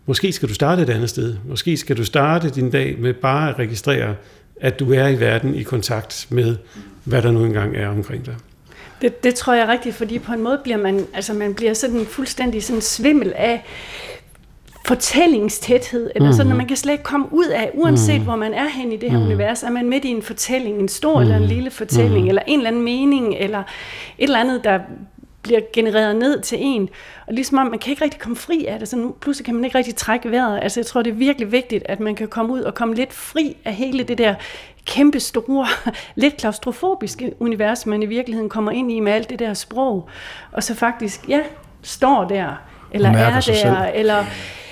måske 0.05 0.31
skal 0.31 0.49
du 0.49 0.53
starte 0.53 0.81
et 0.81 0.89
andet 0.89 1.09
sted. 1.09 1.35
Måske 1.45 1.77
skal 1.77 1.97
du 1.97 2.03
starte 2.03 2.49
din 2.49 2.71
dag 2.71 2.95
med 2.99 3.13
bare 3.13 3.49
at 3.49 3.59
registrere, 3.59 4.15
at 4.61 4.79
du 4.79 4.93
er 4.93 5.07
i 5.07 5.19
verden 5.19 5.55
i 5.55 5.63
kontakt 5.63 6.27
med, 6.29 6.55
hvad 7.03 7.21
der 7.21 7.31
nu 7.31 7.45
engang 7.45 7.75
er 7.75 7.87
omkring 7.87 8.25
dig. 8.25 8.35
Det, 9.01 9.23
det 9.23 9.35
tror 9.35 9.53
jeg 9.53 9.63
er 9.63 9.71
rigtigt, 9.71 9.95
fordi 9.95 10.19
på 10.19 10.33
en 10.33 10.43
måde 10.43 10.59
bliver 10.63 10.77
man, 10.77 11.05
altså 11.13 11.33
man 11.33 11.53
bliver 11.53 11.73
sådan 11.73 12.05
fuldstændig 12.05 12.63
sådan 12.63 12.81
svimmel 12.81 13.33
af 13.35 13.65
fortællingstæthed, 14.89 16.11
eller 16.15 16.29
mm. 16.29 16.33
sådan, 16.33 16.51
at 16.51 16.57
man 16.57 16.67
kan 16.67 16.77
slet 16.77 16.93
ikke 16.93 17.03
komme 17.03 17.27
ud 17.31 17.45
af, 17.45 17.71
uanset 17.73 18.19
mm. 18.19 18.23
hvor 18.23 18.35
man 18.35 18.53
er 18.53 18.67
hen 18.67 18.91
i 18.91 18.97
det 18.97 19.11
her 19.11 19.17
mm. 19.17 19.25
univers, 19.25 19.63
er 19.63 19.69
man 19.69 19.89
midt 19.89 20.05
i 20.05 20.09
en 20.09 20.21
fortælling, 20.21 20.79
en 20.79 20.87
stor 20.87 21.15
mm. 21.15 21.21
eller 21.21 21.37
en 21.37 21.45
lille 21.45 21.71
fortælling, 21.71 22.21
mm. 22.21 22.27
eller 22.27 22.41
en 22.47 22.59
eller 22.59 22.67
anden 22.67 22.83
mening, 22.83 23.35
eller 23.39 23.59
et 23.59 24.23
eller 24.23 24.39
andet, 24.39 24.63
der 24.63 24.79
bliver 25.41 25.59
genereret 25.73 26.15
ned 26.15 26.41
til 26.41 26.57
en. 26.61 26.89
Og 27.27 27.33
ligesom 27.33 27.57
om, 27.57 27.67
man 27.67 27.79
kan 27.79 27.91
ikke 27.91 28.03
rigtig 28.03 28.19
komme 28.19 28.35
fri 28.35 28.65
af 28.65 28.79
det, 28.79 28.87
så 28.87 28.97
nu 28.97 29.15
pludselig 29.21 29.45
kan 29.45 29.55
man 29.55 29.65
ikke 29.65 29.77
rigtig 29.77 29.95
trække 29.95 30.31
vejret. 30.31 30.59
Altså 30.61 30.79
jeg 30.79 30.85
tror, 30.85 31.01
det 31.01 31.11
er 31.11 31.15
virkelig 31.15 31.51
vigtigt, 31.51 31.83
at 31.85 31.99
man 31.99 32.15
kan 32.15 32.27
komme 32.27 32.53
ud 32.53 32.61
og 32.61 32.73
komme 32.73 32.95
lidt 32.95 33.13
fri 33.13 33.57
af 33.65 33.73
hele 33.73 34.03
det 34.03 34.17
der 34.17 34.35
kæmpe 34.85 35.19
store, 35.19 35.67
lidt 36.15 36.37
klaustrofobiske 36.37 37.33
univers, 37.39 37.85
man 37.85 38.03
i 38.03 38.05
virkeligheden 38.05 38.49
kommer 38.49 38.71
ind 38.71 38.91
i 38.91 38.99
med 38.99 39.11
alt 39.11 39.29
det 39.29 39.39
der 39.39 39.53
sprog. 39.53 40.09
Og 40.51 40.63
så 40.63 40.75
faktisk, 40.75 41.29
ja, 41.29 41.39
står 41.81 42.23
der, 42.23 42.61
eller 42.91 43.09
er 43.09 43.33
der, 43.33 43.39
selv. 43.39 43.75
eller 43.93 44.25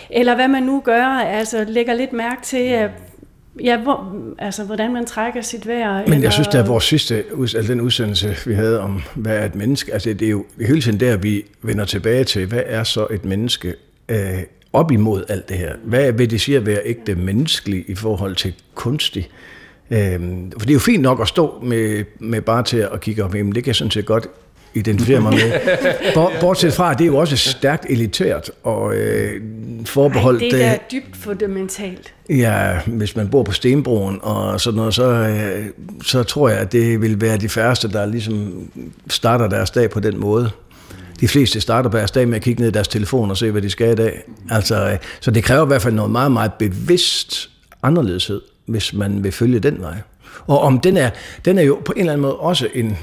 eller 0.09 0.35
hvad 0.35 0.47
man 0.47 0.63
nu 0.63 0.81
gør, 0.85 1.05
altså 1.05 1.65
lægger 1.67 1.93
lidt 1.93 2.13
mærke 2.13 2.41
til, 2.43 2.89
ja, 3.63 3.77
hvor, 3.77 4.15
altså, 4.39 4.63
hvordan 4.63 4.93
man 4.93 5.05
trækker 5.05 5.41
sit 5.41 5.67
vejr. 5.67 5.93
Men 5.93 6.09
jeg 6.09 6.15
eller... 6.15 6.29
synes, 6.29 6.47
at 6.47 6.67
vores 6.67 6.83
sidste, 6.83 7.23
altså 7.39 7.65
den 7.67 7.81
udsendelse, 7.81 8.35
vi 8.45 8.53
havde 8.53 8.81
om, 8.81 9.01
hvad 9.15 9.37
er 9.37 9.45
et 9.45 9.55
menneske, 9.55 9.93
altså 9.93 10.13
det 10.13 10.25
er 10.25 10.29
jo 10.29 10.45
hele 10.59 10.81
tiden 10.81 10.99
der, 10.99 11.17
vi 11.17 11.45
vender 11.61 11.85
tilbage 11.85 12.23
til, 12.23 12.45
hvad 12.45 12.63
er 12.65 12.83
så 12.83 13.07
et 13.11 13.25
menneske 13.25 13.73
øh, 14.09 14.17
op 14.73 14.91
imod 14.91 15.23
alt 15.29 15.49
det 15.49 15.57
her? 15.57 15.73
Hvad 15.83 16.11
vil 16.11 16.29
det 16.29 16.41
sige 16.41 16.57
at 16.57 16.65
være 16.65 16.79
ægte 16.85 17.15
menneskelig 17.15 17.85
i 17.87 17.95
forhold 17.95 18.35
til 18.35 18.53
kunstig? 18.75 19.29
Øhm, 19.91 20.51
for 20.51 20.59
det 20.59 20.69
er 20.69 20.73
jo 20.73 20.79
fint 20.79 21.01
nok 21.01 21.21
at 21.21 21.27
stå 21.27 21.59
med, 21.63 22.05
med 22.19 22.41
bare 22.41 22.63
til 22.63 22.77
at 22.77 23.01
kigge 23.01 23.23
op, 23.23 23.33
men 23.33 23.55
det 23.55 23.63
kan 23.63 23.67
jeg 23.67 23.75
sådan 23.75 23.91
set 23.91 24.05
godt 24.05 24.27
identificere 24.73 25.21
mig 25.21 25.33
med. 25.33 25.51
Bortset 26.41 26.73
fra, 26.73 26.93
det 26.93 27.01
er 27.01 27.05
jo 27.05 27.17
også 27.17 27.37
stærkt 27.37 27.85
elitært 27.89 28.51
og 28.63 28.95
øh, 28.95 29.41
forbeholdt... 29.85 30.43
Ej, 30.43 30.49
det 30.49 30.65
er 30.65 30.69
da 30.69 30.77
dybt 30.91 31.17
fundamentalt. 31.17 32.13
Ja, 32.29 32.79
hvis 32.85 33.15
man 33.15 33.29
bor 33.29 33.43
på 33.43 33.51
Stenbroen 33.51 34.19
og 34.21 34.61
sådan 34.61 34.77
noget, 34.77 34.93
så, 34.93 35.03
øh, 35.03 35.65
så 36.03 36.23
tror 36.23 36.49
jeg, 36.49 36.57
at 36.57 36.71
det 36.71 37.01
vil 37.01 37.21
være 37.21 37.37
de 37.37 37.49
færreste, 37.49 37.91
der 37.91 38.05
ligesom 38.05 38.69
starter 39.09 39.47
deres 39.47 39.71
dag 39.71 39.89
på 39.89 39.99
den 39.99 40.19
måde. 40.19 40.49
De 41.19 41.27
fleste 41.27 41.61
starter 41.61 41.89
deres 41.89 42.11
dag 42.11 42.27
med 42.27 42.35
at 42.35 42.41
kigge 42.41 42.61
ned 42.61 42.69
i 42.69 42.73
deres 42.73 42.87
telefon 42.87 43.31
og 43.31 43.37
se, 43.37 43.51
hvad 43.51 43.61
de 43.61 43.69
skal 43.69 43.91
i 43.91 43.95
dag. 43.95 44.21
Altså, 44.49 44.89
øh, 44.89 44.97
så 45.19 45.31
det 45.31 45.43
kræver 45.43 45.63
i 45.63 45.67
hvert 45.67 45.81
fald 45.81 45.93
noget 45.93 46.11
meget, 46.11 46.31
meget 46.31 46.53
bevidst 46.53 47.49
anderledeshed, 47.83 48.41
hvis 48.65 48.93
man 48.93 49.23
vil 49.23 49.31
følge 49.31 49.59
den 49.59 49.81
vej. 49.81 49.95
Og 50.47 50.59
om 50.59 50.79
den 50.79 50.97
er, 50.97 51.09
den 51.45 51.57
er 51.57 51.63
jo 51.63 51.81
på 51.85 51.93
en 51.95 51.99
eller 51.99 52.13
anden 52.13 52.21
måde 52.21 52.35
også 52.35 52.67
en, 52.73 52.97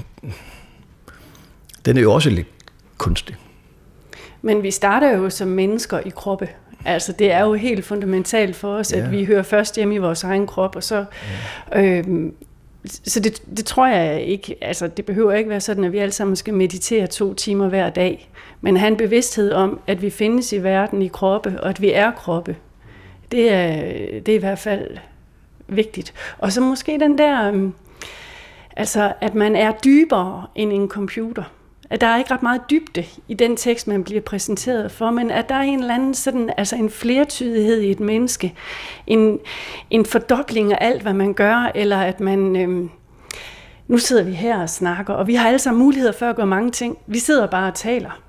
den 1.85 1.97
er 1.97 2.03
jo 2.03 2.13
også 2.13 2.31
lidt 2.31 2.47
kunstig. 2.99 3.37
Men 4.43 4.63
vi 4.63 4.71
starter 4.71 5.17
jo 5.17 5.31
som 5.31 5.49
mennesker 5.49 5.99
i 5.99 6.09
kroppe. 6.09 6.49
Altså 6.85 7.13
det 7.13 7.33
er 7.33 7.41
jo 7.41 7.55
helt 7.55 7.85
fundamentalt 7.85 8.57
for 8.57 8.75
os, 8.75 8.93
ja. 8.93 8.99
at 8.99 9.11
vi 9.11 9.25
hører 9.25 9.43
først 9.43 9.77
hjemme 9.77 9.95
i 9.95 9.99
vores 9.99 10.25
egen 10.25 10.47
krop, 10.47 10.77
og 10.77 10.83
så... 10.83 11.05
Ja. 11.73 11.83
Øhm, 11.83 12.35
så 12.87 13.21
det, 13.21 13.43
det 13.57 13.65
tror 13.65 13.87
jeg 13.87 14.23
ikke, 14.23 14.57
altså 14.61 14.87
det 14.87 15.05
behøver 15.05 15.33
ikke 15.33 15.51
være 15.51 15.61
sådan, 15.61 15.85
at 15.85 15.93
vi 15.93 15.99
alle 15.99 16.13
sammen 16.13 16.37
skal 16.37 16.55
meditere 16.55 17.07
to 17.07 17.35
timer 17.35 17.69
hver 17.69 17.91
dag, 17.91 18.31
men 18.61 18.77
have 18.77 18.89
en 18.89 18.97
bevidsthed 18.97 19.53
om, 19.53 19.81
at 19.87 20.03
vi 20.03 20.11
findes 20.11 20.53
i 20.53 20.63
verden 20.63 21.03
i 21.03 21.09
kroppe, 21.09 21.61
og 21.63 21.69
at 21.69 21.81
vi 21.81 21.93
er 21.93 22.11
kroppe. 22.11 22.57
Det 23.33 23.53
er, 23.53 23.73
det 24.21 24.29
er 24.29 24.37
i 24.37 24.41
hvert 24.41 24.59
fald 24.59 24.97
vigtigt. 25.69 26.15
Og 26.39 26.53
så 26.53 26.61
måske 26.61 26.99
den 27.01 27.19
der, 27.19 27.49
øhm, 27.49 27.73
altså 28.77 29.13
at 29.21 29.35
man 29.35 29.57
er 29.57 29.73
dybere 29.85 30.47
end 30.55 30.73
en 30.73 30.89
computer 30.89 31.45
at 31.91 32.01
der 32.01 32.07
er 32.07 32.19
ikke 32.19 32.35
ret 32.35 32.43
meget 32.43 32.61
dybde 32.71 33.05
i 33.29 33.35
den 33.35 33.57
tekst, 33.57 33.89
man 33.89 34.05
bliver 34.05 34.21
præsenteret 34.21 34.93
for, 34.93 35.11
men 35.11 35.31
at 35.31 35.49
der 35.49 35.55
er 35.55 35.63
en 35.63 35.81
eller 35.81 35.95
anden 35.95 36.15
sådan, 36.15 36.51
altså 36.57 36.77
en 36.77 36.91
flertydighed 36.91 37.81
i 37.81 37.91
et 37.91 38.01
menneske, 38.01 38.55
en, 39.07 39.39
en 39.91 40.07
fordobling 40.07 40.73
af 40.73 40.79
alt, 40.81 41.03
hvad 41.03 41.13
man 41.13 41.35
gør, 41.35 41.71
eller 41.75 41.99
at 41.99 42.21
man, 42.21 42.57
øhm, 42.57 42.91
nu 43.89 43.99
sidder 43.99 44.23
vi 44.23 44.33
her 44.33 44.63
og 44.63 44.71
snakker, 44.71 45.15
og 45.15 45.27
vi 45.27 45.35
har 45.35 45.47
alle 45.47 45.59
sammen 45.59 45.83
muligheder 45.83 46.13
for 46.13 46.27
at 46.27 46.37
gøre 46.37 46.47
mange 46.47 46.71
ting. 46.71 46.99
Vi 47.07 47.19
sidder 47.19 47.47
bare 47.47 47.69
og 47.69 47.75
taler 47.75 48.21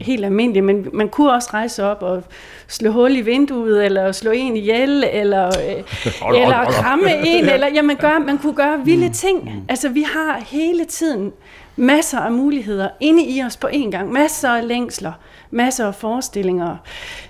helt 0.00 0.24
almindeligt, 0.24 0.64
men 0.64 0.88
man 0.92 1.08
kunne 1.08 1.32
også 1.32 1.50
rejse 1.52 1.84
op 1.84 2.02
og 2.02 2.22
slå 2.68 2.90
hul 2.90 3.16
i 3.16 3.20
vinduet, 3.20 3.84
eller 3.84 4.12
slå 4.12 4.30
en 4.30 4.56
ihjel, 4.56 5.04
eller, 5.12 5.46
øh, 5.46 5.84
eller 6.42 6.64
kramme 6.64 7.26
en, 7.26 7.44
eller 7.48 7.68
ja, 7.74 7.82
man, 7.82 7.96
gør, 7.96 8.18
man 8.18 8.38
kunne 8.38 8.54
gøre 8.54 8.84
vilde 8.84 9.08
ting. 9.08 9.64
Altså, 9.68 9.88
vi 9.88 10.02
har 10.02 10.40
hele 10.46 10.84
tiden 10.84 11.32
masser 11.76 12.18
af 12.18 12.32
muligheder 12.32 12.88
inde 13.00 13.24
i 13.24 13.42
os 13.42 13.56
på 13.56 13.66
en 13.66 13.90
gang. 13.90 14.12
Masser 14.12 14.48
af 14.48 14.68
længsler, 14.68 15.12
masser 15.50 15.86
af 15.86 15.94
forestillinger, 15.94 16.76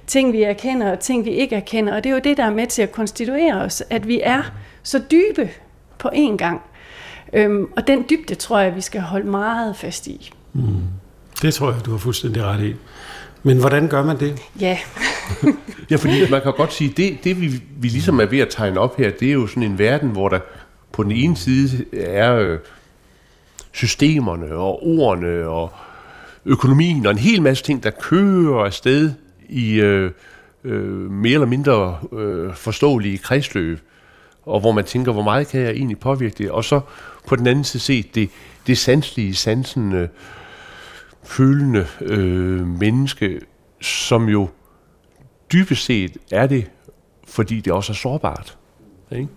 ting 0.06 0.32
vi 0.32 0.42
erkender 0.42 0.92
og 0.92 1.00
ting 1.00 1.24
vi 1.24 1.30
ikke 1.30 1.56
erkender. 1.56 1.96
Og 1.96 2.04
det 2.04 2.10
er 2.10 2.14
jo 2.14 2.20
det, 2.24 2.36
der 2.36 2.44
er 2.44 2.50
med 2.50 2.66
til 2.66 2.82
at 2.82 2.92
konstituere 2.92 3.54
os, 3.54 3.82
at 3.90 4.08
vi 4.08 4.20
er 4.22 4.42
så 4.82 5.02
dybe 5.10 5.50
på 5.98 6.10
en 6.12 6.38
gang. 6.38 6.60
Øhm, 7.32 7.66
og 7.76 7.86
den 7.86 8.04
dybde 8.10 8.34
tror 8.34 8.58
jeg, 8.58 8.76
vi 8.76 8.80
skal 8.80 9.00
holde 9.00 9.26
meget 9.26 9.76
fast 9.76 10.06
i. 10.06 10.30
Mm. 10.52 10.62
Det 11.42 11.54
tror 11.54 11.72
jeg, 11.72 11.84
du 11.86 11.90
har 11.90 11.98
fuldstændig 11.98 12.44
ret 12.44 12.64
i. 12.64 12.74
Men 13.42 13.58
hvordan 13.58 13.88
gør 13.88 14.02
man 14.02 14.20
det? 14.20 14.42
Ja. 14.60 14.78
ja, 15.90 15.96
fordi 15.96 16.30
man 16.30 16.42
kan 16.42 16.52
godt 16.52 16.72
sige, 16.72 16.92
det, 16.96 17.24
det 17.24 17.40
vi, 17.40 17.62
vi 17.76 17.88
ligesom 17.88 18.20
er 18.20 18.26
ved 18.26 18.38
at 18.38 18.48
tegne 18.50 18.80
op 18.80 18.96
her, 18.96 19.10
det 19.10 19.28
er 19.28 19.32
jo 19.32 19.46
sådan 19.46 19.62
en 19.62 19.78
verden, 19.78 20.10
hvor 20.10 20.28
der 20.28 20.38
på 20.92 21.02
den 21.02 21.12
ene 21.12 21.36
side 21.36 21.84
er 21.92 22.34
øh, 22.34 22.58
systemerne 23.74 24.54
og 24.54 24.86
ordene 24.86 25.48
og 25.48 25.72
økonomien 26.44 27.06
og 27.06 27.12
en 27.12 27.18
hel 27.18 27.42
masse 27.42 27.64
ting, 27.64 27.82
der 27.82 27.90
kører 27.90 28.64
afsted 28.64 29.12
i 29.48 29.74
øh, 29.74 30.10
øh, 30.64 31.10
mere 31.10 31.34
eller 31.34 31.46
mindre 31.46 31.98
øh, 32.12 32.54
forståelige 32.54 33.18
kredsløb, 33.18 33.80
og 34.42 34.60
hvor 34.60 34.72
man 34.72 34.84
tænker, 34.84 35.12
hvor 35.12 35.22
meget 35.22 35.48
kan 35.48 35.60
jeg 35.60 35.70
egentlig 35.70 35.98
påvirke 35.98 36.34
det? 36.38 36.50
Og 36.50 36.64
så 36.64 36.80
på 37.26 37.36
den 37.36 37.46
anden 37.46 37.64
side 37.64 37.82
set 37.82 38.14
det, 38.14 38.30
det 38.66 38.78
sanslige, 38.78 39.34
sansende, 39.34 40.08
følende 41.22 41.86
øh, 42.00 42.66
menneske, 42.66 43.40
som 43.80 44.28
jo 44.28 44.48
dybest 45.52 45.84
set 45.84 46.16
er 46.30 46.46
det, 46.46 46.70
fordi 47.26 47.60
det 47.60 47.72
også 47.72 47.92
er 47.92 47.96
sårbart. 47.96 48.58
Ikke? 49.12 49.28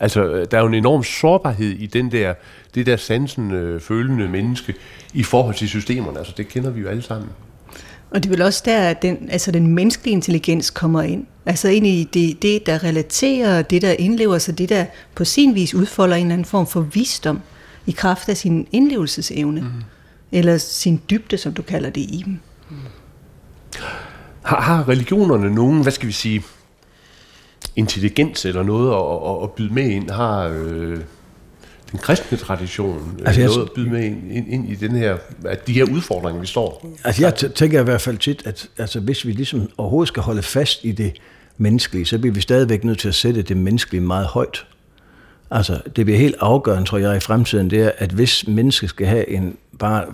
Altså, 0.00 0.46
der 0.50 0.56
er 0.56 0.60
jo 0.60 0.66
en 0.66 0.74
enorm 0.74 1.04
sårbarhed 1.04 1.70
i 1.70 1.86
den 1.86 2.12
der, 2.12 2.34
det 2.74 2.86
der 2.86 2.96
sansen 2.96 3.50
øh, 3.50 3.80
følende 3.80 4.28
menneske 4.28 4.74
i 5.14 5.22
forhold 5.22 5.54
til 5.54 5.68
systemerne. 5.68 6.18
Altså, 6.18 6.34
det 6.36 6.48
kender 6.48 6.70
vi 6.70 6.80
jo 6.80 6.88
alle 6.88 7.02
sammen. 7.02 7.28
Og 8.10 8.22
det 8.22 8.26
er 8.26 8.30
vel 8.30 8.42
også 8.42 8.62
der, 8.64 8.88
at 8.88 9.02
den, 9.02 9.28
altså 9.30 9.50
den 9.50 9.66
menneskelige 9.66 10.12
intelligens 10.12 10.70
kommer 10.70 11.02
ind. 11.02 11.26
Altså 11.46 11.68
ind 11.68 11.86
i 11.86 12.08
det, 12.14 12.42
det, 12.42 12.66
der 12.66 12.84
relaterer, 12.84 13.62
det, 13.62 13.82
der 13.82 13.92
indlever 13.92 14.38
sig, 14.38 14.58
det, 14.58 14.68
der 14.68 14.84
på 15.14 15.24
sin 15.24 15.54
vis 15.54 15.74
udfolder 15.74 16.16
en 16.16 16.22
eller 16.22 16.32
anden 16.32 16.44
form 16.44 16.66
for 16.66 16.80
visdom 16.80 17.40
i 17.86 17.90
kraft 17.90 18.28
af 18.28 18.36
sin 18.36 18.66
indlevelsesevne. 18.72 19.60
Mm. 19.60 19.68
Eller 20.32 20.58
sin 20.58 21.00
dybde, 21.10 21.38
som 21.38 21.52
du 21.52 21.62
kalder 21.62 21.90
det 21.90 22.00
i 22.00 22.22
dem. 22.24 22.38
Mm. 22.70 22.76
Har, 24.42 24.60
har 24.60 24.88
religionerne 24.88 25.54
nogen, 25.54 25.82
hvad 25.82 25.92
skal 25.92 26.08
vi 26.08 26.12
sige, 26.12 26.42
intelligens 27.78 28.44
eller 28.44 28.62
noget 28.62 28.90
at, 28.92 29.30
at, 29.30 29.42
at 29.42 29.50
byde 29.50 29.74
med 29.74 29.90
ind? 29.90 30.10
Har 30.10 30.48
øh, 30.48 30.98
den 31.92 31.98
kristne 31.98 32.38
tradition 32.38 33.16
øh, 33.20 33.26
altså, 33.26 33.44
noget 33.44 33.62
at 33.62 33.72
byde 33.74 33.90
med 33.90 34.04
ind, 34.04 34.32
ind, 34.32 34.52
ind 34.52 34.68
i 34.68 34.74
den 34.74 34.90
her, 34.90 35.16
at 35.44 35.66
de 35.66 35.72
her 35.72 35.84
udfordringer, 35.84 36.40
vi 36.40 36.46
står? 36.46 36.86
Altså 37.04 37.22
jeg 37.22 37.34
tænker 37.54 37.80
i 37.80 37.84
hvert 37.84 38.00
fald 38.00 38.18
tit, 38.18 38.42
at 38.46 38.68
altså, 38.78 39.00
hvis 39.00 39.26
vi 39.26 39.32
ligesom 39.32 39.70
overhovedet 39.76 40.08
skal 40.08 40.22
holde 40.22 40.42
fast 40.42 40.84
i 40.84 40.92
det 40.92 41.12
menneskelige, 41.58 42.06
så 42.06 42.18
bliver 42.18 42.34
vi 42.34 42.40
stadigvæk 42.40 42.84
nødt 42.84 42.98
til 42.98 43.08
at 43.08 43.14
sætte 43.14 43.42
det 43.42 43.56
menneskelige 43.56 44.00
meget 44.00 44.26
højt. 44.26 44.66
Altså, 45.50 45.80
det 45.96 46.04
bliver 46.04 46.18
helt 46.18 46.36
afgørende, 46.40 46.88
tror 46.88 46.98
jeg, 46.98 47.16
i 47.16 47.20
fremtiden, 47.20 47.70
det 47.70 47.82
er, 47.82 47.90
at 47.98 48.10
hvis 48.10 48.46
mennesket 48.48 48.90
skal 48.90 49.06
have 49.06 49.30
en 49.30 49.56
bare 49.78 50.04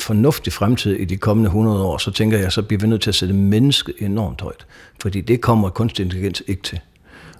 fornuftig 0.00 0.52
fremtid 0.52 0.96
i 0.96 1.04
de 1.04 1.16
kommende 1.16 1.48
100 1.48 1.84
år, 1.84 1.98
så 1.98 2.10
tænker 2.10 2.38
jeg, 2.38 2.52
så 2.52 2.62
bliver 2.62 2.80
vi 2.80 2.86
nødt 2.86 3.02
til 3.02 3.10
at 3.10 3.14
sætte 3.14 3.34
mennesket 3.34 3.94
enormt 3.98 4.40
højt. 4.40 4.66
Fordi 5.00 5.20
det 5.20 5.40
kommer 5.40 5.68
kunstig 5.68 6.02
intelligens 6.02 6.42
ikke 6.46 6.62
til. 6.62 6.80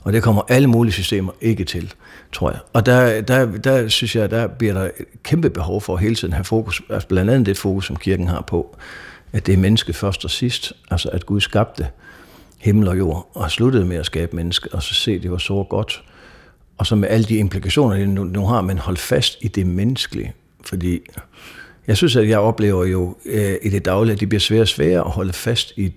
Og 0.05 0.13
det 0.13 0.23
kommer 0.23 0.43
alle 0.49 0.69
mulige 0.69 0.93
systemer 0.93 1.33
ikke 1.41 1.65
til, 1.65 1.95
tror 2.33 2.51
jeg. 2.51 2.61
Og 2.73 2.87
der, 2.87 3.21
der, 3.21 3.47
der 3.59 3.89
synes 3.89 4.17
jeg, 4.17 4.31
der 4.31 4.47
bliver 4.47 4.75
der 4.75 4.85
et 4.85 5.23
kæmpe 5.23 5.51
behov 5.51 5.81
for 5.81 5.95
at 5.95 6.01
hele 6.01 6.15
tiden 6.15 6.35
have 6.35 6.45
fokus, 6.45 6.83
altså 6.91 7.09
blandt 7.09 7.31
andet 7.31 7.47
det 7.47 7.59
fokus, 7.59 7.87
som 7.87 7.97
kirken 7.97 8.29
har 8.29 8.41
på, 8.41 8.77
at 9.33 9.47
det 9.47 9.53
er 9.53 9.59
menneske 9.59 9.93
først 9.93 10.25
og 10.25 10.31
sidst, 10.31 10.73
altså 10.91 11.09
at 11.09 11.27
Gud 11.27 11.41
skabte 11.41 11.89
himmel 12.59 12.89
og 12.89 12.99
jord, 12.99 13.31
og 13.35 13.51
sluttede 13.51 13.85
med 13.85 13.97
at 13.97 14.07
skabe 14.07 14.37
menneske, 14.37 14.69
og 14.73 14.83
så 14.83 14.95
se, 14.95 15.19
det 15.19 15.31
var 15.31 15.39
så 15.39 15.67
godt. 15.71 16.05
Og 16.79 16.87
så 16.87 16.97
med 16.97 17.09
alle 17.09 17.25
de 17.25 17.37
implikationer, 17.37 17.97
det 17.97 18.09
nu, 18.09 18.25
nu 18.25 18.47
har, 18.47 18.61
men 18.61 18.79
hold 18.79 18.97
fast 18.97 19.39
i 19.41 19.49
det 19.49 19.67
menneskelige. 19.67 20.33
Fordi 20.65 21.01
jeg 21.87 21.97
synes, 21.97 22.17
at 22.17 22.29
jeg 22.29 22.39
oplever 22.39 22.85
jo 22.85 23.17
øh, 23.25 23.57
i 23.63 23.69
det 23.69 23.85
daglige, 23.85 24.15
at 24.15 24.21
det 24.21 24.29
bliver 24.29 24.41
svære 24.41 24.61
og 24.61 24.69
svære 24.69 25.01
at 25.01 25.11
holde 25.11 25.33
fast 25.33 25.73
i 25.77 25.93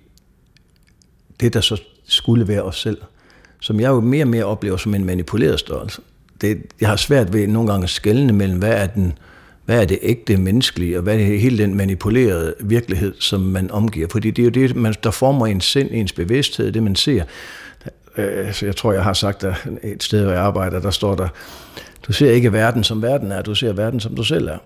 det, 1.40 1.54
der 1.54 1.60
så 1.60 1.82
skulle 2.04 2.48
være 2.48 2.62
os 2.62 2.80
selv 2.80 2.98
som 3.60 3.80
jeg 3.80 3.88
jo 3.88 4.00
mere 4.00 4.24
og 4.24 4.28
mere 4.28 4.44
oplever 4.44 4.76
som 4.76 4.94
en 4.94 5.04
manipuleret 5.04 5.60
størrelse. 5.60 6.02
Det, 6.40 6.62
jeg 6.80 6.88
har 6.88 6.96
svært 6.96 7.32
ved 7.32 7.46
nogle 7.46 7.70
gange 7.70 7.84
at 7.84 7.90
skelne 7.90 8.32
mellem, 8.32 8.58
hvad 8.58 8.72
er, 8.72 8.86
den, 8.86 9.18
hvad 9.64 9.80
er 9.80 9.84
det 9.84 9.98
ægte 10.02 10.36
menneskelige, 10.36 10.96
og 10.96 11.02
hvad 11.02 11.14
er 11.14 11.18
det 11.18 11.40
hele 11.40 11.58
den 11.58 11.74
manipulerede 11.74 12.54
virkelighed, 12.60 13.14
som 13.18 13.40
man 13.40 13.70
omgiver. 13.70 14.08
Fordi 14.10 14.30
det 14.30 14.42
er 14.42 14.44
jo 14.44 14.50
det, 14.50 14.76
man, 14.76 14.94
der 15.02 15.10
former 15.10 15.46
ens 15.46 15.64
sind, 15.64 15.88
ens 15.92 16.12
bevidsthed, 16.12 16.72
det 16.72 16.82
man 16.82 16.96
ser. 16.96 17.24
Så 18.52 18.66
jeg 18.66 18.76
tror, 18.76 18.92
jeg 18.92 19.04
har 19.04 19.12
sagt, 19.12 19.42
der 19.42 19.54
et 19.82 20.02
sted, 20.02 20.22
hvor 20.22 20.32
jeg 20.32 20.40
arbejder, 20.40 20.80
der 20.80 20.90
står 20.90 21.14
der, 21.14 21.28
du 22.06 22.12
ser 22.12 22.30
ikke 22.30 22.52
verden 22.52 22.84
som 22.84 23.02
verden 23.02 23.32
er, 23.32 23.42
du 23.42 23.54
ser 23.54 23.72
verden 23.72 24.00
som 24.00 24.14
du 24.14 24.24
selv 24.24 24.48
er. 24.48 24.58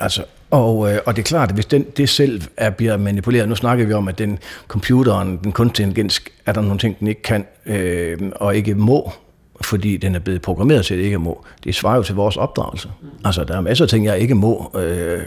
Altså, 0.00 0.24
og, 0.54 0.92
øh, 0.92 0.98
og 1.06 1.16
det 1.16 1.22
er 1.22 1.26
klart, 1.26 1.48
at 1.48 1.54
hvis 1.54 1.66
den, 1.66 1.86
det 1.96 2.08
selv 2.08 2.42
er, 2.56 2.70
bliver 2.70 2.96
manipuleret, 2.96 3.48
nu 3.48 3.54
snakker 3.54 3.86
vi 3.86 3.92
om, 3.92 4.08
at 4.08 4.18
den 4.18 4.38
computeren, 4.68 5.40
den 5.44 5.52
kunstig 5.52 5.82
intelligens, 5.82 6.22
er 6.46 6.52
der 6.52 6.60
nogle 6.60 6.78
ting, 6.78 6.98
den 6.98 7.08
ikke 7.08 7.22
kan 7.22 7.46
øh, 7.66 8.18
og 8.36 8.56
ikke 8.56 8.74
må, 8.74 9.12
fordi 9.60 9.96
den 9.96 10.14
er 10.14 10.18
blevet 10.18 10.42
programmeret 10.42 10.84
til, 10.84 10.94
at 10.94 10.98
det 10.98 11.04
ikke 11.04 11.18
må. 11.18 11.44
Det 11.64 11.74
svarer 11.74 11.96
jo 11.96 12.02
til 12.02 12.14
vores 12.14 12.36
opdragelse. 12.36 12.88
Mm. 13.02 13.08
Altså, 13.24 13.44
der 13.44 13.56
er 13.56 13.60
masser 13.60 13.84
af 13.84 13.88
ting, 13.88 14.04
jeg 14.04 14.18
ikke 14.18 14.34
må, 14.34 14.70
øh, 14.74 15.22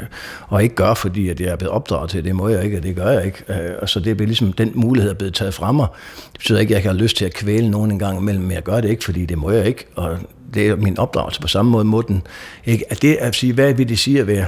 og 0.48 0.64
ikke 0.64 0.76
gør, 0.76 0.94
fordi 0.94 1.30
at 1.30 1.40
jeg 1.40 1.50
er 1.50 1.56
blevet 1.56 1.74
opdraget 1.74 2.10
til, 2.10 2.24
det 2.24 2.36
må 2.36 2.50
jeg 2.50 2.64
ikke, 2.64 2.78
og 2.78 2.84
det 2.84 2.96
gør 2.96 3.10
jeg 3.10 3.26
ikke. 3.26 3.44
Øh, 3.50 3.76
og 3.82 3.90
så 3.90 4.00
det 4.00 4.22
er 4.22 4.26
ligesom, 4.26 4.54
den 4.54 4.72
mulighed 4.76 5.12
er 5.12 5.16
blevet 5.16 5.34
taget 5.34 5.54
fra 5.54 5.72
mig. 5.72 5.88
Det 6.26 6.40
betyder 6.40 6.60
ikke, 6.60 6.70
at 6.70 6.72
jeg 6.72 6.80
ikke 6.80 6.90
har 6.90 7.04
lyst 7.04 7.18
til 7.18 7.26
at 7.26 7.34
kvæle 7.34 7.70
nogen 7.70 7.92
en 7.92 8.00
gang 8.00 8.20
imellem, 8.20 8.44
men 8.44 8.52
jeg 8.52 8.64
gør 8.64 8.82
det 8.82 8.90
ikke, 8.90 9.04
fordi 9.04 9.26
det 9.26 9.38
må 9.38 9.52
jeg 9.52 9.66
ikke, 9.66 9.86
og 9.96 10.18
det 10.54 10.68
er 10.68 10.76
min 10.76 11.00
opdragelse 11.00 11.42
på 11.42 11.48
samme 11.48 11.72
måde 11.72 11.86
må 11.86 12.02
den. 12.02 12.22
Ikke? 12.66 12.86
At 12.90 13.02
det 13.02 13.16
at 13.16 13.36
sige, 13.36 13.54
hvad 13.54 13.74
vil 13.74 13.90
det 13.90 14.00
sige 14.00 14.20
at 14.20 14.28
være 14.28 14.46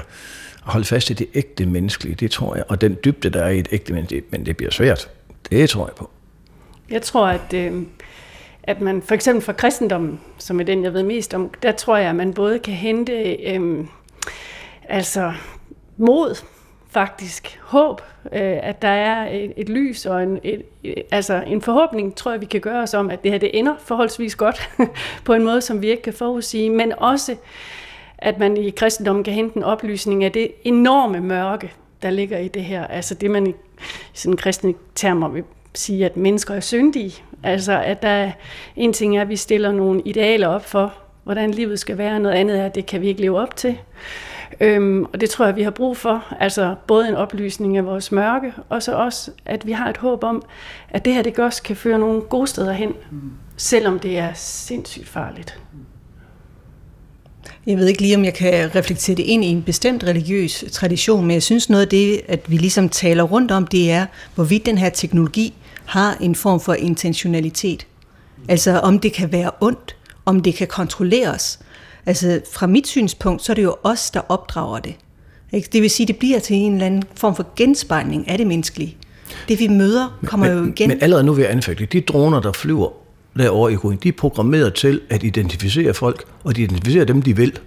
holde 0.72 0.86
fast 0.86 1.10
i 1.10 1.14
det 1.14 1.28
ægte 1.34 1.66
menneskelige, 1.66 2.16
det 2.16 2.32
tror 2.32 2.56
jeg, 2.56 2.64
og 2.68 2.82
den 2.82 2.98
dybde, 3.06 3.30
der 3.30 3.44
er 3.44 3.50
i 3.50 3.60
et 3.60 3.68
ægte 3.72 3.94
menneske, 3.94 4.24
men 4.30 4.46
det 4.46 4.58
bliver 4.58 4.72
svært. 4.72 5.10
Det 5.50 5.70
tror 5.70 5.88
jeg 5.88 5.96
på. 5.96 6.10
Jeg 6.90 7.02
tror, 7.02 7.28
at, 7.28 7.54
øh, 7.54 7.84
at 8.64 8.82
man 8.82 9.02
for 9.02 9.16
eksempel 9.16 9.44
fra 9.44 9.54
kristendommen, 9.54 10.20
som 10.38 10.60
er 10.60 10.64
den, 10.64 10.84
jeg 10.84 10.94
ved 10.94 11.04
mest 11.04 11.34
om, 11.34 11.50
der 11.64 11.72
tror 11.72 11.98
jeg, 11.98 12.10
at 12.10 12.16
man 12.16 12.34
både 12.34 12.60
kan 12.60 12.74
hente 12.74 13.14
øh, 13.34 13.86
altså 14.90 15.34
mod, 15.98 16.36
faktisk, 16.90 17.60
håb, 17.62 18.02
øh, 18.26 18.58
at 18.64 18.82
der 18.82 18.88
er 18.88 19.30
et, 19.32 19.54
et 19.58 19.70
lys 19.70 20.06
og 20.06 20.24
en, 20.24 20.40
et, 20.44 20.64
altså 21.12 21.44
en 21.48 21.62
forhåbning, 21.62 22.16
tror 22.16 22.32
jeg, 22.32 22.42
vi 22.42 22.46
kan 22.46 22.62
gøre 22.62 22.82
os 22.82 22.94
om, 22.94 23.10
at 23.10 23.24
det 23.24 23.32
her 23.32 23.38
det 23.38 23.60
ender 23.60 23.76
forholdsvis 23.80 24.36
godt 24.36 24.70
på 25.26 25.34
en 25.34 25.44
måde, 25.44 25.62
som 25.62 25.82
vi 25.82 25.90
ikke 25.90 26.02
kan 26.02 26.14
forudsige, 26.14 26.70
men 26.70 26.94
også 26.98 27.36
at 28.22 28.40
man 28.40 28.58
i 28.58 28.70
kristendommen 28.70 29.24
kan 29.24 29.34
hente 29.34 29.58
en 29.58 29.64
oplysning 29.64 30.24
af 30.24 30.32
det 30.32 30.52
enorme 30.64 31.20
mørke, 31.20 31.74
der 32.02 32.10
ligger 32.10 32.38
i 32.38 32.48
det 32.48 32.64
her. 32.64 32.88
Altså 32.88 33.16
det, 33.16 33.32
man 33.32 33.48
i 33.48 33.54
sådan 34.14 34.38
kristne 34.38 34.74
termer 34.96 35.30
vil 35.30 35.44
sige, 35.74 36.06
at 36.06 36.18
mennesker 36.18 36.54
er 36.54 36.60
syndige. 36.60 37.24
Altså 37.44 37.82
at 37.82 38.02
der 38.02 38.10
er, 38.10 38.32
en 38.76 38.94
ting 38.94 39.18
er, 39.18 39.22
at 39.22 39.30
vi 39.30 39.36
stiller 39.36 39.72
nogle 39.72 40.02
idealer 40.06 40.48
op 40.48 40.66
for, 40.66 40.94
hvordan 41.24 41.52
livet 41.52 41.80
skal 41.80 41.98
være, 41.98 42.20
noget 42.20 42.36
andet 42.36 42.60
er, 42.60 42.66
at 42.66 42.76
det 42.76 42.86
kan 42.86 43.02
vi 43.02 43.08
ikke 43.08 43.22
leve 43.22 43.40
op 43.40 43.56
til. 43.56 43.78
Øhm, 44.60 45.06
og 45.14 45.22
det 45.22 45.30
tror 45.30 45.46
jeg, 45.46 45.56
vi 45.56 45.64
har 45.64 45.72
brug 45.72 45.98
for. 45.98 46.26
Altså 46.40 46.76
både 46.88 47.10
en 47.10 47.16
oplysning 47.16 47.78
af 47.78 47.86
vores 47.86 48.12
mørke, 48.12 48.54
og 48.70 48.84
så 48.84 48.96
også, 48.96 49.32
at 49.46 49.68
vi 49.68 49.72
har 49.72 49.90
et 49.90 49.98
håb 49.98 50.24
om, 50.24 50.44
at 50.90 51.06
det 51.06 51.14
her 51.14 51.22
det 51.22 51.40
også 51.40 51.64
kan 51.64 51.76
føre 51.76 52.00
nogle 52.00 52.22
gode 52.22 52.48
steder 52.48 52.72
hen, 52.72 52.94
mm. 53.12 53.32
selvom 53.58 54.00
det 54.00 54.18
er 54.18 54.34
sindssygt 54.34 55.08
farligt. 55.08 55.60
Jeg 57.70 57.78
ved 57.78 57.88
ikke 57.88 58.02
lige, 58.02 58.16
om 58.16 58.26
jeg 58.26 58.34
kan 58.34 58.76
reflektere 58.76 59.16
det 59.16 59.24
ind 59.24 59.46
i 59.46 59.48
en 59.48 59.62
bestemt 59.62 60.04
religiøs 60.04 60.66
tradition, 60.72 61.22
men 61.22 61.32
jeg 61.32 61.44
synes 61.44 61.70
noget 61.70 61.84
af 61.84 61.90
det, 61.90 62.22
at 62.28 62.40
vi 62.48 62.58
ligesom 62.58 62.90
taler 62.90 63.24
rundt 63.24 63.52
om, 63.52 63.68
det 63.68 63.92
er, 63.92 64.06
hvorvidt 64.36 64.66
den 64.66 64.78
her 64.78 64.90
teknologi 64.90 65.54
har 65.86 66.18
en 66.22 66.36
form 66.36 66.60
for 66.60 66.74
intentionalitet. 66.74 67.88
Altså 68.48 68.80
om 68.80 69.00
det 69.00 69.14
kan 69.14 69.32
være 69.32 69.52
ondt, 69.62 69.96
om 70.26 70.42
det 70.42 70.56
kan 70.56 70.68
kontrolleres. 70.68 71.60
Altså 72.06 72.42
fra 72.54 72.68
mit 72.68 72.88
synspunkt, 72.88 73.44
så 73.44 73.52
er 73.52 73.56
det 73.56 73.64
jo 73.64 73.76
os, 73.84 74.12
der 74.12 74.22
opdrager 74.30 74.80
det. 74.80 74.96
Det 75.52 75.82
vil 75.82 75.90
sige, 75.90 76.08
det 76.08 76.18
bliver 76.18 76.40
til 76.40 76.56
en 76.56 76.74
eller 76.74 76.86
anden 76.86 77.04
form 77.16 77.36
for 77.36 77.48
genspejling 77.56 78.30
af 78.30 78.38
det 78.38 78.48
menneskelige. 78.48 78.98
Det 79.48 79.60
vi 79.60 79.68
møder 79.68 80.20
kommer 80.26 80.54
men, 80.54 80.58
jo 80.58 80.72
igen. 80.72 80.90
Men 80.90 80.98
allerede 81.02 81.24
nu 81.24 81.34
vil 81.34 81.42
jeg 81.42 81.52
anfægte, 81.52 81.86
de 81.86 82.02
droner, 82.02 82.40
der 82.40 82.52
flyver 82.52 82.90
derovre 83.38 83.74
i 83.74 83.76
Ruin, 83.76 84.00
de 84.04 84.08
er 84.08 84.14
programmeret 84.18 84.74
til 84.74 85.02
at 85.10 85.24
identificere 85.24 85.94
folk, 85.94 86.24
og 86.44 86.56
de 86.56 86.62
identificerer 86.62 87.06
dem, 87.06 87.22
de 87.22 87.36
vil. 87.36 87.60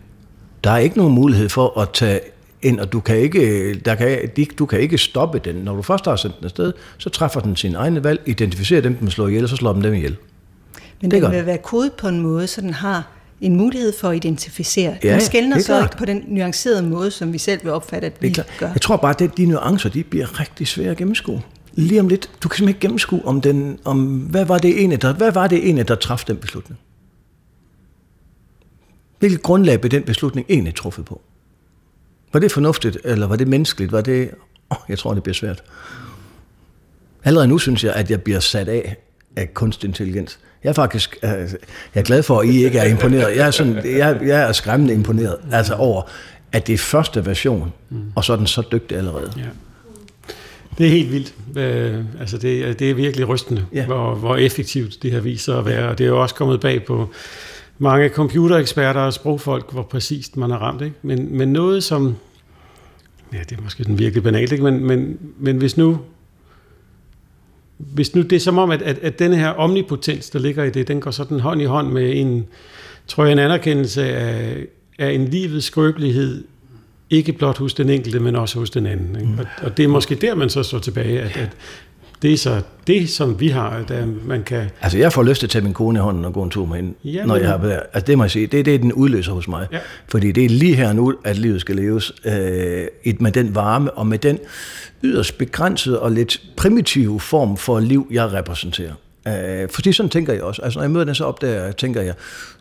Der 0.65 0.71
er 0.71 0.79
ikke 0.79 0.99
nogen 0.99 1.15
mulighed 1.15 1.49
for 1.49 1.81
at 1.81 1.91
tage 1.91 2.21
ind, 2.63 2.81
og 2.81 2.93
du 2.93 3.01
kan 3.01 3.17
ikke, 3.17 3.75
der 3.75 3.95
kan, 3.95 4.19
du 4.59 4.67
kan 4.67 4.81
ikke 4.81 4.99
stoppe 4.99 5.39
den. 5.39 5.55
Når 5.57 5.77
du 5.77 5.83
først 5.83 6.05
har 6.05 6.17
sendt 6.17 6.37
den 6.37 6.45
afsted, 6.45 6.73
så 6.99 7.11
træffer 7.11 7.41
den 7.41 7.57
sin 7.57 7.75
egne 7.75 8.05
valg, 8.05 8.21
identificerer 8.27 8.81
dem, 8.81 8.95
den 8.95 9.11
slår 9.11 9.29
ihjel, 9.29 9.43
og 9.43 9.49
så 9.49 9.57
slår 9.57 9.73
den 9.73 9.85
dem 9.85 9.95
ihjel. 9.95 10.17
Men 11.01 11.11
det 11.11 11.23
den 11.23 11.33
vil 11.33 11.47
være 11.47 11.59
kodet 11.59 11.93
på 11.93 12.09
en 12.09 12.21
måde, 12.21 12.47
så 12.47 12.61
den 12.61 12.75
har 12.75 13.09
en 13.41 13.57
mulighed 13.57 13.93
for 14.01 14.09
at 14.09 14.17
identificere. 14.17 14.97
Ja, 15.05 15.13
den 15.13 15.21
skældner 15.21 15.59
så 15.59 15.83
ikke 15.83 15.97
på 15.97 16.05
den 16.05 16.25
nuancerede 16.29 16.83
måde, 16.83 17.11
som 17.11 17.33
vi 17.33 17.39
selv 17.39 17.61
vil 17.63 17.73
opfatte, 17.73 18.07
at 18.07 18.13
vi 18.21 18.37
gør. 18.59 18.69
Jeg 18.73 18.81
tror 18.81 18.97
bare, 18.97 19.15
at 19.23 19.37
de 19.37 19.47
nuancer, 19.47 19.89
de 19.89 20.05
bliver 20.05 20.41
rigtig 20.41 20.67
svære 20.67 20.91
at 20.91 20.97
gennemskue 20.97 21.43
lige 21.75 22.01
om 22.01 22.09
lidt, 22.09 22.31
du 22.43 22.49
kan 22.49 22.57
simpelthen 22.57 22.68
ikke 22.68 22.81
gennemskue, 22.81 23.25
om, 23.25 23.41
den, 23.41 23.79
om 23.85 24.16
hvad 24.16 24.45
var 24.45 24.59
det 24.59 24.85
ene, 24.85 24.97
der, 24.97 25.12
hvad 25.12 25.33
var 25.33 25.47
det 25.47 25.68
ene, 25.68 25.83
der 25.83 25.95
traf 25.95 26.25
den 26.27 26.37
beslutning? 26.37 26.81
Hvilket 29.18 29.43
grundlag 29.43 29.81
blev 29.81 29.91
den 29.91 30.03
beslutning 30.03 30.47
egentlig 30.49 30.75
truffet 30.75 31.05
på? 31.05 31.20
Var 32.33 32.41
det 32.41 32.53
fornuftigt, 32.53 32.99
eller 33.05 33.27
var 33.27 33.37
det 33.37 33.49
menneskeligt? 33.49 33.93
Var 33.93 34.01
det... 34.01 34.31
Oh, 34.70 34.77
jeg 34.89 34.99
tror, 34.99 35.14
det 35.14 35.23
bliver 35.23 35.35
svært. 35.35 35.62
Allerede 37.25 37.49
nu 37.49 37.59
synes 37.59 37.85
jeg, 37.85 37.93
at 37.93 38.11
jeg 38.11 38.23
bliver 38.23 38.41
sat 38.41 38.68
af 38.68 38.97
af 39.37 39.55
kunstig 39.55 39.89
intelligens. 39.89 40.39
Jeg 40.64 40.70
er 40.70 40.75
faktisk 40.75 41.18
øh, 41.23 41.31
jeg 41.31 41.49
er 41.95 42.03
glad 42.03 42.23
for, 42.23 42.41
at 42.41 42.49
I 42.49 42.64
ikke 42.64 42.79
er 42.79 42.85
imponeret. 42.85 43.37
Jeg 43.37 43.47
er, 43.47 43.51
sådan, 43.51 43.77
jeg, 43.77 44.18
jeg 44.23 44.43
er 44.49 44.53
skræmmende 44.53 44.95
imponeret 44.95 45.37
altså 45.53 45.75
over, 45.75 46.03
at 46.53 46.66
det 46.66 46.73
er 46.73 46.79
første 46.79 47.27
version, 47.27 47.73
og 48.14 48.25
så 48.25 48.33
er 48.33 48.37
den 48.37 48.47
så 48.47 48.62
dygtig 48.73 48.99
allerede. 48.99 49.33
Ja. 49.37 49.43
Det 50.79 50.87
er 50.87 50.91
helt 50.91 51.12
vildt. 51.12 51.35
Øh, 51.57 52.05
altså 52.20 52.39
det, 52.39 52.79
det 52.79 52.91
er 52.91 52.95
virkelig 52.95 53.29
rystende, 53.29 53.66
ja. 53.73 53.87
hvor, 53.87 54.14
hvor 54.14 54.37
effektivt 54.37 55.03
det 55.03 55.12
har 55.12 55.20
vist 55.20 55.45
sig 55.45 55.59
at 55.59 55.66
være. 55.66 55.89
Og 55.89 55.99
det 55.99 56.05
er 56.05 56.09
jo 56.09 56.23
også 56.23 56.35
kommet 56.35 56.61
bag 56.61 56.85
på 56.85 57.11
mange 57.79 58.09
computereksperter 58.09 59.01
og 59.01 59.12
sprogfolk, 59.12 59.73
hvor 59.73 59.83
præcist 59.83 60.37
man 60.37 60.51
har 60.51 60.59
ramt. 60.59 60.83
Ikke? 60.83 60.97
Men, 61.03 61.39
men 61.39 61.53
noget, 61.53 61.85
som 61.85 62.16
ja, 63.33 63.39
det 63.39 63.59
er 63.59 63.62
måske 63.62 63.85
den 63.85 63.99
virkelig 63.99 64.23
banalt, 64.23 64.53
ikke? 64.53 64.64
Men, 64.64 64.85
men, 64.85 65.18
men 65.39 65.57
hvis 65.57 65.77
nu 65.77 65.99
hvis 67.79 68.14
nu 68.14 68.23
det 68.23 68.33
er 68.33 68.41
som 68.41 68.59
om, 68.59 68.70
at, 68.70 68.83
at, 68.83 68.99
at 68.99 69.18
denne 69.18 69.37
her 69.37 69.49
omnipotens, 69.49 70.31
der 70.31 70.39
ligger 70.39 70.64
i 70.64 70.70
det, 70.70 70.89
den 70.89 71.01
går 71.01 71.11
sådan 71.11 71.41
hånd 71.41 71.62
i 71.62 71.64
hånd 71.64 71.93
med 71.93 72.12
en, 72.16 72.47
tror 73.07 73.25
jeg, 73.25 73.33
en 73.33 73.39
anerkendelse 73.39 74.05
af, 74.05 74.66
af 74.99 75.11
en 75.11 75.25
livets 75.25 75.66
skrøbelighed, 75.66 76.45
ikke 77.13 77.33
blot 77.33 77.59
hos 77.59 77.75
den 77.75 77.91
enkelte, 77.91 78.21
men 78.21 78.37
også 78.37 78.59
hos 78.59 78.71
den 78.71 78.87
anden. 78.87 79.17
Ikke? 79.21 79.33
Og, 79.39 79.47
og 79.67 79.77
det 79.77 79.83
er 79.85 79.89
måske 79.89 80.15
der, 80.15 80.35
man 80.35 80.51
så 80.51 80.63
står 80.63 80.79
tilbage, 80.79 81.21
at, 81.21 81.37
at 81.37 81.49
det 82.23 82.33
er 82.33 82.37
så 82.37 82.61
det, 82.87 83.11
som 83.11 83.41
vi 83.41 83.49
har, 83.49 83.83
der 83.89 84.07
man 84.25 84.43
kan... 84.43 84.71
Altså, 84.81 84.99
jeg 84.99 85.13
får 85.13 85.23
lyst 85.23 85.39
til 85.41 85.47
at 85.47 85.51
tage 85.51 85.65
min 85.65 85.73
kone 85.75 85.99
i 85.99 86.03
hånden 86.03 86.25
og 86.25 86.33
gå 86.33 86.43
en 86.43 86.51
tur 86.51 86.67
med 86.67 86.77
hende, 86.77 86.95
Ja, 87.05 87.25
når 87.25 87.37
jeg 87.37 87.49
har 87.49 87.59
været 87.59 87.81
Altså, 87.93 88.07
det 88.07 88.19
må 88.19 88.25
jeg 88.25 88.31
sige, 88.31 88.47
det 88.47 88.61
er 88.61 88.65
det, 88.65 88.83
den 88.83 88.93
udløser 88.93 89.33
hos 89.33 89.49
mig. 89.49 89.67
Ja. 89.73 89.79
Fordi 90.09 90.33
det 90.33 90.45
er 90.45 90.49
lige 90.49 90.75
her 90.75 90.93
nu, 90.93 91.15
at 91.25 91.39
livet 91.39 91.61
skal 91.61 91.77
leves 91.77 92.13
øh, 92.25 92.85
et- 93.05 93.21
med 93.21 93.33
den 93.33 93.55
varme 93.55 93.91
og 93.91 94.07
med 94.07 94.19
den 94.19 94.39
yderst 95.03 95.39
begrænsede 95.39 96.01
og 96.01 96.13
lidt 96.13 96.43
primitive 96.57 97.21
form 97.21 97.57
for 97.57 97.81
liv, 97.81 98.07
jeg 98.11 98.33
repræsenterer. 98.33 98.93
Øh, 99.29 99.69
fordi 99.71 99.93
sådan 99.93 100.11
tænker 100.11 100.33
jeg 100.33 100.43
også. 100.43 100.63
Altså, 100.63 100.79
når 100.79 100.85
jeg 100.85 100.91
møder 100.91 101.05
den, 101.05 101.15
så 101.15 101.25
opdager 101.25 101.65
jeg, 101.65 101.77
tænker 101.77 102.01
jeg, 102.03 102.15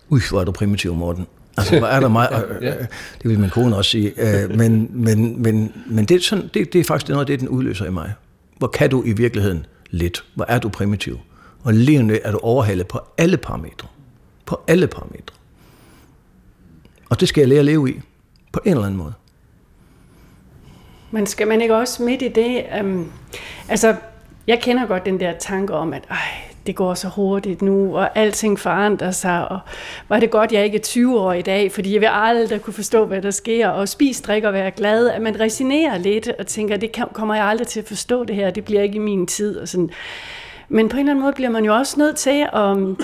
ui, 0.10 0.20
hvor 0.30 0.39
er 0.41 0.43
du 0.45 0.52
primitiv, 0.52 0.95
Morten. 0.95 1.28
Altså, 1.58 1.80
hvor 1.80 1.88
er 1.88 1.99
der 1.99 2.08
mig? 2.20 2.43
Øh, 2.62 2.68
øh, 2.68 2.74
det 3.22 3.30
vil 3.30 3.39
min 3.39 3.49
kone 3.49 3.76
også 3.76 3.91
sige. 3.91 4.43
Øh, 4.43 4.58
men 4.58 4.89
men, 4.91 5.41
men, 5.43 5.74
men 5.86 6.06
det, 6.06 6.16
er 6.16 6.22
sådan, 6.22 6.49
det, 6.54 6.74
det 6.74 6.80
er 6.80 6.84
faktisk 6.84 7.10
noget 7.10 7.22
af 7.22 7.26
det, 7.26 7.39
den 7.39 7.49
udløser 7.49 7.86
i 7.86 7.91
mig. 7.91 8.14
Hvor 8.58 8.68
kan 8.68 8.89
du 8.89 9.04
i 9.06 9.14
virkeligheden 9.14 9.66
lidt? 9.89 10.24
Hvor 10.36 10.45
er 10.47 10.60
du 10.60 10.70
primitiv? 10.70 11.20
Og 11.64 11.74
lige 11.74 12.04
nu 12.04 12.14
er 12.24 12.32
du 12.32 12.38
overhalet 12.38 12.88
på 12.88 12.99
alle 13.18 13.38
parametre. 13.38 13.88
På 14.45 14.62
alle 14.68 14.88
parametre. 14.88 15.36
Og 17.10 17.20
det 17.20 17.28
skal 17.28 17.41
jeg 17.41 17.49
lære 17.49 17.60
at 17.60 17.66
leve 17.66 17.89
i. 17.89 18.02
På 18.52 18.60
en 18.66 18.72
eller 18.72 18.86
anden 18.86 18.97
måde. 18.97 19.14
Men 21.12 21.26
skal 21.26 21.47
man 21.47 21.62
ikke 21.62 21.76
også 21.76 22.04
midt 22.04 22.22
i 22.22 22.28
det, 22.28 22.66
um, 22.82 23.12
altså 23.70 23.95
jeg 24.47 24.60
kender 24.62 24.86
godt 24.86 25.06
den 25.06 25.20
der 25.20 25.34
tanke 25.39 25.74
om, 25.74 25.93
at 25.93 26.04
ej, 26.10 26.18
det 26.68 26.76
går 26.76 26.93
så 26.93 27.07
hurtigt 27.07 27.62
nu, 27.62 27.97
og 27.97 28.18
alting 28.18 28.59
forandrer 28.59 29.12
sig, 29.12 29.47
og 29.47 29.59
var 30.09 30.20
det 30.20 30.30
godt, 30.30 30.51
jeg 30.51 30.66
ikke 30.66 30.78
er 30.78 30.82
20 30.82 31.20
år 31.20 31.34
i 31.34 31.41
dag, 31.41 31.72
fordi 31.72 31.93
jeg 31.93 32.01
vil 32.01 32.09
aldrig 32.12 32.62
kunne 32.62 32.74
forstå, 32.74 33.05
hvad 33.05 33.22
der 33.22 33.32
sker, 33.32 33.68
og 33.68 33.89
spis, 33.89 34.22
drikke 34.22 34.47
og 34.47 34.53
være 34.53 34.72
glad, 34.72 35.09
at 35.09 35.22
man 35.22 35.39
resignerer 35.39 35.97
lidt 35.97 36.28
og 36.39 36.47
tænker, 36.47 36.78
det 36.78 36.95
kommer 37.14 37.36
jeg 37.36 37.45
aldrig 37.45 37.68
til 37.68 37.80
at 37.80 37.88
forstå 37.88 38.24
det 38.24 38.36
her, 38.36 38.51
det 38.51 38.66
bliver 38.66 38.82
ikke 38.82 38.95
i 38.95 38.99
min 38.99 39.28
tid, 39.28 39.57
og 39.57 39.68
sådan. 39.68 39.89
Men 40.70 40.89
på 40.89 40.97
en 40.97 40.99
eller 40.99 41.12
anden 41.12 41.24
måde 41.24 41.34
bliver 41.34 41.49
man 41.49 41.66
jo 41.66 41.76
også 41.76 41.99
nødt 41.99 42.16
til 42.16 42.47
at 42.53 42.72
um, 42.72 42.99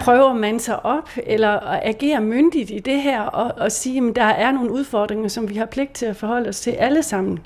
prøve 0.00 0.30
at 0.30 0.36
mande 0.36 0.60
sig 0.60 0.86
op, 0.86 1.10
eller 1.26 1.48
at 1.48 1.80
agere 1.82 2.20
myndigt 2.20 2.70
i 2.70 2.78
det 2.78 3.02
her, 3.02 3.20
og, 3.20 3.52
og 3.56 3.72
sige, 3.72 4.08
at 4.08 4.16
der 4.16 4.24
er 4.24 4.52
nogle 4.52 4.72
udfordringer, 4.72 5.28
som 5.28 5.48
vi 5.48 5.54
har 5.54 5.66
pligt 5.66 5.92
til 5.92 6.06
at 6.06 6.16
forholde 6.16 6.48
os 6.48 6.60
til 6.60 6.70
alle 6.70 7.02
sammen. 7.02 7.38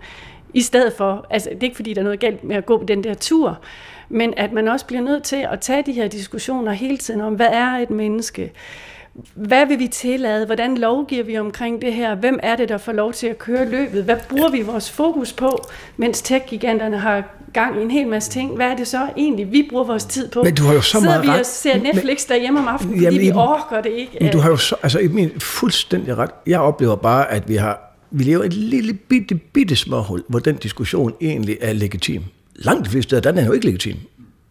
I 0.54 0.60
stedet 0.60 0.92
for, 0.92 1.26
altså 1.30 1.50
det 1.50 1.58
er 1.58 1.64
ikke 1.64 1.76
fordi, 1.76 1.94
der 1.94 2.00
er 2.00 2.04
noget 2.04 2.20
galt 2.20 2.44
med 2.44 2.56
at 2.56 2.66
gå 2.66 2.78
på 2.78 2.84
den 2.84 3.04
der 3.04 3.14
tur, 3.14 3.58
men 4.08 4.34
at 4.36 4.52
man 4.52 4.68
også 4.68 4.86
bliver 4.86 5.02
nødt 5.02 5.22
til 5.22 5.46
at 5.52 5.60
tage 5.60 5.82
de 5.86 5.92
her 5.92 6.08
diskussioner 6.08 6.72
hele 6.72 6.96
tiden 6.96 7.20
om, 7.20 7.34
hvad 7.34 7.48
er 7.50 7.66
et 7.66 7.90
menneske? 7.90 8.52
Hvad 9.34 9.66
vil 9.66 9.78
vi 9.78 9.88
tillade? 9.88 10.46
Hvordan 10.46 10.78
lovgiver 10.78 11.24
vi 11.24 11.38
omkring 11.38 11.82
det 11.82 11.92
her? 11.92 12.14
Hvem 12.14 12.38
er 12.42 12.56
det, 12.56 12.68
der 12.68 12.78
får 12.78 12.92
lov 12.92 13.12
til 13.12 13.26
at 13.26 13.38
køre 13.38 13.68
løbet? 13.68 14.04
Hvad 14.04 14.16
bruger 14.28 14.50
vi 14.50 14.62
vores 14.62 14.90
fokus 14.90 15.32
på, 15.32 15.64
mens 15.96 16.22
tech-giganterne 16.22 16.98
har 16.98 17.24
gang 17.52 17.80
i 17.80 17.82
en 17.82 17.90
hel 17.90 18.08
masse 18.08 18.30
ting? 18.30 18.56
Hvad 18.56 18.66
er 18.66 18.76
det 18.76 18.86
så 18.88 19.08
egentlig, 19.16 19.52
vi 19.52 19.66
bruger 19.70 19.84
vores 19.84 20.04
tid 20.04 20.28
på? 20.28 20.42
Men 20.42 20.54
du 20.54 20.64
har 20.64 20.74
jo 20.74 20.80
så 20.80 20.90
Sidder 20.90 21.06
meget 21.06 21.22
vi 21.22 21.28
ret. 21.28 21.40
og 21.40 21.46
ser 21.46 21.82
Netflix 21.82 22.26
derhjemme 22.28 22.60
om 22.60 22.68
aftenen, 22.68 22.94
fordi 22.94 23.04
Jamen, 23.04 23.20
vi 23.20 23.26
Iben, 23.26 23.38
orker 23.38 23.80
det 23.80 23.90
ikke? 23.90 24.18
Men 24.20 24.32
du 24.32 24.38
har 24.38 24.50
jo 24.50 24.56
så, 24.56 24.76
altså 24.82 24.98
i 24.98 25.08
min 25.08 25.40
fuldstændig 25.40 26.18
ret. 26.18 26.30
Jeg 26.46 26.60
oplever 26.60 26.96
bare, 26.96 27.30
at 27.30 27.48
vi 27.48 27.56
har, 27.56 27.80
vi 28.10 28.24
lever 28.24 28.44
et 28.44 28.52
lille 28.52 28.92
bitte, 28.92 29.34
bitte 29.34 29.76
småhul, 29.76 30.22
hvor 30.28 30.38
den 30.38 30.56
diskussion 30.56 31.12
egentlig 31.20 31.56
er 31.60 31.72
legitim. 31.72 32.22
Langt 32.58 32.84
de 32.84 32.90
fleste 32.90 33.08
steder, 33.08 33.22
den 33.22 33.28
er 33.36 33.40
den 33.40 33.46
jo 33.46 33.52
ikke 33.52 33.66
legitim. 33.66 33.96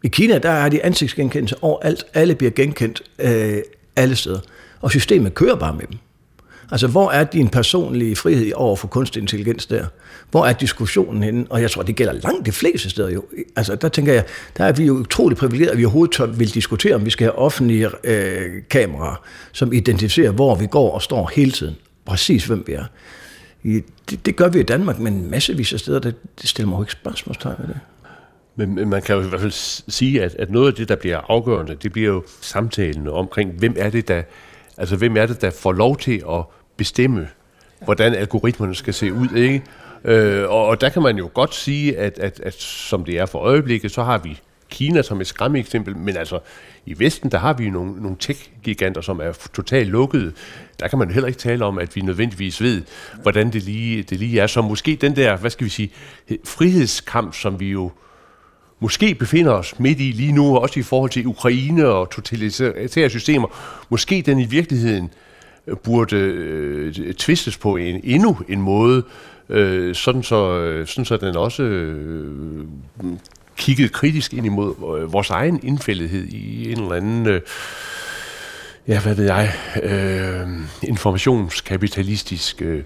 I 0.04 0.08
Kina, 0.08 0.38
der 0.38 0.50
er 0.50 0.70
de 0.70 0.86
ansigtsgenkendelse 0.86 1.56
overalt. 1.64 2.04
Alle 2.14 2.36
bliver 2.36 2.52
genkendt 2.52 3.02
øh, 3.20 3.58
alle 3.96 4.16
steder. 4.16 4.40
Og 4.82 4.90
systemet 4.92 5.34
kører 5.34 5.56
bare 5.56 5.74
med 5.74 5.86
dem. 5.92 5.98
Altså, 6.72 6.88
hvor 6.88 7.12
er 7.12 7.24
din 7.24 7.50
personlige 7.50 8.16
frihed 8.16 8.52
over 8.56 8.76
for 8.76 8.88
kunstig 8.88 9.22
intelligens 9.22 9.66
der? 9.66 9.86
Hvor 10.32 10.46
er 10.46 10.54
diskussionen 10.54 11.24
henne? 11.24 11.46
Og 11.50 11.62
jeg 11.62 11.72
tror, 11.72 11.82
det 11.84 11.96
gælder 11.96 12.14
langt 12.14 12.46
de 12.46 12.52
fleste 12.52 12.90
steder 12.90 13.10
jo. 13.10 13.24
Altså, 13.56 13.76
der 13.76 13.90
tænker 13.90 14.14
jeg, 14.14 14.24
der 14.58 14.66
er 14.66 14.72
vi 14.72 14.86
jo 14.86 14.94
utroligt 14.94 15.40
privilegeret, 15.40 15.72
at 15.72 15.78
vi 15.78 15.86
overhovedet 15.86 16.16
tør 16.16 16.26
vil 16.26 16.54
diskutere, 16.54 16.96
om 16.96 17.06
vi 17.06 17.10
skal 17.10 17.26
have 17.26 17.36
offentlige 17.38 17.90
øh, 18.04 18.42
kameraer, 18.70 19.24
som 19.52 19.74
identificerer, 19.74 20.32
hvor 20.32 20.56
vi 20.56 20.68
går 20.68 20.92
og 20.92 21.02
står 21.02 21.32
hele 21.36 21.52
tiden. 21.52 21.76
Præcis, 22.06 22.46
hvem 22.46 22.64
vi 22.68 22.74
er. 22.74 22.86
I- 23.64 23.82
Det, 24.10 24.26
det 24.26 24.36
gør 24.36 24.48
vi 24.50 24.60
i 24.60 24.64
Danmark, 24.64 25.00
men 25.00 25.30
massevis 25.32 25.74
af 25.74 25.80
steder, 25.80 26.00
det, 26.00 26.16
det 26.42 26.50
stiller 26.50 26.70
mig 26.70 26.78
jo 26.78 26.84
ikke 26.84 26.92
spørgsmålstegn 26.92 27.56
ved 27.60 27.68
det. 27.68 27.80
Men, 28.56 28.76
men 28.76 28.90
man 28.90 29.02
kan 29.02 29.16
jo 29.16 29.22
i 29.22 29.28
hvert 29.28 29.42
fald 29.42 29.52
sige, 29.92 30.24
at, 30.24 30.36
at 30.36 30.52
noget 30.52 30.68
af 30.68 30.74
det, 30.74 30.90
der 30.90 30.96
bliver 30.96 31.22
afgørende, 31.30 31.76
det 31.76 31.92
bliver 31.92 32.08
jo 32.08 32.24
samtalen 32.42 33.08
omkring, 33.08 33.52
hvem 33.52 33.76
er 33.78 33.90
det, 33.90 34.08
der, 34.08 34.24
altså, 34.78 34.96
hvem 34.96 35.18
er 35.18 35.26
det, 35.26 35.42
der 35.42 35.50
får 35.50 35.72
lov 35.72 35.98
til 35.98 36.24
at 36.30 36.44
bestemme, 36.78 37.28
hvordan 37.84 38.16
algoritmerne 38.16 38.76
skal 38.76 38.94
se 38.94 39.14
ud, 39.14 39.36
ikke? 39.36 39.64
Øh, 40.04 40.50
og, 40.50 40.68
og 40.68 40.82
der 40.82 40.90
kan 40.90 41.02
man 41.02 41.18
jo 41.18 41.30
godt 41.34 41.56
sige, 41.56 41.98
at, 41.98 42.20
at, 42.20 42.40
at 42.40 42.54
som 42.62 43.06
det 43.06 43.20
er 43.20 43.26
for 43.26 43.40
øjeblikket, 43.40 43.92
så 43.92 44.04
har 44.04 44.18
vi 44.18 44.40
Kina 44.70 45.02
som 45.02 45.22
et 45.22 45.28
skræmmeeksempel, 45.28 45.98
men 45.98 46.18
altså 46.18 46.40
i 46.86 47.00
Vesten, 47.00 47.32
der 47.32 47.38
har 47.38 47.54
vi 47.54 47.70
nogle, 47.70 48.02
nogle 48.02 48.18
tech-giganter, 48.20 49.02
som 49.02 49.20
er 49.20 49.32
totalt 49.54 49.90
lukkede. 49.90 50.34
Der 50.80 50.88
kan 50.88 51.00
man 51.00 51.12
heller 51.12 51.28
ikke 51.28 51.40
tale 51.40 51.66
om, 51.66 51.78
at 51.78 51.96
vi 51.96 52.02
nødvendigvis 52.02 52.62
ved, 52.62 52.82
hvordan 53.22 53.54
det 53.54 53.64
lige, 53.64 54.04
det 54.04 54.20
lige 54.20 54.40
er. 54.40 54.48
Så 54.48 54.62
måske 54.62 54.98
den 55.02 55.16
der, 55.16 55.38
hvad 55.38 55.50
skal 55.50 55.66
vi 55.66 55.70
sige, 55.70 55.92
frihedskamp, 56.46 57.34
som 57.34 57.60
vi 57.60 57.72
jo 57.72 57.92
måske 58.80 59.16
befinder 59.16 59.52
os 59.52 59.80
midt 59.80 60.00
i 60.00 60.12
lige 60.12 60.32
nu, 60.32 60.58
også 60.58 60.80
i 60.80 60.84
forhold 60.84 61.12
til 61.12 61.28
Ukraine 61.28 61.88
og 61.88 62.10
totalitære 62.10 63.10
systemer, 63.10 63.48
måske 63.90 64.24
den 64.26 64.40
i 64.40 64.46
virkeligheden 64.46 65.10
øh, 65.68 65.78
burde 65.78 66.16
øh, 66.16 67.14
tvistes 67.14 67.58
på 67.58 67.76
en 67.76 68.02
endnu 68.04 68.38
en 68.50 68.62
måde, 68.62 69.04
øh, 69.50 69.96
sådan, 69.96 70.24
så, 70.24 70.60
øh, 70.60 70.88
sådan 70.88 71.06
så 71.06 71.18
den 71.18 71.36
også 71.36 71.64
øh, 71.64 72.66
kiggede 73.58 73.90
kritisk 73.90 74.34
ind 74.34 74.46
imod 74.46 75.00
øh, 75.00 75.14
vores 75.14 75.30
egen 75.30 75.60
indfældighed 75.64 76.28
i 76.28 76.72
en 76.72 76.80
eller 76.80 76.96
anden, 76.96 77.28
øh, 77.28 77.42
ja, 78.88 79.00
hvad 79.00 79.16
ved 79.16 79.26
jeg, 79.26 79.52
øh, 79.84 80.48
informationskapitalistisk... 80.84 82.62
Øh, 82.62 82.84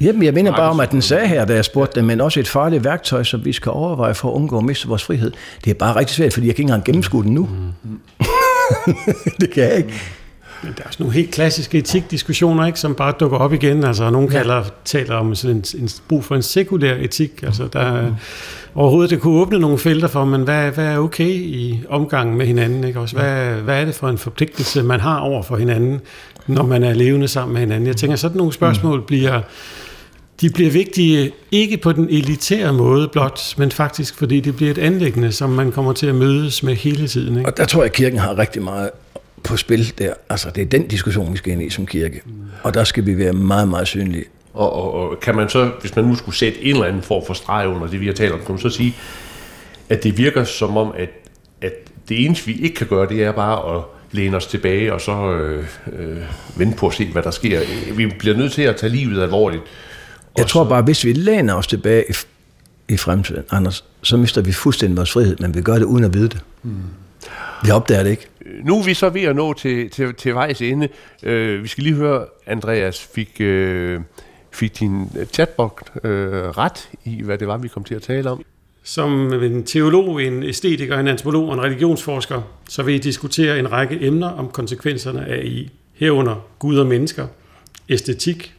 Jamen, 0.00 0.22
jeg 0.22 0.34
mener 0.34 0.56
bare 0.56 0.70
om, 0.70 0.80
at 0.80 0.90
den 0.90 1.02
sagde 1.02 1.28
her, 1.28 1.44
da 1.44 1.54
jeg 1.54 1.64
spurgte 1.64 2.00
dem, 2.00 2.04
men 2.04 2.20
også 2.20 2.40
et 2.40 2.48
farligt 2.48 2.84
værktøj, 2.84 3.22
som 3.22 3.44
vi 3.44 3.52
skal 3.52 3.72
overveje 3.72 4.14
for 4.14 4.30
at 4.30 4.34
undgå 4.34 4.58
at 4.58 4.64
miste 4.64 4.88
vores 4.88 5.04
frihed. 5.04 5.32
Det 5.64 5.70
er 5.70 5.74
bare 5.74 5.96
rigtig 5.96 6.16
svært, 6.16 6.32
fordi 6.32 6.46
jeg 6.46 6.54
kan 6.54 6.62
ikke 6.62 6.70
engang 6.70 6.84
gennemskue 6.84 7.24
den 7.24 7.34
nu. 7.34 7.48
det 9.40 9.50
kan 9.50 9.62
jeg 9.62 9.76
ikke. 9.76 9.92
Men 10.62 10.72
der 10.76 10.82
er 10.82 10.86
også 10.86 11.02
nogle 11.02 11.14
helt 11.14 11.30
klassiske 11.30 11.78
etikdiskussioner, 11.78 12.66
ikke, 12.66 12.80
som 12.80 12.94
bare 12.94 13.14
dukker 13.20 13.38
op 13.38 13.52
igen. 13.52 13.84
Altså, 13.84 14.10
nogen 14.10 14.28
kalder, 14.28 14.64
taler 14.84 15.14
om 15.14 15.34
sådan 15.34 15.56
en, 15.56 15.64
en 15.78 15.88
brug 16.08 16.24
for 16.24 16.34
en 16.36 16.42
sekulær 16.42 16.94
etik. 16.94 17.42
Altså, 17.42 17.68
der 17.72 17.80
er, 17.80 18.12
overhovedet 18.74 19.10
det 19.10 19.20
kunne 19.20 19.40
åbne 19.40 19.58
nogle 19.58 19.78
felter 19.78 20.08
for, 20.08 20.24
men 20.24 20.42
hvad, 20.42 20.70
hvad 20.70 20.84
er 20.84 20.98
okay 20.98 21.30
i 21.30 21.80
omgangen 21.88 22.38
med 22.38 22.46
hinanden? 22.46 22.84
Ikke? 22.84 23.00
Også, 23.00 23.16
hvad, 23.16 23.54
hvad 23.54 23.80
er 23.80 23.84
det 23.84 23.94
for 23.94 24.08
en 24.08 24.18
forpligtelse, 24.18 24.82
man 24.82 25.00
har 25.00 25.18
over 25.18 25.42
for 25.42 25.56
hinanden, 25.56 26.00
når 26.46 26.62
man 26.62 26.82
er 26.82 26.94
levende 26.94 27.28
sammen 27.28 27.52
med 27.52 27.60
hinanden? 27.60 27.86
Jeg 27.86 27.96
tænker, 27.96 28.16
sådan 28.16 28.36
nogle 28.36 28.52
spørgsmål 28.52 29.02
bliver... 29.06 29.40
De 30.40 30.50
bliver 30.50 30.70
vigtige 30.70 31.32
ikke 31.50 31.76
på 31.76 31.92
den 31.92 32.08
elitære 32.10 32.72
måde 32.72 33.08
blot, 33.08 33.54
men 33.58 33.70
faktisk 33.70 34.18
fordi 34.18 34.40
det 34.40 34.56
bliver 34.56 34.70
et 34.70 34.78
anlæggende, 34.78 35.32
som 35.32 35.50
man 35.50 35.72
kommer 35.72 35.92
til 35.92 36.06
at 36.06 36.14
mødes 36.14 36.62
med 36.62 36.74
hele 36.74 37.08
tiden. 37.08 37.38
Ikke? 37.38 37.50
Og 37.50 37.56
der 37.56 37.64
tror 37.64 37.82
jeg, 37.82 37.86
at 37.86 37.92
kirken 37.92 38.18
har 38.18 38.38
rigtig 38.38 38.62
meget 38.62 38.90
på 39.44 39.56
spil 39.56 39.92
der. 39.98 40.14
Altså, 40.28 40.50
det 40.54 40.60
er 40.62 40.66
den 40.66 40.86
diskussion, 40.88 41.32
vi 41.32 41.36
skal 41.38 41.52
ind 41.52 41.62
i 41.62 41.70
som 41.70 41.86
kirke. 41.86 42.22
Og 42.62 42.74
der 42.74 42.84
skal 42.84 43.06
vi 43.06 43.18
være 43.18 43.32
meget, 43.32 43.68
meget 43.68 43.86
synlige. 43.88 44.24
Og, 44.54 44.72
og, 44.72 44.92
og 45.10 45.20
kan 45.20 45.36
man 45.36 45.48
så, 45.48 45.70
hvis 45.80 45.96
man 45.96 46.04
nu 46.04 46.14
skulle 46.14 46.36
sætte 46.36 46.62
en 46.64 46.74
eller 46.74 46.86
anden 46.86 47.02
form 47.02 47.22
for 47.26 47.34
streg 47.34 47.68
under 47.68 47.86
det, 47.86 48.00
vi 48.00 48.06
har 48.06 48.12
talt 48.12 48.32
om, 48.32 48.38
kan 48.38 48.50
man 48.54 48.58
så 48.58 48.68
sige, 48.70 48.94
at 49.88 50.02
det 50.04 50.18
virker 50.18 50.44
som 50.44 50.76
om, 50.76 50.92
at, 50.98 51.08
at 51.62 51.72
det 52.08 52.24
eneste, 52.24 52.46
vi 52.46 52.52
ikke 52.60 52.74
kan 52.76 52.86
gøre, 52.86 53.08
det 53.08 53.22
er 53.24 53.32
bare 53.32 53.76
at 53.78 53.82
læne 54.12 54.36
os 54.36 54.46
tilbage 54.46 54.92
og 54.94 55.00
så 55.00 55.32
øh, 55.32 55.64
øh, 55.98 56.16
vente 56.56 56.76
på 56.76 56.86
at 56.86 56.94
se, 56.94 57.06
hvad 57.12 57.22
der 57.22 57.30
sker. 57.30 57.60
Vi 57.96 58.06
bliver 58.18 58.36
nødt 58.36 58.52
til 58.52 58.62
at 58.62 58.76
tage 58.76 58.90
livet 58.92 59.22
alvorligt. 59.22 59.62
Jeg 60.36 60.44
Og 60.44 60.50
tror 60.50 60.64
så- 60.64 60.68
bare, 60.68 60.82
hvis 60.82 61.04
vi 61.04 61.12
læner 61.12 61.54
os 61.54 61.66
tilbage 61.66 62.04
i, 62.08 62.12
i 62.92 62.96
fremtiden, 62.96 63.42
Anders, 63.50 63.84
så 64.02 64.16
mister 64.16 64.40
vi 64.40 64.52
fuldstændig 64.52 64.96
vores 64.96 65.12
frihed, 65.12 65.36
men 65.40 65.54
vi 65.54 65.60
gør 65.62 65.74
det 65.74 65.84
uden 65.84 66.04
at 66.04 66.14
vide 66.14 66.28
det. 66.28 66.40
Mm. 66.62 66.72
Vi 67.64 67.70
opdager 67.70 68.02
det 68.02 68.10
ikke. 68.10 68.28
Nu 68.64 68.78
er 68.78 68.84
vi 68.84 68.94
så 68.94 69.08
ved 69.08 69.22
at 69.22 69.36
nå 69.36 69.52
til, 69.52 69.90
til, 69.90 70.14
til 70.14 70.34
vejs 70.34 70.60
ende. 70.60 70.88
Øh, 71.22 71.62
vi 71.62 71.68
skal 71.68 71.84
lige 71.84 71.96
høre, 71.96 72.26
Andreas, 72.46 73.08
fik, 73.14 73.40
øh, 73.40 74.00
fik 74.50 74.80
din 74.80 75.10
chatbot 75.32 75.82
øh, 76.04 76.32
ret 76.32 76.88
i, 77.04 77.22
hvad 77.22 77.38
det 77.38 77.48
var, 77.48 77.56
vi 77.56 77.68
kom 77.68 77.84
til 77.84 77.94
at 77.94 78.02
tale 78.02 78.30
om? 78.30 78.44
Som 78.82 79.32
en 79.32 79.64
teolog, 79.64 80.22
en 80.22 80.42
æstetiker, 80.42 80.98
en 80.98 81.08
antropolog 81.08 81.48
og 81.48 81.54
en 81.54 81.62
religionsforsker, 81.62 82.42
så 82.68 82.82
vil 82.82 82.94
I 82.94 82.98
diskutere 82.98 83.58
en 83.58 83.72
række 83.72 83.98
emner 84.00 84.28
om 84.28 84.48
konsekvenserne 84.48 85.26
af 85.26 85.42
I, 85.44 85.70
herunder 85.94 86.46
Gud 86.58 86.78
og 86.78 86.86
mennesker, 86.86 87.26
æstetik, 87.88 88.54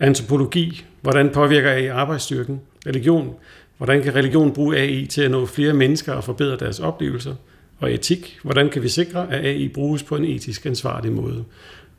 Antropologi, 0.00 0.84
hvordan 1.00 1.30
påvirker 1.30 1.70
AI 1.70 1.86
arbejdsstyrken? 1.86 2.60
Religion, 2.86 3.34
hvordan 3.76 4.02
kan 4.02 4.14
religion 4.14 4.52
bruge 4.52 4.76
AI 4.76 5.06
til 5.06 5.22
at 5.22 5.30
nå 5.30 5.46
flere 5.46 5.72
mennesker 5.72 6.12
og 6.12 6.24
forbedre 6.24 6.56
deres 6.56 6.80
oplevelser? 6.80 7.34
Og 7.80 7.94
etik, 7.94 8.38
hvordan 8.42 8.68
kan 8.68 8.82
vi 8.82 8.88
sikre, 8.88 9.26
at 9.30 9.46
AI 9.46 9.68
bruges 9.68 10.02
på 10.02 10.16
en 10.16 10.24
etisk 10.24 10.66
ansvarlig 10.66 11.12
måde? 11.12 11.44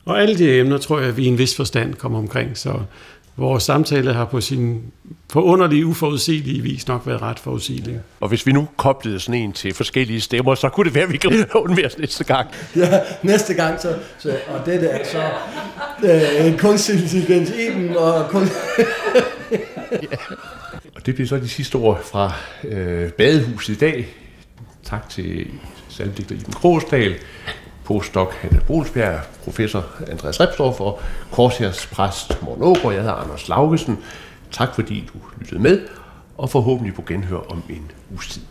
Og 0.04 0.22
alle 0.22 0.38
de 0.38 0.58
emner 0.58 0.78
tror 0.78 0.98
jeg, 0.98 1.08
at 1.08 1.16
vi 1.16 1.24
i 1.24 1.26
en 1.26 1.38
vis 1.38 1.56
forstand 1.56 1.94
kommer 1.94 2.18
omkring, 2.18 2.58
så 2.58 2.80
vores 3.36 3.62
samtale 3.62 4.12
har 4.12 4.24
på 4.24 4.40
sin 4.40 4.82
forunderlige, 5.32 5.86
uforudsigelige 5.86 6.62
vis 6.62 6.88
nok 6.88 7.06
været 7.06 7.22
ret 7.22 7.38
forudsigelig. 7.38 8.00
Og 8.20 8.28
hvis 8.28 8.46
vi 8.46 8.52
nu 8.52 8.68
koblede 8.76 9.20
sådan 9.20 9.40
en 9.40 9.52
til 9.52 9.74
forskellige 9.74 10.20
stemmer, 10.20 10.54
så 10.54 10.68
kunne 10.68 10.84
det 10.84 10.94
være, 10.94 11.04
at 11.04 11.12
vi 11.12 11.16
kan 11.16 11.46
låne 11.54 11.74
mere 11.74 11.90
næste 11.98 12.24
gang. 12.24 12.48
Ja, 12.76 13.00
næste 13.22 13.54
gang, 13.54 13.80
så, 13.80 13.94
så 14.18 14.36
og 14.48 14.66
det 14.66 14.94
er 14.94 15.04
så 15.04 15.22
øh, 16.04 16.46
en 16.46 16.58
kunstig 16.58 17.02
intelligens 17.02 17.50
i 17.50 17.66
den, 17.74 17.96
og 17.96 18.28
kun... 18.30 18.42
ja. 19.92 20.16
Og 20.94 21.06
det 21.06 21.14
bliver 21.14 21.28
så 21.28 21.36
de 21.36 21.48
sidste 21.48 21.76
ord 21.76 22.04
fra 22.04 22.32
øh, 22.64 23.10
Badehuset 23.10 23.74
i 23.74 23.78
dag. 23.78 24.08
Tak 24.90 25.08
til 25.08 25.50
salmdigter 25.88 26.34
Iben 26.34 26.52
Krogsdal, 26.52 27.14
postdoc 27.84 28.34
Hanne 28.34 28.60
Bolsbjerg, 28.66 29.20
professor 29.44 29.84
Andreas 30.08 30.40
Repstorff 30.40 30.80
og 30.80 31.00
Korshærs 31.32 31.86
præst 31.86 32.42
Morten 32.42 32.64
Ågaard. 32.64 32.92
Jeg 32.92 33.02
hedder 33.02 33.14
Anders 33.14 33.48
Laugesen. 33.48 33.98
Tak 34.50 34.74
fordi 34.74 35.08
du 35.12 35.18
lyttede 35.38 35.60
med, 35.60 35.88
og 36.38 36.50
forhåbentlig 36.50 36.94
på 36.94 37.02
genhør 37.06 37.36
om 37.36 37.62
en 37.68 37.90
uges 38.10 38.28
tid. 38.28 38.42